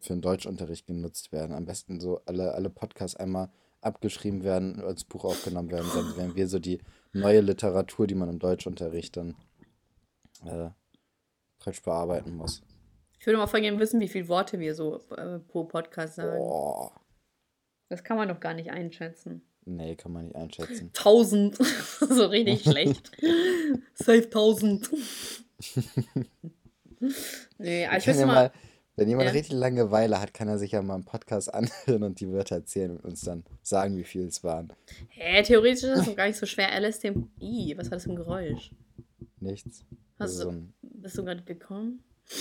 für 0.00 0.14
den 0.14 0.22
Deutschunterricht 0.22 0.86
genutzt 0.86 1.32
werden. 1.32 1.54
Am 1.54 1.66
besten 1.66 2.00
so 2.00 2.20
alle, 2.26 2.54
alle 2.54 2.70
Podcasts 2.70 3.16
einmal 3.16 3.50
abgeschrieben 3.80 4.42
werden, 4.42 4.80
als 4.80 5.04
Buch 5.04 5.24
aufgenommen 5.24 5.70
werden. 5.70 5.90
Dann 5.94 6.16
wären 6.16 6.34
wir 6.34 6.48
so 6.48 6.58
die 6.58 6.80
neue 7.12 7.40
Literatur, 7.40 8.06
die 8.06 8.14
man 8.14 8.28
im 8.28 8.38
Deutschunterricht 8.38 9.16
dann 9.16 9.36
äh, 10.44 10.70
praktisch 11.58 11.82
bearbeiten 11.82 12.36
muss. 12.36 12.62
Ich 13.18 13.26
würde 13.26 13.38
mal 13.38 13.46
voll 13.46 13.60
gerne 13.60 13.78
wissen, 13.78 14.00
wie 14.00 14.08
viele 14.08 14.28
Worte 14.28 14.58
wir 14.58 14.74
so 14.74 15.00
äh, 15.16 15.38
pro 15.38 15.64
Podcast 15.64 16.16
sagen. 16.16 16.38
Boah. 16.38 16.92
Das 17.88 18.02
kann 18.02 18.16
man 18.16 18.28
doch 18.28 18.40
gar 18.40 18.54
nicht 18.54 18.70
einschätzen. 18.70 19.42
Nee, 19.64 19.96
kann 19.96 20.12
man 20.12 20.26
nicht 20.26 20.36
einschätzen. 20.36 20.92
Tausend. 20.92 21.56
so 22.00 22.26
richtig 22.26 22.62
schlecht. 22.62 23.10
Safe 23.94 24.28
tausend. 24.30 24.90
nee, 27.58 27.86
also 27.86 27.98
ich 27.98 28.08
weiß 28.08 28.20
ja 28.20 28.26
mal. 28.26 28.34
mal, 28.34 28.52
wenn 28.96 29.08
jemand 29.08 29.26
Ja. 29.28 29.32
richtig 29.32 29.52
Langeweile 29.54 30.20
hat, 30.20 30.34
kann 30.34 30.48
er 30.48 30.58
sich 30.58 30.72
ja 30.72 30.82
mal 30.82 30.94
einen 30.94 31.04
Podcast 31.04 31.52
anhören 31.54 32.02
und 32.02 32.20
die 32.20 32.30
Wörter 32.30 32.56
erzählen 32.56 32.90
und 32.92 33.04
uns 33.04 33.22
dann 33.22 33.44
sagen, 33.62 33.96
wie 33.96 34.04
viel 34.04 34.26
es 34.26 34.42
waren. 34.44 34.72
Hä, 35.08 35.42
theoretisch 35.42 35.84
ist 35.84 35.98
das 35.98 36.06
doch 36.06 36.16
gar 36.16 36.26
nicht 36.26 36.38
so 36.38 36.46
schwer. 36.46 36.68
LSD. 36.80 37.12
Ih, 37.40 37.74
was 37.76 37.90
war 37.90 37.96
das 37.96 38.04
für 38.04 38.10
ein 38.10 38.16
Geräusch? 38.16 38.70
Nichts. 39.40 39.84
Hast 40.18 40.30
ist 40.30 40.38
du- 40.38 40.42
so 40.44 40.48
ein, 40.50 40.72
Bist 40.82 41.18
du 41.18 41.24
gerade 41.24 41.42
gekommen? 41.42 42.02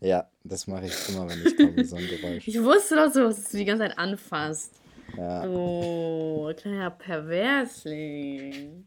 ja, 0.00 0.28
das 0.44 0.66
mache 0.66 0.86
ich 0.86 1.08
immer, 1.08 1.28
wenn 1.28 1.44
ich 1.46 1.56
komme, 1.56 1.84
so 1.84 1.96
ein 1.96 2.06
Geräusch. 2.06 2.48
Ich 2.48 2.62
wusste 2.62 2.96
doch 2.96 3.12
so, 3.12 3.20
dass 3.24 3.50
du 3.50 3.56
die 3.58 3.64
ganze 3.64 3.84
Zeit 3.88 3.98
anfasst. 3.98 4.72
Ja, 5.16 5.46
Oh, 5.48 6.52
kleiner 6.56 6.90
Perversling. 6.90 8.84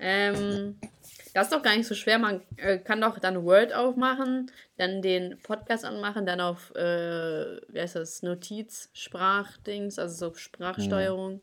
Ähm, 0.00 0.76
das 1.38 1.48
ist 1.48 1.52
doch 1.52 1.62
gar 1.62 1.76
nicht 1.76 1.86
so 1.86 1.94
schwer. 1.94 2.18
Man 2.18 2.42
äh, 2.56 2.78
kann 2.78 3.00
doch 3.00 3.18
dann 3.18 3.44
Word 3.44 3.72
aufmachen, 3.72 4.50
dann 4.76 5.02
den 5.02 5.38
Podcast 5.42 5.84
anmachen, 5.84 6.26
dann 6.26 6.40
auf, 6.40 6.74
äh, 6.74 7.60
wie 7.68 7.80
heißt 7.80 7.96
das, 7.96 8.22
Notiz, 8.22 8.90
Sprachdings, 8.92 9.98
also 9.98 10.30
so 10.30 10.34
Sprachsteuerung. 10.34 11.40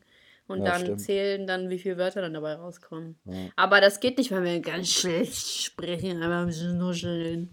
Und 0.47 0.59
Ja, 0.59 0.65
dann 0.73 0.81
stimmt. 0.81 1.01
zählen 1.01 1.47
dann, 1.47 1.69
wie 1.69 1.79
viele 1.79 1.97
Wörter 1.97 2.21
dann 2.21 2.33
dabei 2.33 2.53
rauskommen. 2.53 3.17
Ja. 3.25 3.49
Aber 3.55 3.81
das 3.81 3.99
geht 3.99 4.17
nicht, 4.19 4.31
weil 4.31 4.43
wir 4.43 4.59
ganz 4.59 4.89
schlecht 4.91 5.63
sprechen, 5.63 6.21
aber 6.21 6.41
ein 6.41 6.47
bisschen 6.47 6.77
nuscheln. 6.77 7.49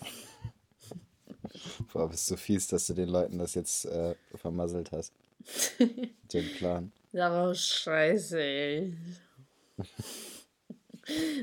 boah, 1.92 2.08
bist 2.10 2.30
du 2.30 2.36
fies, 2.36 2.66
dass 2.66 2.86
du 2.86 2.94
den 2.94 3.08
Leuten 3.08 3.38
das 3.38 3.54
jetzt 3.54 3.86
äh, 3.86 4.14
vermasselt 4.34 4.92
hast. 4.92 5.14
den 6.32 6.52
Plan. 6.56 6.92
Das 7.12 7.30
war 7.32 7.54
scheiße. 7.54 8.38
ey. 8.40 8.96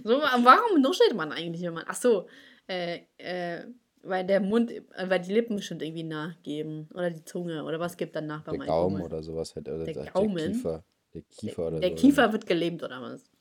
so, 0.04 0.10
warum 0.22 0.82
nuschelt 0.82 1.16
man 1.16 1.32
eigentlich, 1.32 1.62
wenn 1.64 1.74
man. 1.74 1.86
Ach 1.88 1.96
so, 1.96 2.28
äh, 2.68 3.02
äh, 3.18 3.66
weil 4.04 4.26
der 4.26 4.40
Mund, 4.40 4.72
äh, 4.72 4.84
weil 5.10 5.20
die 5.22 5.34
Lippen 5.34 5.56
bestimmt 5.56 5.82
irgendwie 5.82 6.04
nachgeben. 6.04 6.90
Oder 6.94 7.10
die 7.12 7.24
Zunge. 7.24 7.64
Oder 7.64 7.80
was 7.80 7.98
gibt 7.98 8.16
dann 8.16 8.28
nach 8.28 8.44
beim 8.44 8.58
Der 8.60 8.68
Gaumen 8.68 8.96
Alkohol? 8.98 9.14
oder 9.14 9.24
sowas 9.24 9.56
halt. 9.56 9.68
Oder 9.68 9.86
Der 9.86 9.94
der, 9.94 10.06
Gaumen? 10.12 10.36
der 10.36 10.48
Kiefer. 10.52 10.84
Der 11.14 11.22
Kiefer 11.24 11.68
oder 11.68 11.80
Der 11.80 11.90
so. 11.90 11.96
Kiefer 11.96 12.32
wird 12.32 12.46
gelähmt, 12.46 12.84
oder 12.84 13.02
was? 13.02 13.32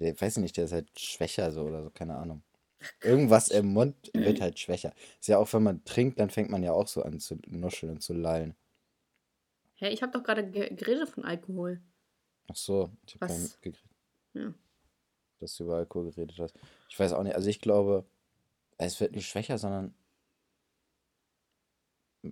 Der, 0.00 0.20
weiß 0.20 0.36
ich 0.36 0.42
nicht, 0.42 0.56
der 0.56 0.64
ist 0.66 0.72
halt 0.72 0.88
schwächer 0.98 1.50
so 1.50 1.62
oder 1.62 1.82
so, 1.82 1.90
keine 1.90 2.16
Ahnung. 2.16 2.42
Irgendwas 3.02 3.48
im 3.48 3.66
Mund 3.66 4.10
wird 4.14 4.40
halt 4.40 4.58
schwächer. 4.58 4.92
Ist 5.20 5.26
ja 5.26 5.38
auch, 5.38 5.52
wenn 5.52 5.64
man 5.64 5.84
trinkt, 5.84 6.20
dann 6.20 6.30
fängt 6.30 6.50
man 6.50 6.62
ja 6.62 6.72
auch 6.72 6.86
so 6.86 7.02
an 7.02 7.18
zu 7.18 7.36
nuscheln 7.48 7.92
und 7.92 8.00
zu 8.02 8.14
lallen. 8.14 8.54
Hä, 9.74 9.88
ich 9.88 10.02
habe 10.02 10.12
doch 10.12 10.22
gerade 10.22 10.48
ge 10.48 10.72
geredet 10.74 11.08
von 11.08 11.24
Alkohol. 11.24 11.80
Ach 12.48 12.56
so, 12.56 12.90
ich 13.06 13.14
habe 13.14 13.26
gar 13.26 13.38
nicht 13.38 13.42
mitgekriegt, 13.52 13.84
Ja. 14.34 14.54
Dass 15.40 15.56
du 15.56 15.64
über 15.64 15.76
Alkohol 15.76 16.10
geredet 16.10 16.38
hast. 16.38 16.54
Ich 16.88 16.98
weiß 16.98 17.12
auch 17.12 17.22
nicht, 17.22 17.34
also 17.34 17.48
ich 17.48 17.60
glaube, 17.60 18.04
es 18.76 19.00
wird 19.00 19.14
nicht 19.14 19.28
schwächer, 19.28 19.58
sondern 19.58 19.94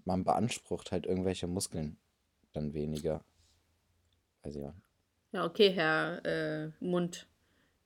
man 0.05 0.25
beansprucht 0.25 0.93
halt 0.93 1.07
irgendwelche 1.07 1.47
Muskeln 1.47 1.99
dann 2.53 2.75
weniger. 2.75 3.17
Auch. 4.43 4.47
nicht. 4.47 4.75
Ja, 5.33 5.45
okay, 5.45 5.71
Herr 5.71 6.25
äh, 6.25 6.71
Mund. 6.81 7.27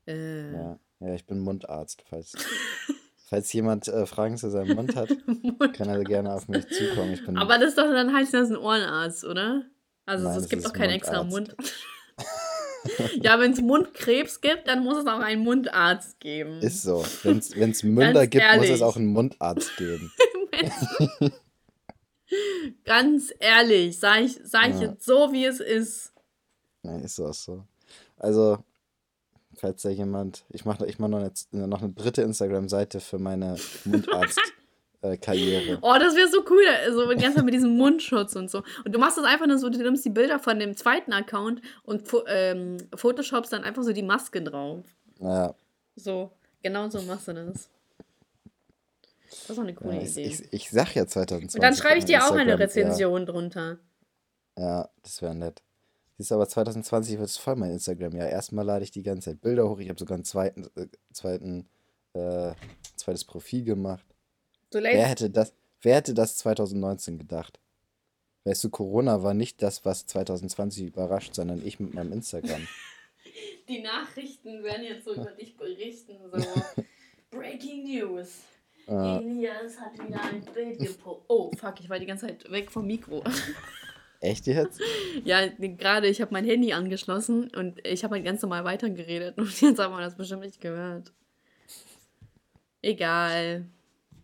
Äh, 0.07 0.53
Ja, 0.53 0.79
ja, 1.01 1.15
ich 1.15 1.27
bin 1.27 1.41
Mundarzt. 1.41 2.05
Falls, 2.09 2.33
falls 3.29 3.53
jemand 3.53 3.89
äh, 3.89 4.07
Fragen 4.07 4.37
zu 4.37 4.51
seinem 4.51 4.77
Mund 4.77 4.95
hat, 4.95 5.09
kann 5.75 5.89
er 5.89 6.05
gerne 6.05 6.35
auf 6.35 6.49
mich 6.49 6.69
zukommen. 6.69 7.15
Ich 7.15 7.25
bin 7.25 7.39
Aber 7.39 7.59
das 7.59 7.71
ist 7.71 7.79
doch 7.79 7.89
dann 7.89 8.15
heißt 8.15 8.35
das 8.35 8.51
ein 8.51 8.57
Ohrenarzt, 8.57 9.25
oder? 9.25 9.65
Also 10.05 10.25
Nein, 10.25 10.37
es 10.37 10.43
das 10.43 10.51
gibt 10.51 10.65
doch 10.65 10.73
keinen 10.73 10.91
extra 10.91 11.23
Mund. 11.23 11.57
Mundarzt. 12.85 13.17
ja, 13.23 13.39
wenn 13.41 13.53
es 13.53 13.61
Mundkrebs 13.61 14.41
gibt, 14.41 14.69
dann 14.69 14.85
muss 14.85 14.99
es 14.99 15.07
auch 15.07 15.21
einen 15.21 15.43
Mundarzt 15.43 16.19
geben. 16.21 16.61
Ist 16.61 16.83
so. 16.83 17.05
Wenn 17.23 17.39
es 17.71 17.83
Münder 17.83 18.27
gibt, 18.27 18.45
muss 18.45 18.55
ehrlich. 18.55 18.71
es 18.71 18.83
auch 18.83 18.97
einen 18.97 19.07
Mundarzt 19.09 19.77
geben. 19.77 20.13
Ganz 22.85 23.33
ehrlich, 23.41 23.99
sag 23.99 24.21
ich, 24.23 24.39
sag 24.45 24.69
ich 24.71 24.77
Ja. 24.77 24.83
jetzt 24.83 25.05
so, 25.05 25.33
wie 25.33 25.45
es 25.45 25.59
ist. 25.61 26.13
Nee, 26.83 27.03
ist 27.05 27.19
auch 27.21 27.35
so. 27.35 27.65
Also, 28.17 28.59
falls 29.57 29.83
da 29.83 29.91
jemand, 29.91 30.45
ich 30.51 30.65
mache 30.65 30.87
ich 30.87 30.99
mach 30.99 31.09
noch, 31.09 31.19
eine, 31.19 31.67
noch 31.67 31.83
eine 31.83 31.93
dritte 31.93 32.23
Instagram-Seite 32.23 33.01
für 33.01 33.19
meine 33.19 33.57
Mundarzt-Karriere. 35.03 35.79
Oh, 35.83 35.95
das 35.99 36.15
wäre 36.15 36.29
so 36.29 36.45
cool, 36.51 36.63
so 36.93 37.09
die 37.13 37.21
ganze 37.21 37.37
Zeit 37.37 37.45
mit 37.45 37.55
diesem 37.55 37.77
Mundschutz 37.77 38.37
und 38.37 38.51
so. 38.51 38.63
Und 38.85 38.95
du 38.95 38.99
machst 38.99 39.19
das 39.19 39.25
einfach 39.25 39.47
nur 39.47 39.59
so, 39.59 39.69
du 39.69 39.79
nimmst 39.79 40.05
die 40.05 40.11
Bilder 40.11 40.39
von 40.39 40.59
dem 40.59 40.77
zweiten 40.77 41.13
Account 41.13 41.61
und 41.85 42.05
ähm, 42.27 42.77
photoshopst 42.95 43.53
dann 43.53 43.65
einfach 43.65 43.83
so 43.83 43.93
die 43.93 44.03
Maske 44.03 44.43
drauf. 44.43 44.85
Ja, 45.21 45.55
So, 45.97 46.33
genau 46.63 46.89
so 46.89 47.03
machst 47.03 47.29
du 47.29 47.35
das. 47.35 47.69
Das 49.31 49.51
ist 49.51 49.51
doch 49.51 49.63
eine 49.63 49.75
coole 49.75 49.97
ja 49.97 50.03
Idee. 50.03 50.23
ich, 50.23 50.53
ich 50.53 50.71
sag 50.71 50.95
ja 50.95 51.07
2020. 51.07 51.55
und 51.59 51.63
dann 51.63 51.77
schreibe 51.77 51.99
ich 51.99 52.05
dir 52.05 52.25
auch 52.25 52.33
eine 52.33 52.59
Rezension 52.59 53.27
drunter. 53.27 53.79
Ja, 54.59 54.65
ja 54.65 54.89
das 55.03 55.23
wäre 55.23 55.35
nett. 55.35 55.63
Siehst 56.19 56.33
aber 56.33 56.49
2020 56.49 57.19
wird 57.19 57.29
es 57.29 57.39
voll 57.39 57.57
mein 57.57 57.71
Instagram. 57.71 58.15
Ja, 58.17 58.27
erstmal 58.27 58.67
lade 58.67 58.85
ich 58.85 58.91
die 58.91 59.03
ganze 59.03 59.31
Zeit 59.31 59.41
Bilder 59.41 59.69
hoch. 59.69 59.79
Ich 59.79 59.89
habe 59.89 59.99
sogar 59.99 60.17
einen 60.17 60.25
zweiten, 60.25 60.65
äh, 60.77 60.87
zweiten, 61.13 61.67
äh, 62.13 62.53
zweites 62.97 63.25
Profil 63.25 63.65
gemacht. 63.65 64.05
Du 64.71 64.81
Wer 64.81 65.07
hätte 65.07 65.31
das, 65.31 65.53
wer 65.83 65.97
hätte 65.97 66.15
das 66.15 66.37
2019 66.39 67.19
gedacht? 67.19 67.59
Weißt 68.45 68.65
du, 68.65 68.71
Corona 68.71 69.23
war 69.23 69.35
nicht 69.35 69.61
das, 69.63 69.85
was 69.85 70.07
2020 70.07 70.87
überrascht, 70.87 71.35
sondern 71.35 71.65
ich 71.67 71.79
mit 71.81 71.93
meinem 71.93 72.13
Instagram. 72.13 72.67
die 73.69 73.83
Nachrichten 73.83 74.63
werden 74.63 74.85
jetzt 74.85 75.05
so 75.05 75.15
über 75.15 75.33
dich 75.33 75.57
berichten. 75.57 76.17
So, 76.33 76.63
Breaking 77.31 77.85
News. 77.85 78.41
Äh, 78.87 79.19
Elias 79.19 79.79
hat 79.79 79.93
wieder 79.95 80.23
ein 80.23 80.45
Bild 80.53 80.79
gepostet. 80.79 81.25
Oh, 81.29 81.51
fuck, 81.57 81.81
ich 81.81 81.91
war 81.91 81.99
die 81.99 82.07
ganze 82.07 82.27
Zeit 82.27 82.51
weg 82.51 82.71
vom 82.71 82.87
Mikro. 82.87 83.23
echt 84.21 84.47
jetzt? 84.47 84.81
ja, 85.25 85.47
gerade, 85.47 86.09
ich 86.09 86.21
habe 86.21 86.33
mein 86.33 86.45
Handy 86.45 86.73
angeschlossen 86.73 87.51
und 87.55 87.85
ich 87.87 88.05
habe 88.05 88.17
halt 88.17 88.25
ganz 88.25 88.43
normal 88.43 88.65
weitergeredet 88.65 89.37
und 89.39 89.61
jetzt 89.61 89.79
haben 89.79 89.95
wir 89.95 90.01
das 90.01 90.17
bestimmt 90.17 90.43
nicht 90.43 90.61
gehört. 90.61 91.13
Egal. 92.83 93.67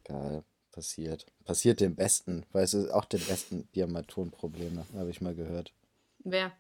Geil, 0.08 0.44
passiert. 0.72 1.26
Passiert 1.44 1.80
dem 1.80 1.96
Besten. 1.96 2.44
Weißt 2.52 2.74
du, 2.74 2.94
auch 2.94 3.04
dem 3.06 3.20
Besten, 3.20 3.68
die 3.74 3.82
haben 3.82 3.92
mal 3.92 4.04
Tonprobleme, 4.04 4.84
habe 4.94 5.10
ich 5.10 5.20
mal 5.20 5.34
gehört. 5.34 5.72
Wer? 6.20 6.52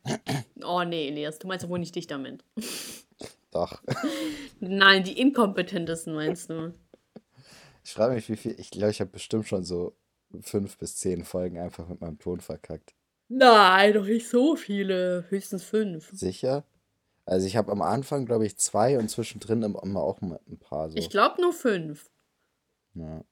Oh 0.64 0.82
nee, 0.84 1.08
Elias, 1.08 1.38
du 1.38 1.46
meinst 1.48 1.64
doch 1.64 1.68
wohl 1.70 1.78
nicht 1.78 1.94
dich 1.94 2.06
damit. 2.06 2.44
Doch. 3.50 3.82
Nein, 4.60 5.02
die 5.04 5.18
Inkompetentesten 5.20 6.14
meinst 6.14 6.50
du. 6.50 6.74
Ich 7.84 7.92
frage 7.92 8.14
mich, 8.14 8.28
wie 8.28 8.36
viel. 8.36 8.54
Ich 8.60 8.70
glaube, 8.70 8.90
ich 8.90 9.00
habe 9.00 9.10
bestimmt 9.10 9.46
schon 9.48 9.64
so 9.64 9.96
fünf 10.40 10.76
bis 10.76 10.96
zehn 10.96 11.24
Folgen 11.24 11.58
einfach 11.58 11.88
mit 11.88 12.00
meinem 12.00 12.18
Ton 12.18 12.40
verkackt. 12.40 12.94
Nein, 13.28 13.94
doch 13.94 14.04
nicht 14.04 14.28
so 14.28 14.56
viele. 14.56 15.24
Höchstens 15.30 15.62
fünf. 15.62 16.10
Sicher? 16.12 16.64
Also 17.24 17.46
ich 17.46 17.56
habe 17.56 17.72
am 17.72 17.82
Anfang, 17.82 18.26
glaube 18.26 18.44
ich, 18.46 18.56
zwei 18.56 18.98
und 18.98 19.08
zwischendrin 19.08 19.62
im- 19.62 19.78
immer 19.82 20.00
auch 20.00 20.20
ein 20.20 20.58
paar 20.60 20.90
so. 20.90 20.96
Ich 20.96 21.10
glaube 21.10 21.40
nur 21.40 21.52
fünf. 21.52 22.10
Ja, 22.94 23.24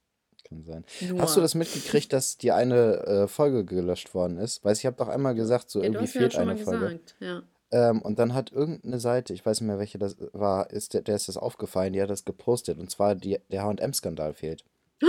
kann 0.45 0.63
sein. 0.65 0.85
Nur. 1.01 1.21
Hast 1.23 1.37
du 1.37 1.41
das 1.41 1.55
mitgekriegt, 1.55 2.13
dass 2.13 2.37
die 2.39 2.53
eine 2.53 2.99
äh, 3.07 3.29
Folge 3.29 3.65
gelöscht 3.65 4.15
worden 4.15 4.39
ist? 4.39 4.65
Weiß 4.65 4.79
ich 4.79 4.87
habe 4.87 4.97
doch 4.97 5.09
einmal 5.09 5.35
gesagt, 5.35 5.71
so 5.71 5.81
Ja, 5.81 5.87
irgendwie 5.87 6.05
ja 6.05 6.11
fehlt 6.11 6.33
schon 6.35 6.49
eine 6.49 6.57
Folge. 6.57 6.87
gesagt. 6.87 7.17
Ja. 7.21 7.43
Ähm, 7.73 8.03
und 8.03 8.19
dann 8.19 8.35
hat 8.35 8.53
irgendeine 8.53 9.01
Seite, 9.01 9.33
ich 9.33 9.45
weiß 9.45 9.61
nicht 9.61 9.67
mehr, 9.67 9.79
welche 9.79 9.99
das 9.99 10.17
war, 10.33 10.71
ist 10.71 10.95
der, 10.95 11.03
der 11.03 11.17
ist 11.17 11.27
das 11.29 11.37
aufgefallen, 11.37 11.93
die 11.93 12.01
hat 12.03 12.11
das 12.11 12.25
gepostet. 12.25 12.79
Und 12.79 12.91
zwar 12.91 13.15
die, 13.17 13.41
der 13.51 13.65
H&M-Skandal 13.65 14.35
fehlt. 14.35 14.65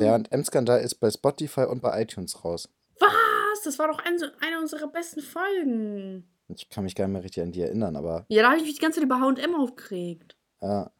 Der 0.00 0.12
H&M-Skandal 0.12 0.80
ist 0.80 0.96
bei 0.96 1.10
Spotify 1.10 1.62
und 1.62 1.80
bei 1.80 2.02
iTunes 2.02 2.44
raus. 2.44 2.68
Was? 3.00 3.62
Das 3.64 3.78
war 3.78 3.88
doch 3.88 3.98
ein, 4.04 4.18
eine 4.46 4.58
unserer 4.60 4.88
besten 4.88 5.20
Folgen. 5.22 6.24
Ich 6.48 6.68
kann 6.68 6.84
mich 6.84 6.94
gar 6.94 7.06
nicht 7.06 7.14
mehr 7.14 7.24
richtig 7.24 7.42
an 7.42 7.52
die 7.52 7.62
erinnern, 7.62 7.96
aber 7.96 8.24
Ja, 8.28 8.42
da 8.42 8.48
habe 8.50 8.58
ich 8.58 8.64
mich 8.64 8.74
die 8.74 8.80
ganze 8.80 9.00
Zeit 9.00 9.04
über 9.06 9.20
H&M 9.20 9.54
aufgeregt. 9.54 10.36
ja. 10.60 10.90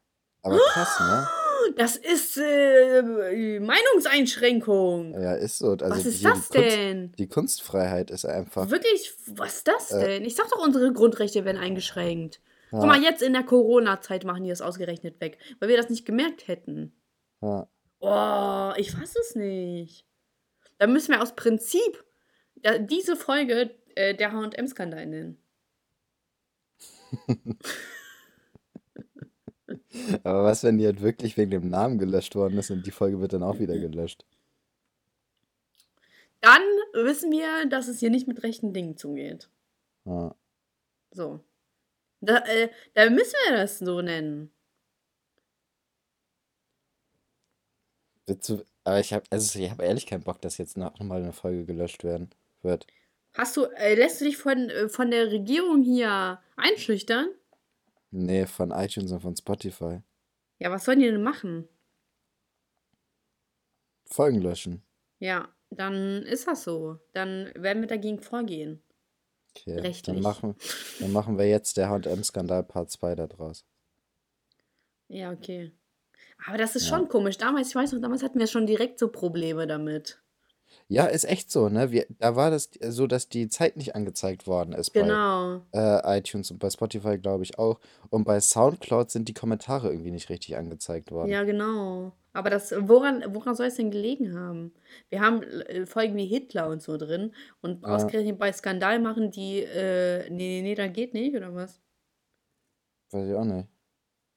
Aber 0.43 0.59
krass, 0.59 1.01
ne? 1.01 1.29
Das 1.77 1.97
ist 1.97 2.37
äh, 2.39 3.59
Meinungseinschränkung. 3.61 5.21
Ja, 5.21 5.35
ist 5.35 5.59
so. 5.59 5.71
Also 5.73 5.87
was 5.91 6.07
ist 6.07 6.25
das 6.25 6.49
die 6.49 6.59
Kunst, 6.59 6.73
denn? 6.73 7.13
die 7.13 7.29
Kunstfreiheit 7.29 8.11
ist 8.11 8.25
einfach. 8.25 8.71
Wirklich, 8.71 9.13
was 9.27 9.57
ist 9.57 9.69
das 9.69 9.91
Äh. 9.91 10.05
denn? 10.07 10.25
Ich 10.25 10.37
sag 10.37 10.49
doch, 10.51 10.65
unsere 10.65 10.93
Grundrechte 10.93 11.45
werden 11.45 11.59
eingeschränkt. 11.59 12.41
Ja. 12.73 12.79
Guck 12.79 12.89
mal, 12.89 13.03
jetzt 13.03 13.23
in 13.23 13.33
der 13.33 13.43
Corona-Zeit 13.45 14.25
machen 14.25 14.45
die 14.45 14.51
das 14.51 14.61
ausgerechnet 14.63 15.21
weg, 15.21 15.39
weil 15.61 15.69
wir 15.69 15.77
das 15.77 15.89
nicht 15.91 16.05
gemerkt 16.05 16.49
hätten. 16.49 16.93
Ja. 17.41 17.69
Oh, 18.01 18.73
ich 18.77 18.91
fass 18.93 19.15
es 19.17 19.35
nicht. 19.35 20.05
Da 20.79 20.87
müssen 20.87 21.13
wir 21.13 21.23
aus 21.23 21.35
Prinzip 21.35 22.05
diese 22.81 23.17
Folge 23.17 23.71
äh, 23.95 24.15
der 24.15 24.33
H&M-Skandal 24.33 25.07
nennen. 25.07 25.39
Aber 30.25 30.45
was, 30.45 30.63
wenn 30.65 30.79
die 30.79 30.87
halt 30.87 31.01
wirklich 31.01 31.37
wegen 31.37 31.51
dem 31.51 31.69
Namen 31.69 31.99
gelöscht 31.99 32.35
worden 32.35 32.59
ist 32.59 32.71
und 32.71 32.87
die 32.87 32.91
Folge 32.91 33.21
wird 33.21 33.33
dann 33.33 33.43
auch 33.43 33.59
wieder 33.59 33.79
gelöscht? 33.79 34.25
Dann 36.41 36.63
wissen 36.93 37.31
wir, 37.31 37.67
dass 37.69 37.89
es 37.89 38.01
hier 38.01 38.11
nicht 38.11 38.29
mit 38.29 38.43
rechten 38.43 38.73
Dingen 38.73 38.97
zugeht. 38.97 39.49
Ja. 40.05 40.35
So. 41.13 41.41
Da, 42.21 42.39
äh, 42.39 42.71
da 42.95 43.11
müssen 43.11 43.35
wir 43.47 43.57
das 43.57 43.79
so 43.79 44.01
nennen. 44.01 44.51
Du, 48.27 48.65
aber 48.85 49.01
ich 49.01 49.13
habe 49.13 49.25
also 49.31 49.59
ich 49.59 49.71
hab 49.71 49.81
ehrlich 49.81 50.07
keinen 50.07 50.23
Bock, 50.23 50.41
dass 50.41 50.59
jetzt 50.59 50.77
noch 50.77 50.99
mal 51.01 51.23
eine 51.23 51.33
Folge 51.33 51.65
gelöscht 51.65 52.03
werden 52.03 52.31
wird. 52.63 52.87
Hast 53.35 53.57
du, 53.57 53.65
äh, 53.65 53.95
lässt 53.95 54.21
du 54.21 54.25
dich 54.25 54.37
von, 54.37 54.71
äh, 54.71 54.89
von 54.89 55.11
der 55.11 55.31
Regierung 55.31 55.83
hier 55.83 56.41
einschüchtern? 56.57 57.29
Nee, 58.11 58.47
von 58.47 58.71
iTunes 58.71 59.13
und 59.13 59.21
von 59.21 59.37
Spotify. 59.37 60.01
Ja, 60.59 60.71
was 60.71 60.85
sollen 60.85 61.01
die 61.01 61.07
denn 61.07 61.23
machen? 61.23 61.69
Folgen 64.07 64.41
löschen. 64.41 64.83
Ja, 65.19 65.49
dann 65.71 66.23
ist 66.23 66.47
das 66.47 66.65
so. 66.65 66.99
Dann 67.13 67.51
werden 67.55 67.83
wir 67.83 67.89
dagegen 67.89 68.21
vorgehen. 68.21 68.83
Okay, 69.51 69.77
dann 69.77 69.87
Rechtlich. 69.87 70.21
machen, 70.21 70.55
dann 71.01 71.13
machen 71.13 71.39
wir 71.39 71.49
jetzt 71.49 71.77
der 71.77 71.89
H&M-Skandal 71.89 72.63
Part 72.63 72.91
2 72.91 73.15
da 73.15 73.27
draus. 73.27 73.65
Ja, 75.09 75.33
okay. 75.33 75.73
Aber 76.47 76.59
das 76.59 76.77
ist 76.77 76.89
Ja. 76.89 76.97
schon 76.99 77.09
komisch. 77.09 77.39
Damals, 77.39 77.69
ich 77.71 77.75
weiß 77.75 77.93
noch, 77.93 78.01
damals 78.01 78.23
hatten 78.23 78.39
wir 78.39 78.47
schon 78.47 78.67
direkt 78.67 78.99
so 78.99 79.09
Probleme 79.09 79.67
damit. 79.67 80.23
Ja, 80.89 81.07
ist 81.07 81.25
echt 81.25 81.51
so, 81.51 81.69
ne? 81.69 81.91
Wir, 81.91 82.07
da 82.19 82.37
war 82.37 82.51
das 82.51 82.71
so, 82.81 83.07
dass 83.07 83.29
die 83.29 83.49
Zeit 83.49 83.77
nicht 83.77 83.95
angezeigt 83.97 84.47
worden 84.47 84.73
ist 84.73 84.91
bei 84.91 85.01
Genau. 85.01 85.63
äh, 85.73 86.19
iTunes 86.19 86.51
und 86.51 86.59
bei 86.59 86.71
Spotify, 86.71 87.19
glaube 87.19 87.43
ich, 87.43 87.59
auch. 87.59 87.81
Und 88.11 88.25
bei 88.25 88.39
SoundCloud 88.41 89.11
sind 89.11 89.29
die 89.29 89.35
Kommentare 89.35 89.91
irgendwie 89.91 90.13
nicht 90.13 90.29
richtig 90.31 90.57
angezeigt 90.57 91.11
worden. 91.11 91.31
Ja, 91.31 91.43
genau. 91.45 92.13
Aber 92.33 92.51
das, 92.51 92.73
woran, 92.79 93.25
woran 93.35 93.55
soll 93.57 93.67
es 93.67 93.77
denn 93.77 93.91
gelegen 93.91 94.39
haben? 94.39 94.73
Wir 95.09 95.21
haben 95.23 95.43
äh, 95.43 95.87
Folgen 95.87 96.17
wie 96.17 96.27
Hitler 96.27 96.69
und 96.69 96.83
so 96.83 96.97
drin 96.99 97.33
und 97.63 97.83
Ja. 97.83 97.95
ausgerechnet 97.95 98.39
bei 98.39 98.53
Skandal 98.53 99.01
machen 99.01 99.31
die, 99.31 99.61
äh, 99.63 100.29
nee, 100.31 100.61
nee, 100.61 100.63
nee, 100.63 100.75
da 100.75 100.87
geht 100.87 101.15
nicht, 101.15 101.35
oder 101.35 101.55
was? 101.55 101.81
Weiß 103.11 103.27
ich 103.29 103.35
auch 103.35 103.45
nicht. 103.45 103.69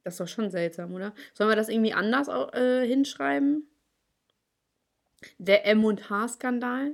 Das 0.03 0.13
ist 0.13 0.19
doch 0.21 0.27
schon 0.27 0.49
seltsam, 0.49 0.93
oder? 0.95 1.13
Sollen 1.33 1.49
wir 1.49 1.55
das 1.55 1.69
irgendwie 1.69 1.93
anders 1.93 2.29
au- 2.29 2.49
äh, 2.53 2.87
hinschreiben? 2.87 3.68
Der 5.37 5.65
M&H-Skandal? 5.67 6.93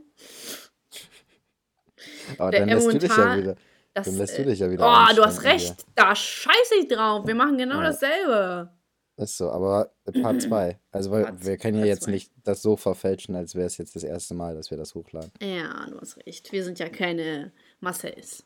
Aber 2.37 2.51
Der 2.51 2.61
dann 2.61 2.69
lässt 2.69 2.87
du 2.87 2.97
dich 2.99 3.09
ja 3.17 3.37
wieder, 3.37 3.55
Das, 3.93 4.05
dann 4.07 4.17
lässt 4.17 4.37
du 4.37 4.41
äh, 4.41 4.45
dich 4.45 4.59
ja 4.59 4.69
wieder 4.69 4.83
oh, 4.83 5.15
du 5.15 5.23
hast 5.23 5.37
einschränken 5.39 5.59
hier. 5.59 5.69
recht. 5.71 5.85
Da 5.95 6.15
scheiße 6.15 6.75
ich 6.81 6.87
drauf. 6.87 7.25
Wir 7.27 7.35
machen 7.35 7.57
genau 7.57 7.75
Ja. 7.77 7.83
dasselbe. 7.83 8.69
Ist 9.17 9.37
so, 9.37 9.49
aber 9.49 9.91
Part 10.21 10.41
2. 10.41 10.77
Also, 10.91 11.09
weil 11.11 11.23
Part- 11.23 11.45
wir 11.45 11.57
können 11.57 11.79
ja 11.79 11.85
jetzt 11.85 12.03
zwei. 12.03 12.11
nicht 12.11 12.31
das 12.43 12.61
so 12.61 12.75
verfälschen, 12.75 13.35
als 13.35 13.55
wäre 13.55 13.65
es 13.67 13.77
jetzt 13.77 13.95
das 13.95 14.03
erste 14.03 14.33
Mal, 14.33 14.55
dass 14.55 14.71
wir 14.71 14.77
das 14.77 14.93
hochladen. 14.93 15.31
Ja, 15.41 15.85
du 15.89 15.99
hast 16.01 16.17
recht. 16.17 16.51
Wir 16.51 16.63
sind 16.65 16.79
ja 16.79 16.89
keine 16.89 17.53
Marcells. 17.79 18.43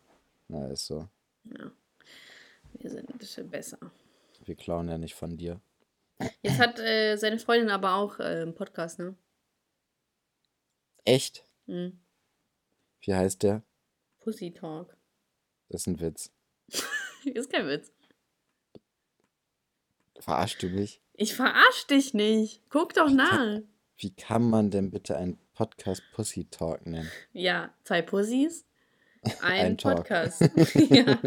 Na, 0.48 0.68
ist 0.68 0.86
so. 0.86 1.08
Ja. 1.46 1.72
Wir 2.74 2.90
sind 2.92 3.50
besser. 3.50 3.80
Wir 4.46 4.56
klauen 4.56 4.88
ja 4.90 4.98
nicht 5.00 5.16
von 5.16 5.36
dir. 5.38 5.60
Jetzt 6.44 6.60
hat 6.60 6.80
äh, 6.80 7.16
seine 7.16 7.40
Freundin 7.40 7.72
aber 7.72 7.96
auch 7.96 8.20
äh, 8.20 8.24
einen 8.42 8.54
Podcast, 8.54 9.00
ne? 9.00 9.16
Echt? 11.10 11.44
Hm. 11.66 12.00
Wie 13.02 13.16
heißt 13.16 13.42
der? 13.42 13.64
Pussy 14.20 14.52
Talk. 14.52 14.96
Das 15.68 15.82
ist 15.82 15.88
ein 15.88 16.00
Witz. 16.00 16.32
Ist 17.26 17.52
kein 17.52 17.66
Witz. 17.66 17.92
Verarschst 20.20 20.62
du 20.62 20.68
mich? 20.68 21.02
Ich 21.14 21.34
verarsch 21.34 21.88
dich 21.88 22.14
nicht. 22.14 22.62
Guck 22.70 22.94
doch 22.94 23.10
nach. 23.10 23.62
Wie 23.98 24.14
kann 24.14 24.48
man 24.48 24.70
denn 24.70 24.92
bitte 24.92 25.18
einen 25.18 25.40
Podcast 25.56 26.04
Pussy 26.14 26.46
Talk 26.46 26.86
nennen? 26.86 27.10
Ja, 27.34 27.74
zwei 27.84 28.04
Pussys, 28.04 28.68
ein, 29.42 29.66
Ein. 29.66 29.78
Podcast. 29.78 30.42
ja. 30.76 31.18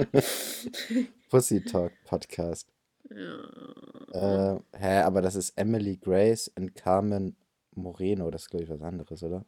Pussy 1.28 1.64
Talk 1.64 1.92
Podcast. 2.04 2.68
ja. 3.10 4.54
Äh, 4.54 4.60
hä, 4.78 5.00
aber 5.00 5.22
das 5.22 5.34
ist 5.34 5.58
Emily 5.58 5.96
Grace 5.96 6.46
und 6.54 6.76
Carmen 6.76 7.36
Moreno. 7.74 8.30
Das 8.30 8.42
ist, 8.42 8.50
glaube 8.50 8.64
ich, 8.64 8.70
was 8.70 8.82
anderes, 8.82 9.22
oder? 9.22 9.44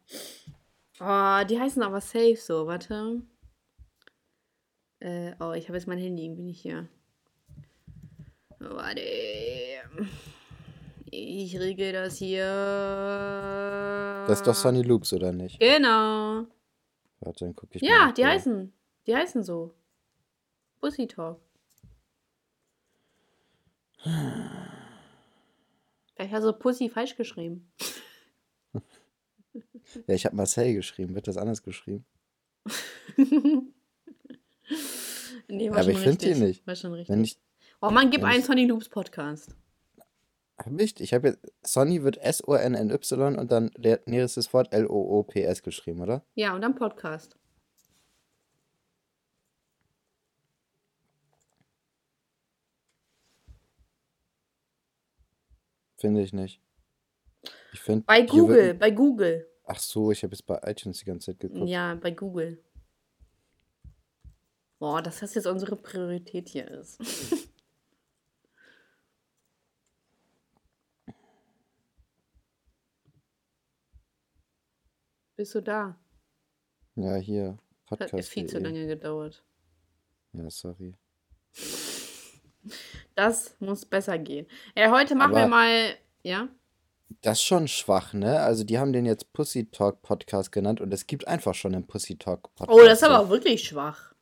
Oh, 1.01 1.45
die 1.49 1.59
heißen 1.59 1.83
aber 1.83 2.01
safe 2.01 2.37
so. 2.37 2.66
Warte. 2.66 3.22
Äh, 5.01 5.33
oh, 5.41 5.53
ich 5.53 5.68
habe 5.68 5.77
jetzt 5.77 5.87
mein 5.87 5.99
Handy 5.99 6.25
irgendwie 6.25 6.45
nicht 6.45 6.61
hier. 6.61 6.89
Warte. 8.59 9.01
Ich 11.11 11.59
regel 11.59 11.93
das 11.93 12.16
hier. 12.16 12.45
Das 14.27 14.39
ist 14.41 14.47
doch 14.47 14.55
Sonny 14.55 14.83
Loops, 14.83 15.12
oder 15.12 15.33
nicht? 15.33 15.61
Genau. 15.61 16.47
Warte, 17.20 17.45
dann 17.45 17.55
gucke 17.55 17.77
ich 17.77 17.83
mal. 17.83 17.89
Ja, 17.89 18.12
die 18.12 18.25
heißen. 18.27 18.72
Die 19.07 19.14
heißen 19.14 19.45
so. 19.45 19.75
Pussy 20.81 21.07
Talk. 21.07 21.41
Vielleicht 26.14 26.33
hast 26.33 26.45
du 26.45 26.53
Pussy 26.53 26.89
falsch 26.89 27.16
geschrieben. 27.16 27.70
Ja, 30.07 30.15
ich 30.15 30.27
habe 30.27 30.37
Marcel 30.37 30.75
geschrieben. 30.75 31.15
Wird 31.15 31.29
das 31.29 31.37
anders 31.37 31.63
geschrieben? 31.63 32.05
nee, 35.49 35.67
Ja, 35.67 35.73
aber 35.73 35.89
ich 35.89 35.99
finde 35.99 36.19
die 36.19 36.35
nicht. 36.35 36.67
War 36.67 36.77
schon 36.77 36.93
richtig. 36.93 37.11
Wenn 37.15 37.25
ich. 37.25 37.39
oh 37.81 37.91
man, 37.91 38.11
gib 38.11 38.25
einen 38.25 38.41
ich- 38.41 38.47
Sonny 38.47 38.67
Loops 38.67 38.89
Podcast. 38.89 39.55
Hab 40.57 40.81
ich 40.81 41.01
ich 41.01 41.13
habe 41.13 41.29
jetzt. 41.29 41.53
Sonny 41.65 42.03
wird 42.05 42.17
S-O-N-N-Y 42.19 43.37
und 43.39 43.51
dann 43.51 43.71
nächstes 44.07 44.53
Wort 44.53 44.73
L-O-O-P-S 44.73 45.63
geschrieben, 45.63 46.01
oder? 46.01 46.25
Ja, 46.35 46.55
und 46.55 46.61
dann 46.63 46.75
Podcast. 46.77 47.37
Finde 55.97 56.23
ich 56.23 56.33
nicht. 56.33 56.61
Ich 57.73 57.81
finde. 57.81 58.05
Bei 58.07 58.23
Google, 58.23 58.75
bei 58.75 58.91
Google. 58.91 59.49
Ach 59.65 59.79
so, 59.79 60.11
ich 60.12 60.23
habe 60.23 60.33
jetzt 60.35 60.47
bei 60.47 60.61
iTunes 60.65 60.99
die 60.99 61.05
ganze 61.07 61.27
Zeit 61.33 61.41
geguckt. 61.41 61.69
Ja, 61.69 61.95
bei 61.95 62.11
Google. 62.11 62.62
Boah, 64.79 65.01
dass 65.01 65.21
das 65.21 65.35
jetzt 65.35 65.47
unsere 65.47 65.77
Priorität 65.77 66.49
hier 66.51 66.69
ist. 66.71 66.99
Bist 75.37 75.55
du 75.55 75.61
da? 75.62 75.97
Ja, 76.95 77.17
hier. 77.17 77.59
Hat 77.91 78.01
jetzt 78.01 78.11
Podcast. 78.11 78.29
viel 78.31 78.47
zu 78.47 78.59
lange 78.59 78.87
gedauert. 78.87 79.43
Ja, 80.33 80.49
sorry. 80.51 80.95
Das 83.15 83.57
muss 83.61 83.85
besser 83.85 84.19
gehen. 84.19 84.47
Ja, 84.77 84.91
heute 84.91 85.15
machen 85.15 85.33
wir 85.33 85.41
Aber- 85.43 85.49
mal. 85.49 85.97
Ja? 86.23 86.49
Das 87.23 87.39
ist 87.39 87.45
schon 87.45 87.69
schwach, 87.69 88.12
ne? 88.12 88.41
Also, 88.41 88.65
die 88.65 88.79
haben 88.79 88.93
den 88.93 89.07
jetzt 89.07 89.33
Pussy 89.33 89.67
Talk 89.71 90.03
Podcast 90.03 90.53
genannt 90.53 90.81
und 90.81 90.93
es 90.93 91.07
gibt 91.07 91.27
einfach 91.29 91.55
schon 91.55 91.75
einen 91.75 91.87
Pussy 91.87 92.17
Talk 92.17 92.55
Podcast. 92.55 92.71
Oh, 92.71 92.85
das 92.85 92.99
ist 92.99 93.05
aber 93.05 93.21
auch 93.21 93.29
wirklich 93.31 93.65
schwach. 93.65 94.15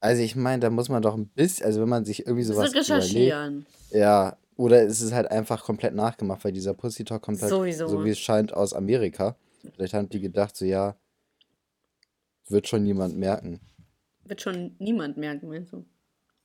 Also, 0.00 0.22
ich 0.22 0.36
meine, 0.36 0.60
da 0.60 0.70
muss 0.70 0.88
man 0.88 1.02
doch 1.02 1.14
ein 1.14 1.28
bisschen, 1.28 1.66
also, 1.66 1.80
wenn 1.80 1.88
man 1.88 2.04
sich 2.04 2.26
irgendwie 2.26 2.44
sowas 2.44 2.72
ist 2.72 2.88
überlegt. 2.88 2.90
recherchieren. 2.90 3.66
Ja, 3.90 4.36
oder 4.56 4.82
es 4.82 5.00
ist 5.00 5.12
halt 5.12 5.30
einfach 5.30 5.62
komplett 5.64 5.94
nachgemacht, 5.94 6.44
weil 6.44 6.52
dieser 6.52 6.74
Pussy 6.74 7.04
Talk 7.04 7.22
kommt 7.22 7.40
halt, 7.40 7.50
Sowieso. 7.50 7.86
so 7.88 8.04
wie 8.04 8.10
es 8.10 8.18
scheint, 8.18 8.52
aus 8.52 8.74
Amerika. 8.74 9.36
Vielleicht 9.74 9.94
haben 9.94 10.08
die 10.08 10.20
gedacht, 10.20 10.56
so, 10.56 10.64
ja, 10.64 10.96
wird 12.48 12.68
schon 12.68 12.82
niemand 12.82 13.16
merken. 13.16 13.60
Wird 14.24 14.40
schon 14.40 14.76
niemand 14.78 15.16
merken, 15.16 15.48
meinst 15.48 15.72
du? 15.72 15.84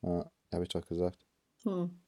Ja, 0.01 0.31
habe 0.53 0.63
ich 0.63 0.69
doch 0.69 0.85
gesagt. 0.85 1.25
Hm. 1.63 1.99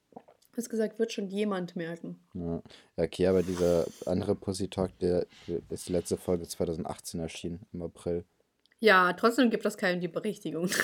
Du 0.56 0.62
hast 0.62 0.70
gesagt, 0.70 0.98
wird 0.98 1.12
schon 1.12 1.28
jemand 1.28 1.76
merken. 1.76 2.18
Ja. 2.32 2.62
okay, 2.96 3.26
aber 3.26 3.42
dieser 3.42 3.84
andere 4.06 4.34
Pussy 4.34 4.68
Talk, 4.68 4.98
der, 5.00 5.26
der 5.46 5.60
ist 5.68 5.86
die 5.86 5.92
letzte 5.92 6.16
Folge 6.16 6.48
2018 6.48 7.20
erschienen, 7.20 7.60
im 7.74 7.82
April. 7.82 8.24
Ja, 8.80 9.12
trotzdem 9.12 9.50
gibt 9.50 9.66
das 9.66 9.76
keinem 9.76 10.00
die 10.00 10.08
Berechtigung. 10.08 10.70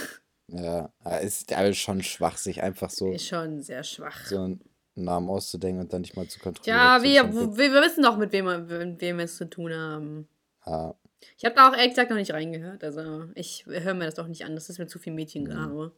Ja, 0.48 0.92
ist 1.22 1.50
aber 1.54 1.72
schon 1.72 2.02
schwach, 2.02 2.36
sich 2.36 2.62
einfach 2.62 2.90
so, 2.90 3.10
Ist 3.10 3.26
schon 3.28 3.62
sehr 3.62 3.82
schwach. 3.84 4.26
so 4.26 4.38
einen 4.38 4.60
Namen 4.96 5.30
auszudenken 5.30 5.80
und 5.80 5.92
dann 5.92 6.02
nicht 6.02 6.14
mal 6.16 6.26
zu 6.26 6.40
kontrollieren. 6.40 6.76
Ja, 6.76 7.02
wir, 7.02 7.32
wir, 7.56 7.72
wir 7.72 7.80
wissen 7.82 8.02
doch, 8.02 8.18
mit 8.18 8.32
wem, 8.32 8.44
wir- 8.46 8.84
mit 8.84 9.00
wem 9.00 9.16
wir 9.16 9.24
es 9.24 9.36
zu 9.38 9.48
tun 9.48 9.72
haben. 9.72 10.28
Ja, 10.66 10.94
Ich 11.38 11.44
habe 11.46 11.54
da 11.54 11.70
auch 11.70 11.72
ehrlich 11.74 11.90
gesagt 11.90 12.10
noch 12.10 12.18
nicht 12.18 12.32
reingehört. 12.34 12.84
Also 12.84 13.26
ich 13.34 13.64
höre 13.66 13.94
mir 13.94 14.04
das 14.04 14.16
doch 14.16 14.26
nicht 14.28 14.44
an. 14.44 14.54
Das 14.54 14.68
ist 14.68 14.78
mir 14.78 14.88
zu 14.88 14.98
viel 14.98 15.14
Mädchengrabe. 15.14 15.92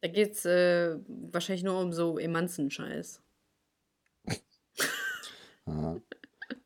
Da 0.00 0.08
geht's 0.08 0.44
äh, 0.46 0.96
wahrscheinlich 1.08 1.62
nur 1.64 1.78
um 1.80 1.92
so 1.92 2.18
Emanzen-Scheiß. 2.18 3.20
ja. 5.66 6.00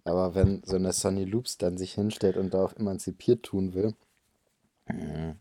Aber 0.04 0.34
wenn 0.34 0.62
so 0.64 0.76
eine 0.76 0.92
Sunny 0.92 1.24
Loops 1.24 1.58
dann 1.58 1.76
sich 1.78 1.94
hinstellt 1.94 2.36
und 2.36 2.54
da 2.54 2.64
auf 2.64 2.76
emanzipiert 2.76 3.42
tun 3.42 3.74
will, 3.74 3.94
äh, 4.86 5.34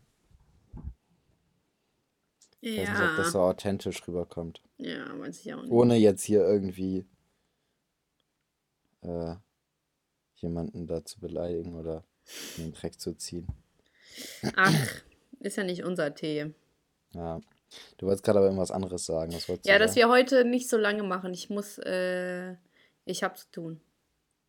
Ich 2.60 2.78
weiß 2.78 2.88
nicht, 2.88 3.00
ob 3.10 3.16
das 3.16 3.32
so 3.32 3.38
Ja. 3.38 3.44
authentisch 3.44 4.08
rüberkommt. 4.08 4.62
Ja, 4.78 5.18
weiß 5.18 5.40
ich 5.44 5.52
auch 5.54 5.62
nicht. 5.62 5.70
Ohne 5.70 5.96
jetzt 5.96 6.24
hier 6.24 6.40
irgendwie 6.40 7.06
äh, 9.02 9.34
jemanden 10.36 10.86
da 10.86 11.04
zu 11.04 11.20
beleidigen 11.20 11.74
oder 11.74 12.04
in 12.56 12.64
den 12.64 12.72
Dreck 12.72 12.98
zu 12.98 13.14
ziehen. 13.14 13.46
Ach, 14.56 15.02
ist 15.40 15.56
ja 15.56 15.64
nicht 15.64 15.84
unser 15.84 16.14
Tee. 16.14 16.54
Ja. 17.12 17.40
Du 17.98 18.06
wolltest 18.06 18.24
gerade 18.24 18.38
aber 18.38 18.46
irgendwas 18.46 18.70
anderes 18.70 19.04
sagen. 19.06 19.32
Ja, 19.32 19.38
du 19.38 19.78
dass 19.78 19.94
sagen? 19.94 19.94
wir 19.96 20.08
heute 20.08 20.44
nicht 20.44 20.68
so 20.68 20.76
lange 20.76 21.02
machen. 21.02 21.32
Ich 21.34 21.50
muss, 21.50 21.78
äh, 21.78 22.54
ich 23.04 23.22
hab 23.24 23.36
zu 23.38 23.50
tun. 23.50 23.80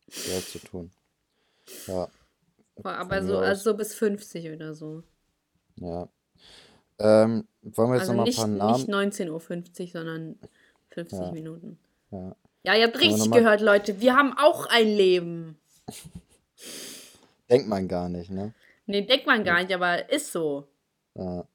Hast 0.08 0.52
zu 0.52 0.58
tun. 0.60 0.90
Ja, 1.88 2.08
Aber 2.84 3.22
so, 3.24 3.38
also 3.38 3.70
so 3.72 3.76
bis 3.76 3.94
50 3.94 4.50
oder 4.50 4.74
so. 4.74 5.02
Ja. 5.76 6.08
Ähm, 6.98 7.46
wollen 7.62 7.90
wir 7.90 7.96
jetzt 7.96 8.08
Also 8.08 8.12
nochmal 8.12 8.24
ein 8.24 8.28
nicht, 8.28 8.38
paar 8.38 8.76
nicht 8.76 8.88
Namen? 8.88 9.10
19.50 9.12 9.80
Uhr, 9.82 9.90
sondern 9.92 10.38
50 10.90 11.18
Ja, 11.18 11.32
Minuten. 11.32 11.78
ja. 12.10 12.36
Ja, 12.64 12.74
ihr 12.74 12.86
habt 12.86 12.98
richtig 12.98 13.30
gehört, 13.30 13.60
Leute. 13.60 14.00
Wir 14.00 14.16
haben 14.16 14.36
auch 14.36 14.66
ein 14.66 14.88
Leben. 14.88 15.58
Denkt 17.50 17.68
man 17.68 17.86
gar 17.86 18.08
nicht, 18.08 18.30
ne? 18.30 18.54
Nee, 18.86 19.02
denkt 19.02 19.26
man 19.26 19.44
gar 19.44 19.62
nicht, 19.62 19.72
aber 19.72 20.10
ist 20.10 20.32
so. 20.32 20.66
Ja. 21.14 21.46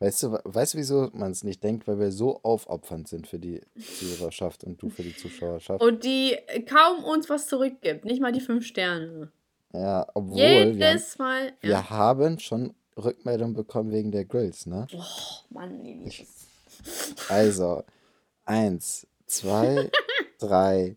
Weißt 0.00 0.22
du, 0.22 0.38
weißt 0.44 0.74
du, 0.74 0.78
wieso 0.78 1.10
man 1.12 1.32
es 1.32 1.42
nicht 1.42 1.62
denkt? 1.64 1.88
Weil 1.88 1.98
wir 1.98 2.12
so 2.12 2.40
aufopfernd 2.42 3.08
sind 3.08 3.26
für 3.26 3.38
die 3.40 3.60
Zuhörerschaft 3.98 4.62
und 4.62 4.80
du 4.80 4.90
für 4.90 5.02
die 5.02 5.16
Zuschauerschaft. 5.16 5.82
Und 5.82 6.04
die 6.04 6.36
kaum 6.66 7.02
uns 7.02 7.28
was 7.28 7.48
zurückgibt. 7.48 8.04
Nicht 8.04 8.20
mal 8.20 8.30
die 8.30 8.40
fünf 8.40 8.64
Sterne. 8.64 9.32
Ja, 9.72 10.06
obwohl 10.14 10.36
wir 10.36 10.60
haben, 10.60 10.74
Jedes 10.74 11.18
Mal. 11.18 11.52
Ja. 11.62 11.68
wir 11.68 11.90
haben 11.90 12.38
schon 12.38 12.74
Rückmeldung 12.96 13.54
bekommen 13.54 13.90
wegen 13.90 14.12
der 14.12 14.24
Grills, 14.24 14.66
ne? 14.66 14.86
Oh, 14.94 15.02
Mann, 15.50 15.84
Elias. 15.84 16.46
Also, 17.28 17.82
eins, 18.44 19.06
zwei, 19.26 19.90
drei, 20.38 20.96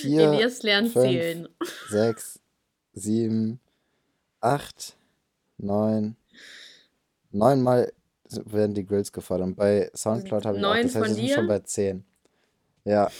vier, 0.00 0.32
Elias 0.32 0.62
lernt 0.62 0.92
fünf, 0.92 1.04
zählen. 1.04 1.48
sechs, 1.88 2.40
sieben, 2.94 3.60
acht, 4.40 4.96
neun, 5.58 6.16
neunmal 7.30 7.92
werden 8.44 8.74
die 8.74 8.84
Grills 8.84 9.12
gefordert. 9.12 9.48
Und 9.48 9.56
bei 9.56 9.90
Soundcloud 9.94 10.44
habe 10.44 10.58
ich 10.58 10.64
auch, 10.64 10.74
Neun 10.74 10.82
das 10.84 10.94
heißt, 10.94 11.06
von 11.06 11.16
wir 11.16 11.22
sind 11.22 11.34
schon 11.34 11.44
dir? 11.44 11.48
bei 11.48 11.58
zehn. 11.60 12.04
Ja, 12.84 13.10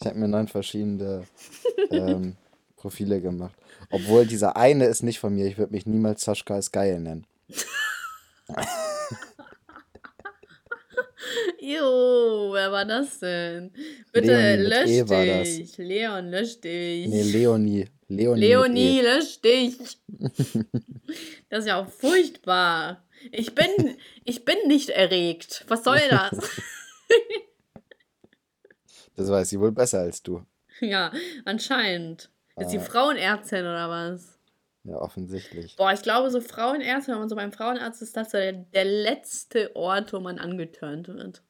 ich 0.00 0.06
habe 0.06 0.18
mir 0.18 0.28
neun 0.28 0.48
verschiedene 0.48 1.24
ähm, 1.90 2.36
Profile 2.76 3.20
gemacht. 3.20 3.54
Obwohl 3.90 4.26
dieser 4.26 4.56
eine 4.56 4.86
ist 4.86 5.02
nicht 5.02 5.18
von 5.18 5.34
mir. 5.34 5.46
Ich 5.46 5.58
würde 5.58 5.72
mich 5.72 5.86
niemals 5.86 6.22
Sascha 6.22 6.58
ist 6.58 6.72
geil 6.72 7.00
nennen. 7.00 7.26
Jo, 11.60 12.50
wer 12.52 12.72
war 12.72 12.84
das 12.84 13.18
denn? 13.18 13.70
Bitte 14.12 14.56
Leonie 14.56 15.00
lösch 15.00 15.10
E 15.10 15.42
dich. 15.44 15.78
Leon, 15.78 16.30
lösch 16.30 16.60
dich. 16.60 17.06
Nee, 17.06 17.22
Leonie. 17.22 17.86
Leonie. 18.08 18.40
Leonie, 18.40 18.96
Mit 18.96 19.04
e. 19.04 19.06
lösch 19.06 19.40
dich. 19.40 19.98
Das 21.50 21.60
ist 21.60 21.66
ja 21.66 21.80
auch 21.82 21.88
furchtbar. 21.88 23.04
Ich 23.32 23.54
bin, 23.54 23.96
ich 24.24 24.44
bin 24.44 24.56
nicht 24.66 24.90
erregt. 24.90 25.64
Was 25.68 25.84
soll 25.84 26.00
das? 26.08 26.38
Das 29.16 29.28
weiß 29.28 29.50
sie 29.50 29.60
wohl 29.60 29.72
besser 29.72 30.00
als 30.00 30.22
du. 30.22 30.44
ja, 30.80 31.12
anscheinend. 31.44 32.30
Ist 32.56 32.70
die 32.70 32.78
Ah. 32.78 32.82
Frauenärztin 32.82 33.60
oder 33.60 33.88
was? 33.90 34.38
Ja, 34.84 34.96
offensichtlich. 34.96 35.76
Boah, 35.76 35.92
ich 35.92 36.02
glaube, 36.02 36.30
so 36.30 36.40
Frauenärzte, 36.40 37.12
wenn 37.12 37.18
man 37.18 37.28
so 37.28 37.36
beim 37.36 37.52
Frauenarzt 37.52 38.00
ist, 38.00 38.16
das 38.16 38.30
so 38.30 38.38
der, 38.38 38.52
der 38.52 38.84
letzte 38.86 39.74
Ort, 39.76 40.12
wo 40.12 40.20
man 40.20 40.38
angeturnt 40.38 41.08
wird. 41.08 41.42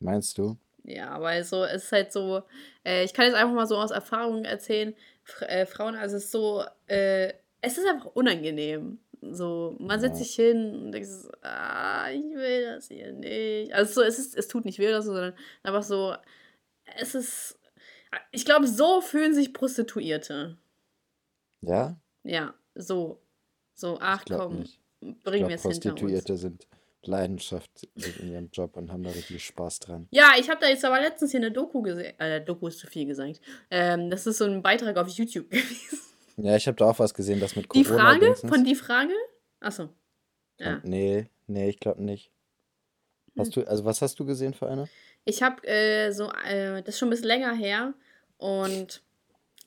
Meinst 0.00 0.36
du? 0.36 0.58
Ja, 0.84 1.20
weil 1.22 1.42
so, 1.44 1.64
es 1.64 1.84
ist 1.84 1.92
halt 1.92 2.12
so, 2.12 2.42
äh, 2.84 3.04
ich 3.04 3.14
kann 3.14 3.26
jetzt 3.26 3.34
einfach 3.34 3.54
mal 3.54 3.66
so 3.66 3.76
aus 3.76 3.90
Erfahrung 3.90 4.44
erzählen, 4.44 4.94
Fr 5.24 5.48
äh, 5.48 5.66
Frauenarzt 5.66 6.14
ist 6.14 6.30
so, 6.30 6.64
äh, 6.86 7.32
es 7.62 7.78
ist 7.78 7.86
einfach 7.86 8.06
unangenehm. 8.14 8.98
So, 9.20 9.76
man 9.80 10.00
setzt 10.00 10.18
Ja. 10.20 10.24
sich 10.24 10.34
hin 10.34 10.74
und 10.74 10.92
denkt, 10.92 11.08
so, 11.08 11.28
ah, 11.42 12.08
ich 12.10 12.22
will 12.22 12.64
das 12.64 12.88
hier 12.88 13.12
nicht. 13.12 13.72
Also 13.72 13.94
so, 13.94 14.02
es 14.02 14.18
ist, 14.18 14.36
es 14.36 14.48
tut 14.48 14.64
nicht 14.64 14.78
weh 14.78 14.88
oder 14.88 15.02
so, 15.02 15.12
sondern 15.12 15.34
einfach 15.62 15.82
so, 15.82 16.14
es 16.96 17.14
ist, 17.14 17.58
ich 18.30 18.44
glaube, 18.44 18.66
so 18.66 19.00
fühlen 19.00 19.34
sich 19.34 19.52
Prostituierte. 19.52 20.56
Ja? 21.60 22.00
Ja, 22.22 22.54
so. 22.74 23.20
So, 23.74 23.98
ach 24.00 24.24
komm, 24.28 24.60
nicht. 24.60 24.80
Glaube, 25.00 25.48
wir 25.48 25.54
es 25.54 25.62
hinter 25.62 25.70
uns. 25.70 25.80
Prostituierte 25.82 26.36
sind 26.36 26.66
leidenschaftlich 27.02 28.20
in 28.20 28.32
ihrem 28.32 28.50
Job 28.52 28.76
und 28.76 28.90
haben 28.92 29.02
da 29.04 29.10
richtig 29.10 29.44
Spaß 29.44 29.78
dran. 29.80 30.08
Ja, 30.10 30.32
ich 30.38 30.50
habe 30.50 30.60
da 30.60 30.68
jetzt 30.68 30.84
aber 30.84 31.00
letztens 31.00 31.30
hier 31.30 31.40
eine 31.40 31.52
Doku 31.52 31.82
gesehen. 31.82 32.18
Äh, 32.18 32.44
Doku 32.44 32.66
ist 32.68 32.78
zu 32.80 32.86
viel 32.86 33.06
gesagt. 33.06 33.40
Ähm, 33.70 34.10
das 34.10 34.26
ist 34.26 34.38
so 34.38 34.44
ein 34.44 34.62
Beitrag 34.62 34.96
auf 34.96 35.08
YouTube 35.08 35.48
gewesen. 35.50 35.98
Ja, 36.38 36.56
ich 36.56 36.66
habe 36.66 36.76
da 36.76 36.86
auch 36.86 36.98
was 36.98 37.14
gesehen, 37.14 37.40
das 37.40 37.56
mit 37.56 37.66
Die 37.74 37.82
Corona. 37.82 38.04
Frage? 38.04 38.26
Dingsens. 38.26 38.52
Von 38.52 38.64
die 38.64 38.74
Frage? 38.74 39.12
Achso. 39.60 39.88
Ja. 40.58 40.80
Nee, 40.84 41.26
nee, 41.46 41.68
ich 41.68 41.80
glaube 41.80 42.02
nicht. 42.02 42.30
Hast 43.36 43.54
du, 43.54 43.64
also 43.64 43.84
was 43.84 44.02
hast 44.02 44.18
du 44.18 44.24
gesehen 44.24 44.54
für 44.54 44.68
eine? 44.68 44.88
Ich 45.24 45.42
habe 45.42 45.66
äh, 45.66 46.10
so, 46.10 46.30
äh, 46.30 46.82
das 46.82 46.94
ist 46.94 46.98
schon 46.98 47.08
ein 47.08 47.10
bisschen 47.10 47.26
länger 47.26 47.54
her. 47.54 47.94
Und 48.36 49.02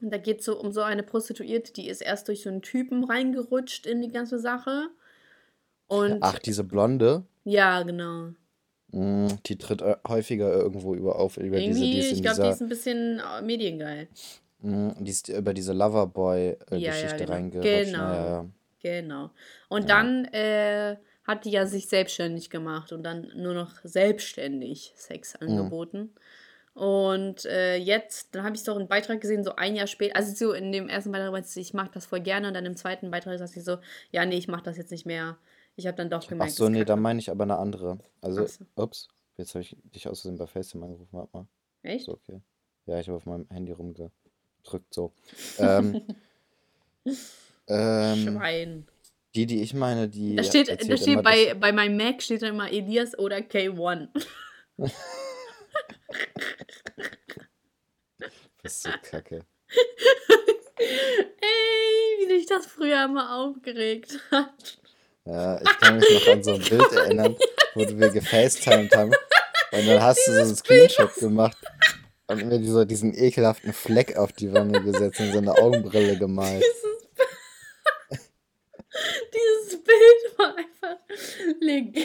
da 0.01 0.17
geht 0.17 0.39
es 0.39 0.45
so 0.45 0.59
um 0.59 0.71
so 0.71 0.81
eine 0.81 1.03
Prostituierte, 1.03 1.73
die 1.73 1.87
ist 1.87 2.01
erst 2.01 2.27
durch 2.27 2.41
so 2.43 2.49
einen 2.49 2.61
Typen 2.61 3.03
reingerutscht 3.03 3.85
in 3.85 4.01
die 4.01 4.11
ganze 4.11 4.39
Sache. 4.39 4.89
Und 5.87 6.17
Ach, 6.21 6.39
diese 6.39 6.63
Blonde, 6.63 7.25
ja, 7.43 7.83
genau. 7.83 8.31
mm, 8.91 9.27
die 9.45 9.57
tritt 9.57 9.81
äh, 9.81 9.97
häufiger 10.07 10.51
irgendwo 10.53 10.95
über 10.95 11.17
auf, 11.17 11.37
über 11.37 11.59
diese, 11.59 11.81
die 11.81 11.99
ich 11.99 12.21
glaube, 12.21 12.43
die 12.43 12.49
ist 12.49 12.61
ein 12.61 12.69
bisschen 12.69 13.19
äh, 13.19 13.41
mediengeil. 13.41 14.07
Mm, 14.61 15.03
die 15.03 15.11
ist 15.11 15.29
über 15.29 15.53
diese 15.53 15.73
Ja, 15.73 15.77
ja, 15.77 15.87
Loverboy-Geschichte 15.87 17.25
genau. 17.25 17.33
reingerutscht. 17.33 17.93
Genau. 17.93 18.13
Ja, 18.13 18.25
ja. 18.27 18.49
Genau. 18.81 19.31
Und 19.69 19.89
Ja. 19.89 19.89
dann 19.89 20.25
äh, 20.25 20.97
hat 21.23 21.45
die 21.45 21.51
ja 21.51 21.65
sich 21.67 21.87
selbstständig 21.87 22.49
gemacht 22.49 22.91
und 22.91 23.03
dann 23.03 23.31
nur 23.35 23.53
noch 23.53 23.73
selbstständig 23.83 24.93
Sex 24.95 25.35
Mhm. 25.35 25.41
angeboten. 25.41 26.15
Und 26.73 27.45
äh, 27.45 27.75
jetzt, 27.75 28.33
dann 28.33 28.43
habe 28.45 28.55
ich 28.55 28.63
doch 28.63 28.77
einen 28.77 28.87
Beitrag 28.87 29.19
gesehen, 29.21 29.43
so 29.43 29.55
ein 29.55 29.75
Jahr 29.75 29.87
später, 29.87 30.15
also 30.15 30.33
so 30.33 30.53
in 30.53 30.71
dem 30.71 30.87
ersten 30.89 31.11
Beitrag 31.11 31.31
meinte 31.31 31.49
sie, 31.49 31.59
ich 31.61 31.73
mache 31.73 31.91
das 31.93 32.05
voll 32.05 32.21
gerne 32.21 32.47
und 32.47 32.53
dann 32.53 32.65
im 32.65 32.77
zweiten 32.77 33.11
Beitrag 33.11 33.37
sagt 33.39 33.51
sie 33.51 33.61
so, 33.61 33.77
ja, 34.11 34.25
nee, 34.25 34.37
ich 34.37 34.47
mache 34.47 34.63
das 34.63 34.77
jetzt 34.77 34.91
nicht 34.91 35.05
mehr. 35.05 35.37
Ich 35.75 35.85
habe 35.85 35.97
dann 35.97 36.09
doch 36.09 36.21
Ach 36.23 36.27
gemerkt, 36.29 36.53
so, 36.57 36.63
das 36.65 36.71
nee, 36.71 36.85
da 36.85 36.95
meine 36.95 37.19
ich 37.19 37.29
aber 37.29 37.43
eine 37.43 37.57
andere. 37.57 37.99
Also, 38.21 38.43
Ach 38.43 38.47
so. 38.47 38.65
ups, 38.75 39.07
jetzt 39.37 39.53
habe 39.53 39.63
ich 39.63 39.75
dich 39.83 40.07
aus 40.07 40.21
Versehen 40.21 40.37
bei 40.37 40.47
FaceTime 40.47 40.85
angerufen, 40.85 41.09
warte 41.11 41.29
mal. 41.37 41.47
Echt? 41.83 42.05
So, 42.05 42.13
okay. 42.13 42.41
Ja, 42.85 42.99
ich 42.99 43.07
habe 43.07 43.17
auf 43.17 43.25
meinem 43.25 43.47
Handy 43.49 43.73
rumgedrückt, 44.61 44.93
so. 44.93 45.11
Ähm, 45.57 46.01
ähm, 47.67 48.37
Schwein. 48.37 48.87
die, 49.35 49.45
die 49.45 49.61
ich 49.61 49.73
meine, 49.73 50.07
die 50.07 50.35
Da 50.35 50.43
steht, 50.43 50.69
da 50.69 50.97
steht 50.97 51.23
bei, 51.23 51.53
bei 51.53 51.71
meinem 51.71 51.97
Mac 51.97 52.21
steht 52.21 52.41
dann 52.41 52.55
immer 52.55 52.71
Elias 52.71 53.17
oder 53.17 53.37
K1. 53.37 54.07
Das 58.63 58.73
ist 58.73 58.83
so 58.83 58.89
kacke. 59.09 59.43
Ey, 60.77 62.19
wie 62.19 62.27
sich 62.27 62.45
das 62.45 62.67
früher 62.67 63.05
immer 63.05 63.35
aufgeregt 63.35 64.19
hat. 64.29 64.77
Ja, 65.25 65.59
ich 65.59 65.79
kann 65.79 65.97
mich 65.97 66.07
noch 66.13 66.27
an 66.31 66.43
so 66.43 66.53
ein 66.53 66.61
Bild 66.61 66.91
erinnern, 66.91 67.35
wo 67.73 67.87
wir 67.87 68.09
gefacetimed 68.11 68.95
haben. 68.95 69.11
Und 69.71 69.87
dann 69.87 70.03
hast 70.03 70.27
du 70.27 70.31
so 70.31 70.41
einen 70.41 70.55
Screenshot 70.55 71.15
gemacht 71.15 71.57
und 72.31 72.47
mir 72.47 72.63
so 72.63 72.85
diesen 72.85 73.13
ekelhaften 73.13 73.73
Fleck 73.73 74.17
auf 74.17 74.31
die 74.31 74.53
Wange 74.53 74.81
gesetzt 74.81 75.19
und 75.19 75.31
so 75.31 75.37
eine 75.37 75.53
Augenbrille 75.53 76.17
gemalt. 76.17 76.63
Dieses, 78.09 78.19
dieses 79.33 79.83
Bild 79.83 80.37
war 80.37 80.55
einfach 80.55 80.97
Legende. 81.59 82.01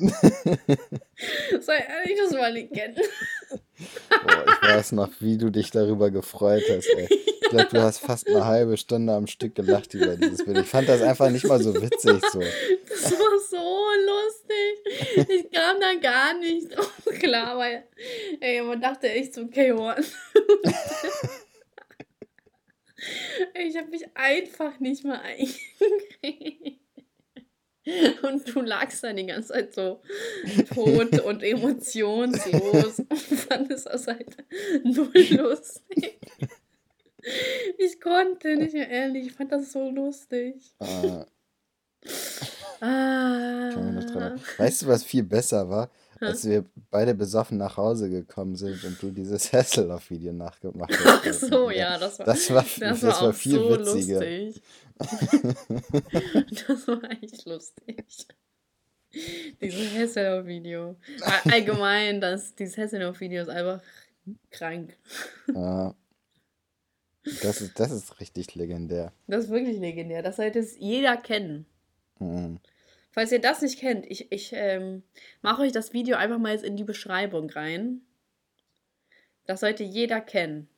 Sei 1.60 1.76
ehrlich, 1.76 2.18
das 2.18 2.32
war 2.34 2.50
Legende. 2.50 3.02
Boah, 3.48 4.44
ich 4.46 4.68
weiß 4.68 4.92
noch, 4.92 5.10
wie 5.20 5.38
du 5.38 5.50
dich 5.50 5.70
darüber 5.70 6.10
gefreut 6.10 6.64
hast, 6.68 6.88
ey. 6.88 7.08
Ich 7.10 7.48
glaube, 7.48 7.68
du 7.70 7.82
hast 7.82 7.98
fast 7.98 8.28
eine 8.28 8.44
halbe 8.44 8.76
Stunde 8.76 9.12
am 9.12 9.26
Stück 9.26 9.54
gelacht 9.54 9.94
über 9.94 10.16
dieses 10.16 10.44
Bild. 10.44 10.58
Ich 10.58 10.66
fand 10.68 10.88
das 10.88 11.02
einfach 11.02 11.30
nicht 11.30 11.46
mal 11.46 11.60
so 11.62 11.74
witzig 11.74 12.22
so. 12.32 12.40
Das 12.88 13.12
war. 13.12 13.29
Ich 15.28 15.50
kam 15.52 15.80
da 15.80 15.94
gar 16.00 16.38
nicht 16.38 16.76
drauf 16.76 17.04
klar, 17.18 17.58
weil 17.58 17.86
ey, 18.40 18.62
man 18.62 18.80
dachte 18.80 19.08
echt 19.08 19.34
so 19.34 19.42
K1. 19.42 20.12
Ich 23.54 23.78
habe 23.78 23.88
mich 23.88 24.04
einfach 24.14 24.78
nicht 24.78 25.04
mal 25.04 25.20
eingekriegt. 25.20 26.80
Und 28.22 28.54
du 28.54 28.60
lagst 28.60 29.02
da 29.02 29.12
die 29.12 29.24
ganze 29.24 29.54
Zeit 29.54 29.72
so 29.72 30.02
tot 30.74 31.18
und 31.20 31.42
emotionslos 31.42 32.98
und 33.08 33.16
fandest 33.18 33.86
das 33.86 34.06
halt 34.06 34.36
null 34.84 35.10
lustig. 35.30 36.20
Ich 37.78 38.00
konnte 38.00 38.56
nicht 38.56 38.74
mehr 38.74 38.88
ehrlich, 38.88 39.28
ich 39.28 39.32
fand 39.32 39.52
das 39.52 39.72
so 39.72 39.88
lustig. 39.90 40.56
Äh, 40.78 41.24
Ah. 42.80 43.70
Weißt 44.58 44.82
du, 44.82 44.86
was 44.86 45.04
viel 45.04 45.22
besser 45.22 45.68
war? 45.68 45.90
Als 46.18 46.46
wir 46.46 46.64
beide 46.90 47.14
besoffen 47.14 47.56
nach 47.56 47.76
Hause 47.78 48.10
gekommen 48.10 48.54
sind 48.56 48.84
und 48.84 49.02
du 49.02 49.10
dieses 49.10 49.52
Hasselhoff-Video 49.52 50.32
nachgemacht 50.32 50.92
hast. 51.02 51.44
Ach 51.44 51.48
so, 51.48 51.70
ja, 51.70 51.96
das 51.98 52.18
war, 52.18 52.26
Das 52.26 52.50
war, 52.50 52.62
das 52.62 52.78
das 52.78 53.02
war, 53.02 53.22
war 53.22 53.30
auch 53.30 53.34
viel 53.34 53.52
so 53.52 53.70
witziger. 53.70 54.20
lustig. 54.20 54.62
das 56.66 56.88
war 56.88 57.10
echt 57.22 57.44
lustig. 57.46 58.04
Dieses 59.60 59.94
Hasselhoff-Video. 59.94 60.96
All- 61.22 61.52
Allgemein, 61.52 62.20
das, 62.20 62.54
dieses 62.54 62.76
Hasselhoff-Video 62.76 63.42
ist 63.42 63.48
einfach 63.48 63.80
krank. 64.50 64.96
Ja. 65.54 65.94
Das 67.42 67.60
ist, 67.62 67.78
das 67.80 67.90
ist 67.92 68.20
richtig 68.20 68.54
legendär. 68.54 69.12
Das 69.26 69.44
ist 69.44 69.50
wirklich 69.50 69.78
legendär. 69.78 70.22
Das 70.22 70.36
sollte 70.36 70.58
es 70.58 70.76
jeder 70.78 71.16
kennen. 71.16 71.64
Mhm. 72.20 72.58
Falls 73.12 73.32
ihr 73.32 73.40
das 73.40 73.60
nicht 73.60 73.80
kennt, 73.80 74.06
ich, 74.08 74.30
ich 74.30 74.52
ähm, 74.54 75.02
mache 75.42 75.62
euch 75.62 75.72
das 75.72 75.92
Video 75.92 76.16
einfach 76.16 76.38
mal 76.38 76.52
jetzt 76.52 76.64
in 76.64 76.76
die 76.76 76.84
Beschreibung 76.84 77.50
rein. 77.50 78.02
Das 79.46 79.60
sollte 79.60 79.82
jeder 79.82 80.20
kennen. 80.20 80.68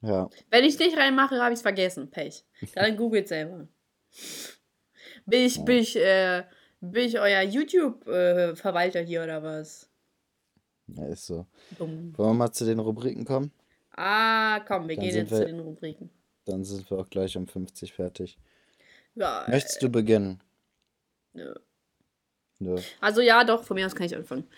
Ja. 0.00 0.28
Wenn 0.50 0.64
ich 0.64 0.78
nicht 0.78 0.96
reinmache, 0.96 1.40
habe 1.40 1.52
ich 1.52 1.56
es 1.58 1.62
vergessen. 1.62 2.10
Pech. 2.10 2.44
Dann 2.74 2.96
googelt 2.96 3.26
selber. 3.26 3.66
Bin 5.26 5.40
ich, 5.40 5.64
bin 5.64 5.78
ich, 5.78 5.96
äh, 5.96 6.44
bin 6.80 7.06
ich 7.06 7.18
euer 7.18 7.42
YouTube-Verwalter 7.42 9.00
hier 9.00 9.24
oder 9.24 9.42
was? 9.42 9.88
ja, 10.86 11.06
ist 11.06 11.26
so. 11.26 11.46
Dumm. 11.78 12.12
Wollen 12.16 12.30
wir 12.30 12.34
mal 12.34 12.52
zu 12.52 12.66
den 12.66 12.78
Rubriken 12.78 13.24
kommen? 13.24 13.50
Ah, 13.96 14.60
komm, 14.60 14.86
wir 14.88 14.96
Dann 14.96 15.04
gehen 15.06 15.16
jetzt 15.16 15.30
wir- 15.30 15.38
zu 15.38 15.46
den 15.46 15.60
Rubriken. 15.60 16.10
Dann 16.44 16.62
sind 16.62 16.88
wir 16.90 16.98
auch 16.98 17.08
gleich 17.08 17.36
um 17.38 17.46
50 17.48 17.94
fertig. 17.94 18.38
Ja, 19.14 19.46
Möchtest 19.48 19.82
du 19.82 19.88
beginnen? 19.88 20.40
Nö. 21.34 21.54
Nö. 22.58 22.80
Also 23.00 23.20
ja, 23.20 23.44
doch, 23.44 23.64
von 23.64 23.74
mir 23.74 23.86
aus 23.86 23.94
kann 23.94 24.06
ich 24.06 24.16
anfangen. 24.16 24.48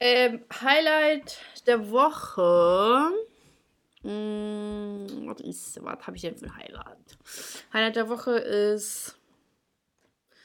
Ähm, 0.00 0.44
Highlight 0.52 1.38
der 1.66 1.90
Woche. 1.90 3.10
Hm, 4.02 5.26
was 5.26 5.40
ist, 5.40 5.82
was 5.82 6.06
habe 6.06 6.16
ich 6.16 6.22
denn 6.22 6.36
für 6.36 6.46
ein 6.46 6.56
Highlight? 6.56 7.18
Highlight 7.72 7.96
der 7.96 8.08
Woche 8.08 8.32
ist. 8.32 9.18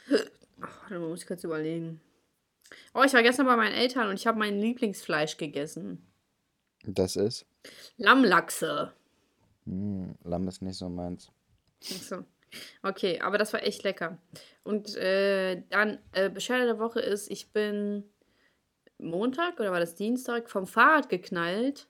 Ach, 0.62 0.90
mal, 0.90 1.00
muss 1.00 1.22
ich 1.22 1.28
kurz 1.28 1.44
überlegen. 1.44 2.02
Oh, 2.94 3.04
ich 3.04 3.14
war 3.14 3.24
gestern 3.24 3.46
bei 3.46 3.56
meinen 3.56 3.74
Eltern 3.74 4.08
und 4.08 4.16
ich 4.16 4.28
habe 4.28 4.40
mein 4.40 4.60
Lieblingsfleisch 4.60 5.38
gegessen. 5.38 6.06
Das 6.84 7.16
ist? 7.16 7.46
Lammlachse. 7.98 8.94
Hm, 9.66 10.16
Lamm 10.24 10.48
ist 10.48 10.62
nicht 10.62 10.78
so 10.78 10.90
meins. 10.90 11.30
Ach 11.84 12.02
so. 12.02 12.26
Okay, 12.84 13.20
aber 13.22 13.38
das 13.38 13.54
war 13.54 13.64
echt 13.64 13.84
lecker. 13.84 14.18
Und 14.64 14.96
äh, 14.98 15.64
dann, 15.70 16.00
äh, 16.12 16.30
Beschwerde 16.30 16.66
der 16.66 16.80
Woche 16.80 17.00
ist, 17.00 17.30
ich 17.32 17.52
bin 17.52 18.04
Montag 18.98 19.60
oder 19.60 19.72
war 19.72 19.80
das 19.80 19.96
Dienstag 19.96 20.50
vom 20.50 20.68
Fahrrad 20.68 21.10
geknallt. 21.10 21.88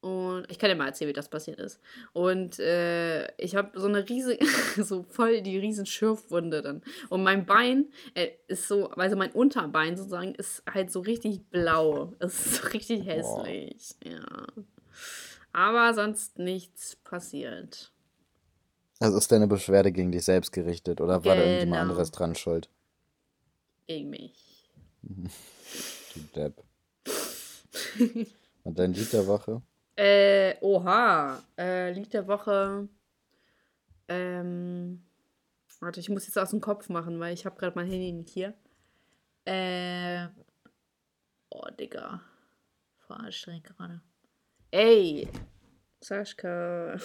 Und 0.00 0.50
ich 0.50 0.58
kann 0.58 0.68
dir 0.68 0.74
mal 0.74 0.88
erzählen, 0.88 1.10
wie 1.10 1.12
das 1.12 1.28
passiert 1.28 1.60
ist. 1.60 1.80
Und 2.12 2.58
äh, 2.58 3.32
ich 3.36 3.54
habe 3.54 3.78
so 3.78 3.86
eine 3.86 4.08
riesige, 4.08 4.44
so 4.82 5.04
voll 5.04 5.42
die 5.42 5.58
riesen 5.58 5.86
Schürfwunde 5.86 6.60
dann. 6.60 6.82
Und 7.08 7.22
mein 7.22 7.46
Bein 7.46 7.86
äh, 8.14 8.30
ist 8.48 8.66
so, 8.66 8.88
also 8.90 9.14
mein 9.14 9.30
Unterbein 9.30 9.96
sozusagen 9.96 10.34
ist 10.34 10.64
halt 10.68 10.90
so 10.90 11.00
richtig 11.00 11.48
blau. 11.50 12.14
Es 12.18 12.34
ist 12.34 12.54
so 12.56 12.68
richtig 12.70 13.06
hässlich. 13.06 13.94
Ja. 14.04 14.46
Aber 15.52 15.94
sonst 15.94 16.36
nichts 16.40 16.96
passiert. 16.96 17.91
Also 19.02 19.18
ist 19.18 19.32
deine 19.32 19.48
Beschwerde 19.48 19.90
gegen 19.90 20.12
dich 20.12 20.24
selbst 20.24 20.52
gerichtet 20.52 21.00
oder 21.00 21.24
war 21.24 21.34
da 21.34 21.42
irgendjemand 21.42 21.80
Genau. 21.80 21.80
anderes 21.90 22.10
dran 22.12 22.36
schuld? 22.36 22.68
Gegen 23.88 24.10
mich. 24.10 24.70
Du 25.02 26.20
Depp. 26.36 26.62
Und 28.62 28.78
dein 28.78 28.92
Lied 28.94 29.12
der 29.12 29.26
Woche? 29.26 29.60
Äh, 29.96 30.54
oha. 30.60 31.42
Äh, 31.58 31.90
Lied 31.92 32.12
der 32.12 32.28
Woche. 32.28 32.88
Ähm. 34.08 35.02
Warte, 35.80 35.98
ich 35.98 36.08
muss 36.08 36.26
jetzt 36.26 36.38
aus 36.38 36.50
dem 36.50 36.60
Kopf 36.60 36.88
machen, 36.88 37.18
weil 37.18 37.34
ich 37.34 37.44
habe 37.44 37.56
gerade 37.58 37.74
mein 37.74 37.88
Handy 37.88 38.12
nicht 38.12 38.30
hier. 38.30 38.54
Äh. 39.44 40.28
Oh, 41.50 41.66
Digga. 41.78 42.20
Voll 43.00 43.16
anstrengend 43.16 43.64
gerade. 43.64 44.00
Ey. 44.70 45.28
Sascha. 46.00 46.96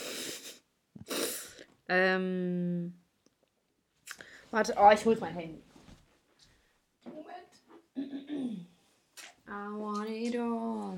Ähm. 1.87 2.93
Warte, 4.51 4.75
oh, 4.77 4.89
ich 4.93 5.05
hol 5.05 5.17
mein 5.19 5.33
Handy. 5.33 5.61
Moment. 7.03 8.67
I 9.47 9.69
want 9.75 10.09
it 10.09 10.35
all. 10.37 10.97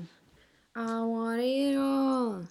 I 0.76 1.00
want 1.02 1.40
it 1.42 1.76
all. 1.76 2.46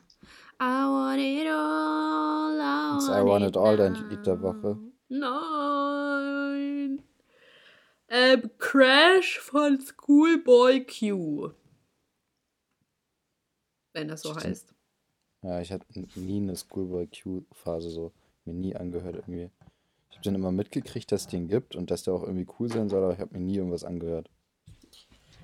I 0.59 0.85
want 0.85 1.21
it 1.21 1.47
all. 1.47 2.59
I 2.59 2.97
want, 2.97 3.09
I 3.09 3.21
Want 3.23 3.43
It 3.45 3.57
All 3.57 3.77
dein. 3.77 3.95
Lied 4.09 4.25
der 4.25 4.41
Woche? 4.41 4.77
Nein. 5.07 7.01
Ähm, 8.09 8.49
Crash 8.57 9.39
von 9.39 9.79
Schoolboy 9.79 10.85
Q. 10.85 11.51
Wenn 13.93 14.07
das 14.09 14.21
so 14.21 14.31
Stimmt. 14.31 14.45
heißt. 14.45 14.73
Ja, 15.41 15.61
ich 15.61 15.71
hatte 15.71 15.85
nie 16.15 16.41
eine 16.41 16.55
Schoolboy 16.55 17.07
Q-Phase 17.07 17.89
so. 17.89 18.11
Mir 18.45 18.53
nie 18.53 18.75
angehört 18.75 19.15
irgendwie. 19.15 19.49
Ich 20.09 20.17
habe 20.17 20.23
dann 20.23 20.35
immer 20.35 20.51
mitgekriegt, 20.51 21.11
dass 21.11 21.21
es 21.21 21.27
den 21.27 21.47
gibt 21.47 21.75
und 21.75 21.91
dass 21.91 22.03
der 22.03 22.13
auch 22.13 22.23
irgendwie 22.23 22.47
cool 22.59 22.69
sein 22.71 22.89
soll, 22.89 23.03
aber 23.03 23.13
ich 23.13 23.19
habe 23.19 23.37
mir 23.37 23.43
nie 23.43 23.57
irgendwas 23.57 23.83
angehört. 23.83 24.29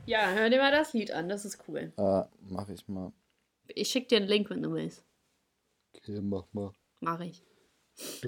Ja, 0.06 0.32
hör 0.34 0.50
dir 0.50 0.60
mal 0.60 0.72
das 0.72 0.94
Lied 0.94 1.12
an, 1.12 1.30
das 1.30 1.46
ist 1.46 1.64
cool. 1.68 1.92
Ah, 1.98 2.28
mach 2.50 2.70
ich 2.70 2.88
mal. 2.88 3.12
Ich 3.68 3.90
schick 3.90 4.08
dir 4.08 4.18
einen 4.18 4.28
Link, 4.28 4.50
wenn 4.50 4.62
du 4.62 4.72
willst. 4.74 5.04
Okay, 5.96 6.22
mach 6.22 6.46
mal. 6.54 6.72
Mach 7.02 7.20
ich. 7.22 7.44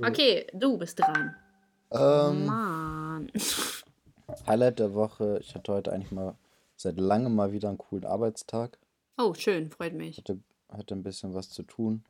Okay, 0.04 0.48
du 0.54 0.78
bist 0.78 1.00
dran. 1.00 1.36
Ähm, 1.92 2.46
Mann. 2.46 3.32
Highlight 4.48 4.80
der 4.80 4.94
Woche. 4.94 5.40
Ich 5.42 5.56
hatte 5.56 5.74
heute 5.74 5.94
eigentlich 5.94 6.12
mal 6.12 6.36
seit 6.76 7.00
langem 7.00 7.36
mal 7.36 7.52
wieder 7.52 7.70
einen 7.70 7.78
coolen 7.78 8.06
Arbeitstag. 8.06 8.78
Oh, 9.18 9.34
schön, 9.34 9.70
freut 9.70 9.94
mich. 9.94 10.18
Hatte, 10.18 10.40
hatte 10.70 10.96
ein 10.96 11.04
bisschen 11.04 11.34
was 11.34 11.50
zu 11.50 11.64
tun. 11.64 12.04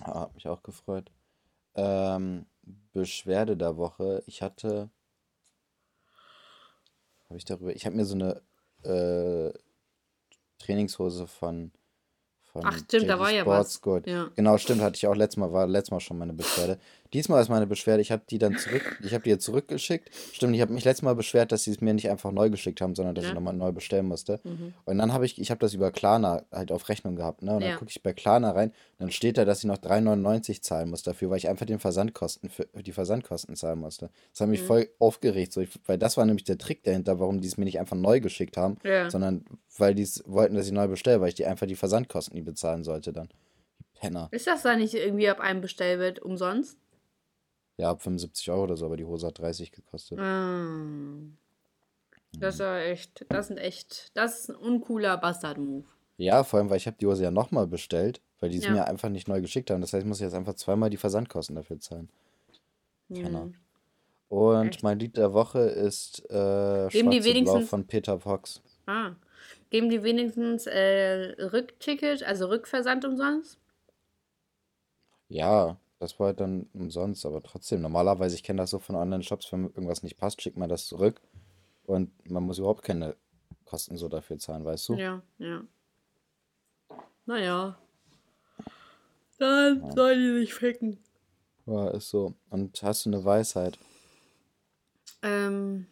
Ah, 0.00 0.20
hat 0.20 0.34
mich 0.34 0.48
auch 0.48 0.62
gefreut. 0.62 1.10
Ähm, 1.74 2.46
Beschwerde 2.92 3.56
der 3.56 3.76
Woche. 3.76 4.22
Ich 4.26 4.42
hatte. 4.42 4.90
Habe 7.28 7.36
ich 7.36 7.44
darüber. 7.44 7.74
Ich 7.74 7.86
habe 7.86 7.96
mir 7.96 8.04
so 8.04 8.14
eine 8.14 8.42
äh, 8.82 9.52
Trainingshose 10.58 11.26
von. 11.26 11.72
Von 12.52 12.62
Ach, 12.64 12.76
stimmt, 12.78 13.08
da 13.08 13.14
JD 13.14 13.20
war 13.20 13.30
ja 13.32 13.40
Sports 13.42 13.74
was. 13.76 13.82
geholt. 13.82 14.06
Ja. 14.06 14.28
Genau, 14.36 14.58
stimmt, 14.58 14.80
hatte 14.82 14.96
ich 14.96 15.06
auch 15.06 15.14
letztes 15.14 15.36
Mal, 15.38 15.52
war 15.52 15.66
letztes 15.66 15.90
Mal 15.90 16.00
schon 16.00 16.18
meine 16.18 16.32
Beschwerde. 16.32 16.78
Diesmal 17.12 17.42
ist 17.42 17.48
meine 17.48 17.66
Beschwerde, 17.66 18.00
ich 18.02 18.12
habe 18.12 18.22
die 18.30 18.38
dann 18.38 18.56
zurück, 18.56 18.98
ich 19.02 19.12
habe 19.14 19.24
die 19.24 19.30
jetzt 19.30 19.44
zurückgeschickt. 19.44 20.10
Stimmt, 20.32 20.54
ich 20.54 20.60
habe 20.60 20.72
mich 20.72 20.84
letztes 20.84 21.02
Mal 21.02 21.14
beschwert, 21.16 21.50
dass 21.50 21.64
sie 21.64 21.72
es 21.72 21.80
mir 21.80 21.92
nicht 21.92 22.08
einfach 22.08 22.30
neu 22.30 22.50
geschickt 22.50 22.80
haben, 22.80 22.94
sondern 22.94 23.16
dass 23.16 23.24
Ja. 23.24 23.30
ich 23.30 23.34
nochmal 23.34 23.52
neu 23.54 23.72
bestellen 23.72 24.06
musste. 24.06 24.38
Mhm. 24.44 24.74
Und 24.84 24.98
dann 24.98 25.12
habe 25.12 25.26
ich, 25.26 25.40
ich 25.40 25.50
habe 25.50 25.58
das 25.58 25.74
über 25.74 25.90
Klarna 25.90 26.44
halt 26.52 26.70
auf 26.70 26.88
Rechnung 26.88 27.16
gehabt, 27.16 27.42
ne? 27.42 27.54
Und 27.54 27.62
dann 27.62 27.70
Ja. 27.70 27.76
gucke 27.76 27.90
ich 27.90 28.00
bei 28.04 28.12
Klarna 28.12 28.52
rein, 28.52 28.72
dann 28.98 29.10
steht 29.10 29.38
da, 29.38 29.44
dass 29.44 29.58
ich 29.58 29.64
noch 29.64 29.78
3,99 29.78 30.62
zahlen 30.62 30.88
muss 30.90 31.02
dafür, 31.02 31.30
weil 31.30 31.38
ich 31.38 31.48
einfach 31.48 31.66
den 31.66 31.80
Versandkosten 31.80 32.48
für, 32.48 32.66
die 32.80 32.92
Versandkosten 32.92 33.56
zahlen 33.56 33.80
musste. 33.80 34.10
Das 34.32 34.42
hat 34.42 34.48
mich 34.48 34.62
Mhm. 34.62 34.66
voll 34.66 34.88
aufgeregt, 35.00 35.52
so 35.52 35.60
ich, 35.62 35.70
weil 35.86 35.98
das 35.98 36.16
war 36.16 36.24
nämlich 36.26 36.44
der 36.44 36.58
Trick 36.58 36.84
dahinter, 36.84 37.18
warum 37.18 37.40
die 37.40 37.48
es 37.48 37.56
mir 37.56 37.64
nicht 37.64 37.80
einfach 37.80 37.96
neu 37.96 38.20
geschickt 38.20 38.56
haben, 38.56 38.76
Ja. 38.84 39.10
sondern 39.10 39.44
weil 39.78 39.94
die 39.96 40.08
wollten, 40.26 40.54
dass 40.54 40.66
ich 40.66 40.72
neu 40.72 40.86
bestelle, 40.86 41.20
weil 41.20 41.28
ich 41.30 41.34
die 41.34 41.46
einfach 41.46 41.66
die 41.66 41.74
Versandkosten 41.76 42.36
nie 42.40 42.44
bezahlen 42.44 42.84
sollte 42.84 43.12
dann. 43.12 43.28
Die 43.78 43.84
Penner. 44.00 44.28
Ist 44.30 44.46
das 44.46 44.62
da 44.62 44.76
nicht 44.76 44.94
irgendwie 44.94 45.28
ab 45.28 45.40
einem 45.40 45.60
Bestellwert 45.60 46.20
umsonst? 46.20 46.78
Ja, 47.76 47.90
ab 47.90 48.02
75 48.02 48.50
Euro 48.50 48.64
oder 48.64 48.76
so, 48.76 48.86
aber 48.86 48.96
die 48.96 49.04
Hose 49.04 49.26
hat 49.26 49.38
30 49.38 49.72
gekostet. 49.72 50.18
Ah. 50.18 50.84
Das 52.38 52.54
ist 52.54 52.60
ja 52.60 52.78
echt, 52.78 53.26
das 53.28 53.48
sind 53.48 53.58
echt, 53.58 54.10
das 54.16 54.40
ist 54.40 54.50
ein 54.50 54.56
uncooler 54.56 55.16
Bastard-Move. 55.16 55.84
Ja, 56.16 56.44
vor 56.44 56.58
allem, 56.60 56.70
weil 56.70 56.76
ich 56.76 56.86
habe 56.86 56.96
die 57.00 57.06
Hose 57.06 57.22
ja 57.24 57.30
nochmal 57.30 57.66
bestellt, 57.66 58.20
weil 58.38 58.50
die 58.50 58.58
es 58.58 58.64
Ja. 58.64 58.72
mir 58.72 58.86
einfach 58.86 59.08
nicht 59.08 59.26
neu 59.26 59.40
geschickt 59.40 59.70
haben. 59.70 59.80
Das 59.80 59.92
heißt, 59.92 60.02
ich 60.02 60.08
muss 60.08 60.20
jetzt 60.20 60.34
einfach 60.34 60.54
zweimal 60.54 60.90
die 60.90 60.96
Versandkosten 60.98 61.56
dafür 61.56 61.80
zahlen. 61.80 62.10
Penner. 63.08 63.44
Hm. 63.44 63.54
Und 64.28 64.68
Echt? 64.68 64.82
mein 64.84 64.98
Lied 65.00 65.16
der 65.16 65.32
Woche 65.32 65.60
ist 65.60 66.20
äh, 66.30 66.88
die 66.88 66.98
Schwarz 67.00 67.26
und 67.26 67.44
Blau 67.44 67.60
von 67.62 67.86
Peter 67.86 68.20
Fox. 68.20 68.62
Ah. 68.86 69.12
Geben 69.70 69.88
die 69.88 70.02
wenigstens 70.02 70.66
äh, 70.66 71.36
Rückticket, 71.38 72.24
also 72.24 72.48
Rückversand 72.48 73.04
umsonst? 73.04 73.58
Ja, 75.28 75.78
das 76.00 76.18
war 76.18 76.28
halt 76.28 76.40
dann 76.40 76.68
umsonst, 76.74 77.24
aber 77.24 77.42
trotzdem. 77.42 77.80
Normalerweise, 77.80 78.34
ich 78.34 78.42
kenne 78.42 78.62
das 78.62 78.70
so 78.70 78.80
von 78.80 78.96
Online-Shops, 78.96 79.52
wenn 79.52 79.66
irgendwas 79.66 80.02
nicht 80.02 80.18
passt, 80.18 80.42
schickt 80.42 80.56
man 80.56 80.68
das 80.68 80.86
zurück 80.86 81.20
und 81.84 82.10
man 82.28 82.42
muss 82.42 82.58
überhaupt 82.58 82.82
keine 82.82 83.16
Kosten 83.64 83.96
so 83.96 84.08
dafür 84.08 84.38
zahlen, 84.38 84.64
weißt 84.64 84.88
du? 84.88 84.94
Ja, 84.94 85.22
ja. 85.38 85.62
Naja. 87.26 87.78
Dann 89.38 89.92
soll 89.92 90.16
die 90.16 90.40
sich 90.40 90.52
ficken. 90.52 90.98
Ja, 91.66 91.90
ist 91.90 92.10
so. 92.10 92.34
Und 92.50 92.82
hast 92.82 93.06
du 93.06 93.10
eine 93.10 93.24
Weisheit? 93.24 93.78
Ähm. 95.22 95.86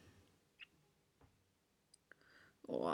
Oh. 2.66 2.91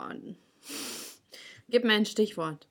Gib 1.69 1.83
mir 1.83 1.93
ein 1.93 2.05
Stichwort. 2.05 2.67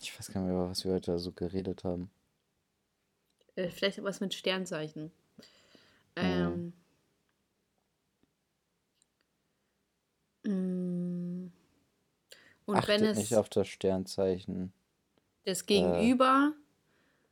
Ich 0.00 0.16
weiß 0.16 0.32
gar 0.32 0.42
nicht 0.42 0.52
mehr, 0.52 0.68
was 0.68 0.84
wir 0.84 0.92
heute 0.92 1.18
so 1.18 1.32
geredet 1.32 1.84
haben. 1.84 2.10
Äh, 3.56 3.70
vielleicht 3.70 4.02
was 4.02 4.20
mit 4.20 4.34
Sternzeichen. 4.34 5.10
Ähm. 6.16 6.72
Mm. 10.44 11.50
Und 12.66 12.76
Achtet 12.76 13.00
wenn 13.00 13.14
nicht 13.16 13.32
es 13.32 13.38
auf 13.38 13.48
das 13.48 13.66
Sternzeichen. 13.66 14.72
das 15.44 15.62
Äh, 15.62 15.64
Gegenüber 15.64 16.52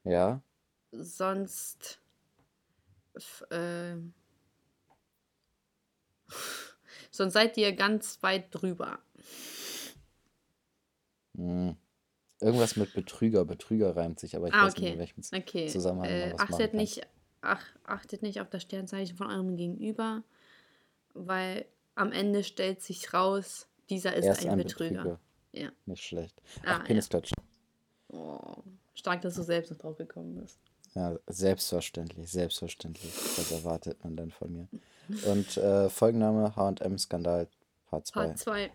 ja? 0.05 0.41
sonst 0.93 2.01
äh, 3.51 3.97
sonst 7.17 7.35
seid 7.35 7.57
ihr 7.57 7.73
ganz 7.73 8.23
weit 8.23 8.47
drüber. 8.51 8.99
Hm. 11.37 11.77
Irgendwas 12.41 12.77
mit 12.77 12.93
Betrüger. 12.93 13.45
Betrüger 13.45 13.97
reimt 13.97 14.21
sich, 14.21 14.37
aber 14.37 14.49
ich 14.49 14.55
Ah, 14.55 14.67
weiß 14.67 14.77
nicht, 14.77 14.83
in 14.83 14.89
okay. 14.91 14.99
welchem 14.99 15.23
Okay. 15.35 15.67
Zusammenhang 15.69 16.09
Äh, 16.11 16.29
man 16.31 16.41
achtet 16.41 16.75
nicht, 16.75 17.07
ach, 17.41 17.65
achtet 17.85 18.23
nicht 18.23 18.41
auf 18.41 18.51
das 18.51 18.63
Sternzeichen 18.63 19.17
von 19.17 19.31
eurem 19.31 19.57
Gegenüber, 19.57 20.23
weil 21.15 21.65
am 21.95 22.13
Ende 22.13 22.45
stellt 22.45 22.83
sich 22.83 23.15
raus, 23.15 23.69
dieser 23.89 24.15
ist 24.15 24.45
ein, 24.45 24.51
ein 24.51 24.59
Betrüger. 24.59 24.97
Betrüger. 25.03 25.21
Ja. 25.53 25.71
Nicht 25.87 26.03
schlecht. 26.05 26.43
Ah, 26.63 26.65
Ach, 26.67 26.79
ja. 26.79 26.85
Penisklatsch. 26.85 27.33
Oh, 28.09 28.63
stark, 28.95 29.23
dass 29.23 29.35
du 29.35 29.43
selbst 29.43 29.71
noch 29.71 29.79
drauf 29.79 29.97
gekommen 29.97 30.35
bist. 30.35 30.59
Ja, 30.95 31.19
selbstverständlich, 31.27 32.31
selbstverständlich. 32.31 33.13
Das 33.37 33.51
erwartet 33.51 34.03
man 34.05 34.17
dann 34.17 34.31
von 34.31 34.53
mir. 34.53 34.69
Und 35.09 35.57
äh, 35.57 35.89
Folgenname 35.89 36.55
H&M-Skandal 36.57 37.49
Part 37.89 38.07
2. 38.07 38.27
Part 38.27 38.39
2. 38.39 38.71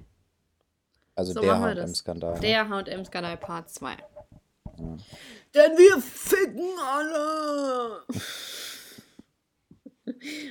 Also 1.16 1.34
So 1.34 1.42
der. 1.42 1.60
H&M-Skandal. 1.60 2.34
ne? 2.36 2.40
Der 2.40 2.70
H&M-Skandal 2.70 3.38
Part 3.38 3.70
2. 3.70 3.98
Denn 5.54 5.78
wir 5.78 6.02
ficken 6.02 6.70
alle! 6.80 8.04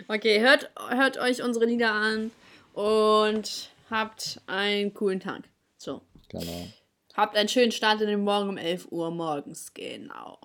okay, 0.08 0.40
hört, 0.40 0.70
hört 0.90 1.18
euch 1.18 1.42
unsere 1.42 1.64
Lieder 1.64 1.92
an 1.92 2.30
und 2.74 3.70
habt 3.90 4.40
einen 4.46 4.92
coolen 4.94 5.20
Tag. 5.20 5.42
So. 5.78 6.02
Genau. 6.28 6.68
Habt 7.14 7.36
einen 7.36 7.48
schönen 7.48 7.72
Start 7.72 8.00
in 8.02 8.08
den 8.08 8.22
Morgen 8.22 8.50
um 8.50 8.56
11 8.56 8.92
Uhr 8.92 9.10
morgens. 9.10 9.72
Genau. 9.74 10.38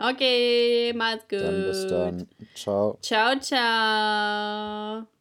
Okay, 0.00 0.92
macht's 0.94 1.28
gut. 1.28 1.40
Dann 1.42 1.64
bis 1.64 1.86
dann. 1.88 2.28
Ciao. 2.54 2.98
Ciao, 3.02 3.38
ciao. 3.38 5.19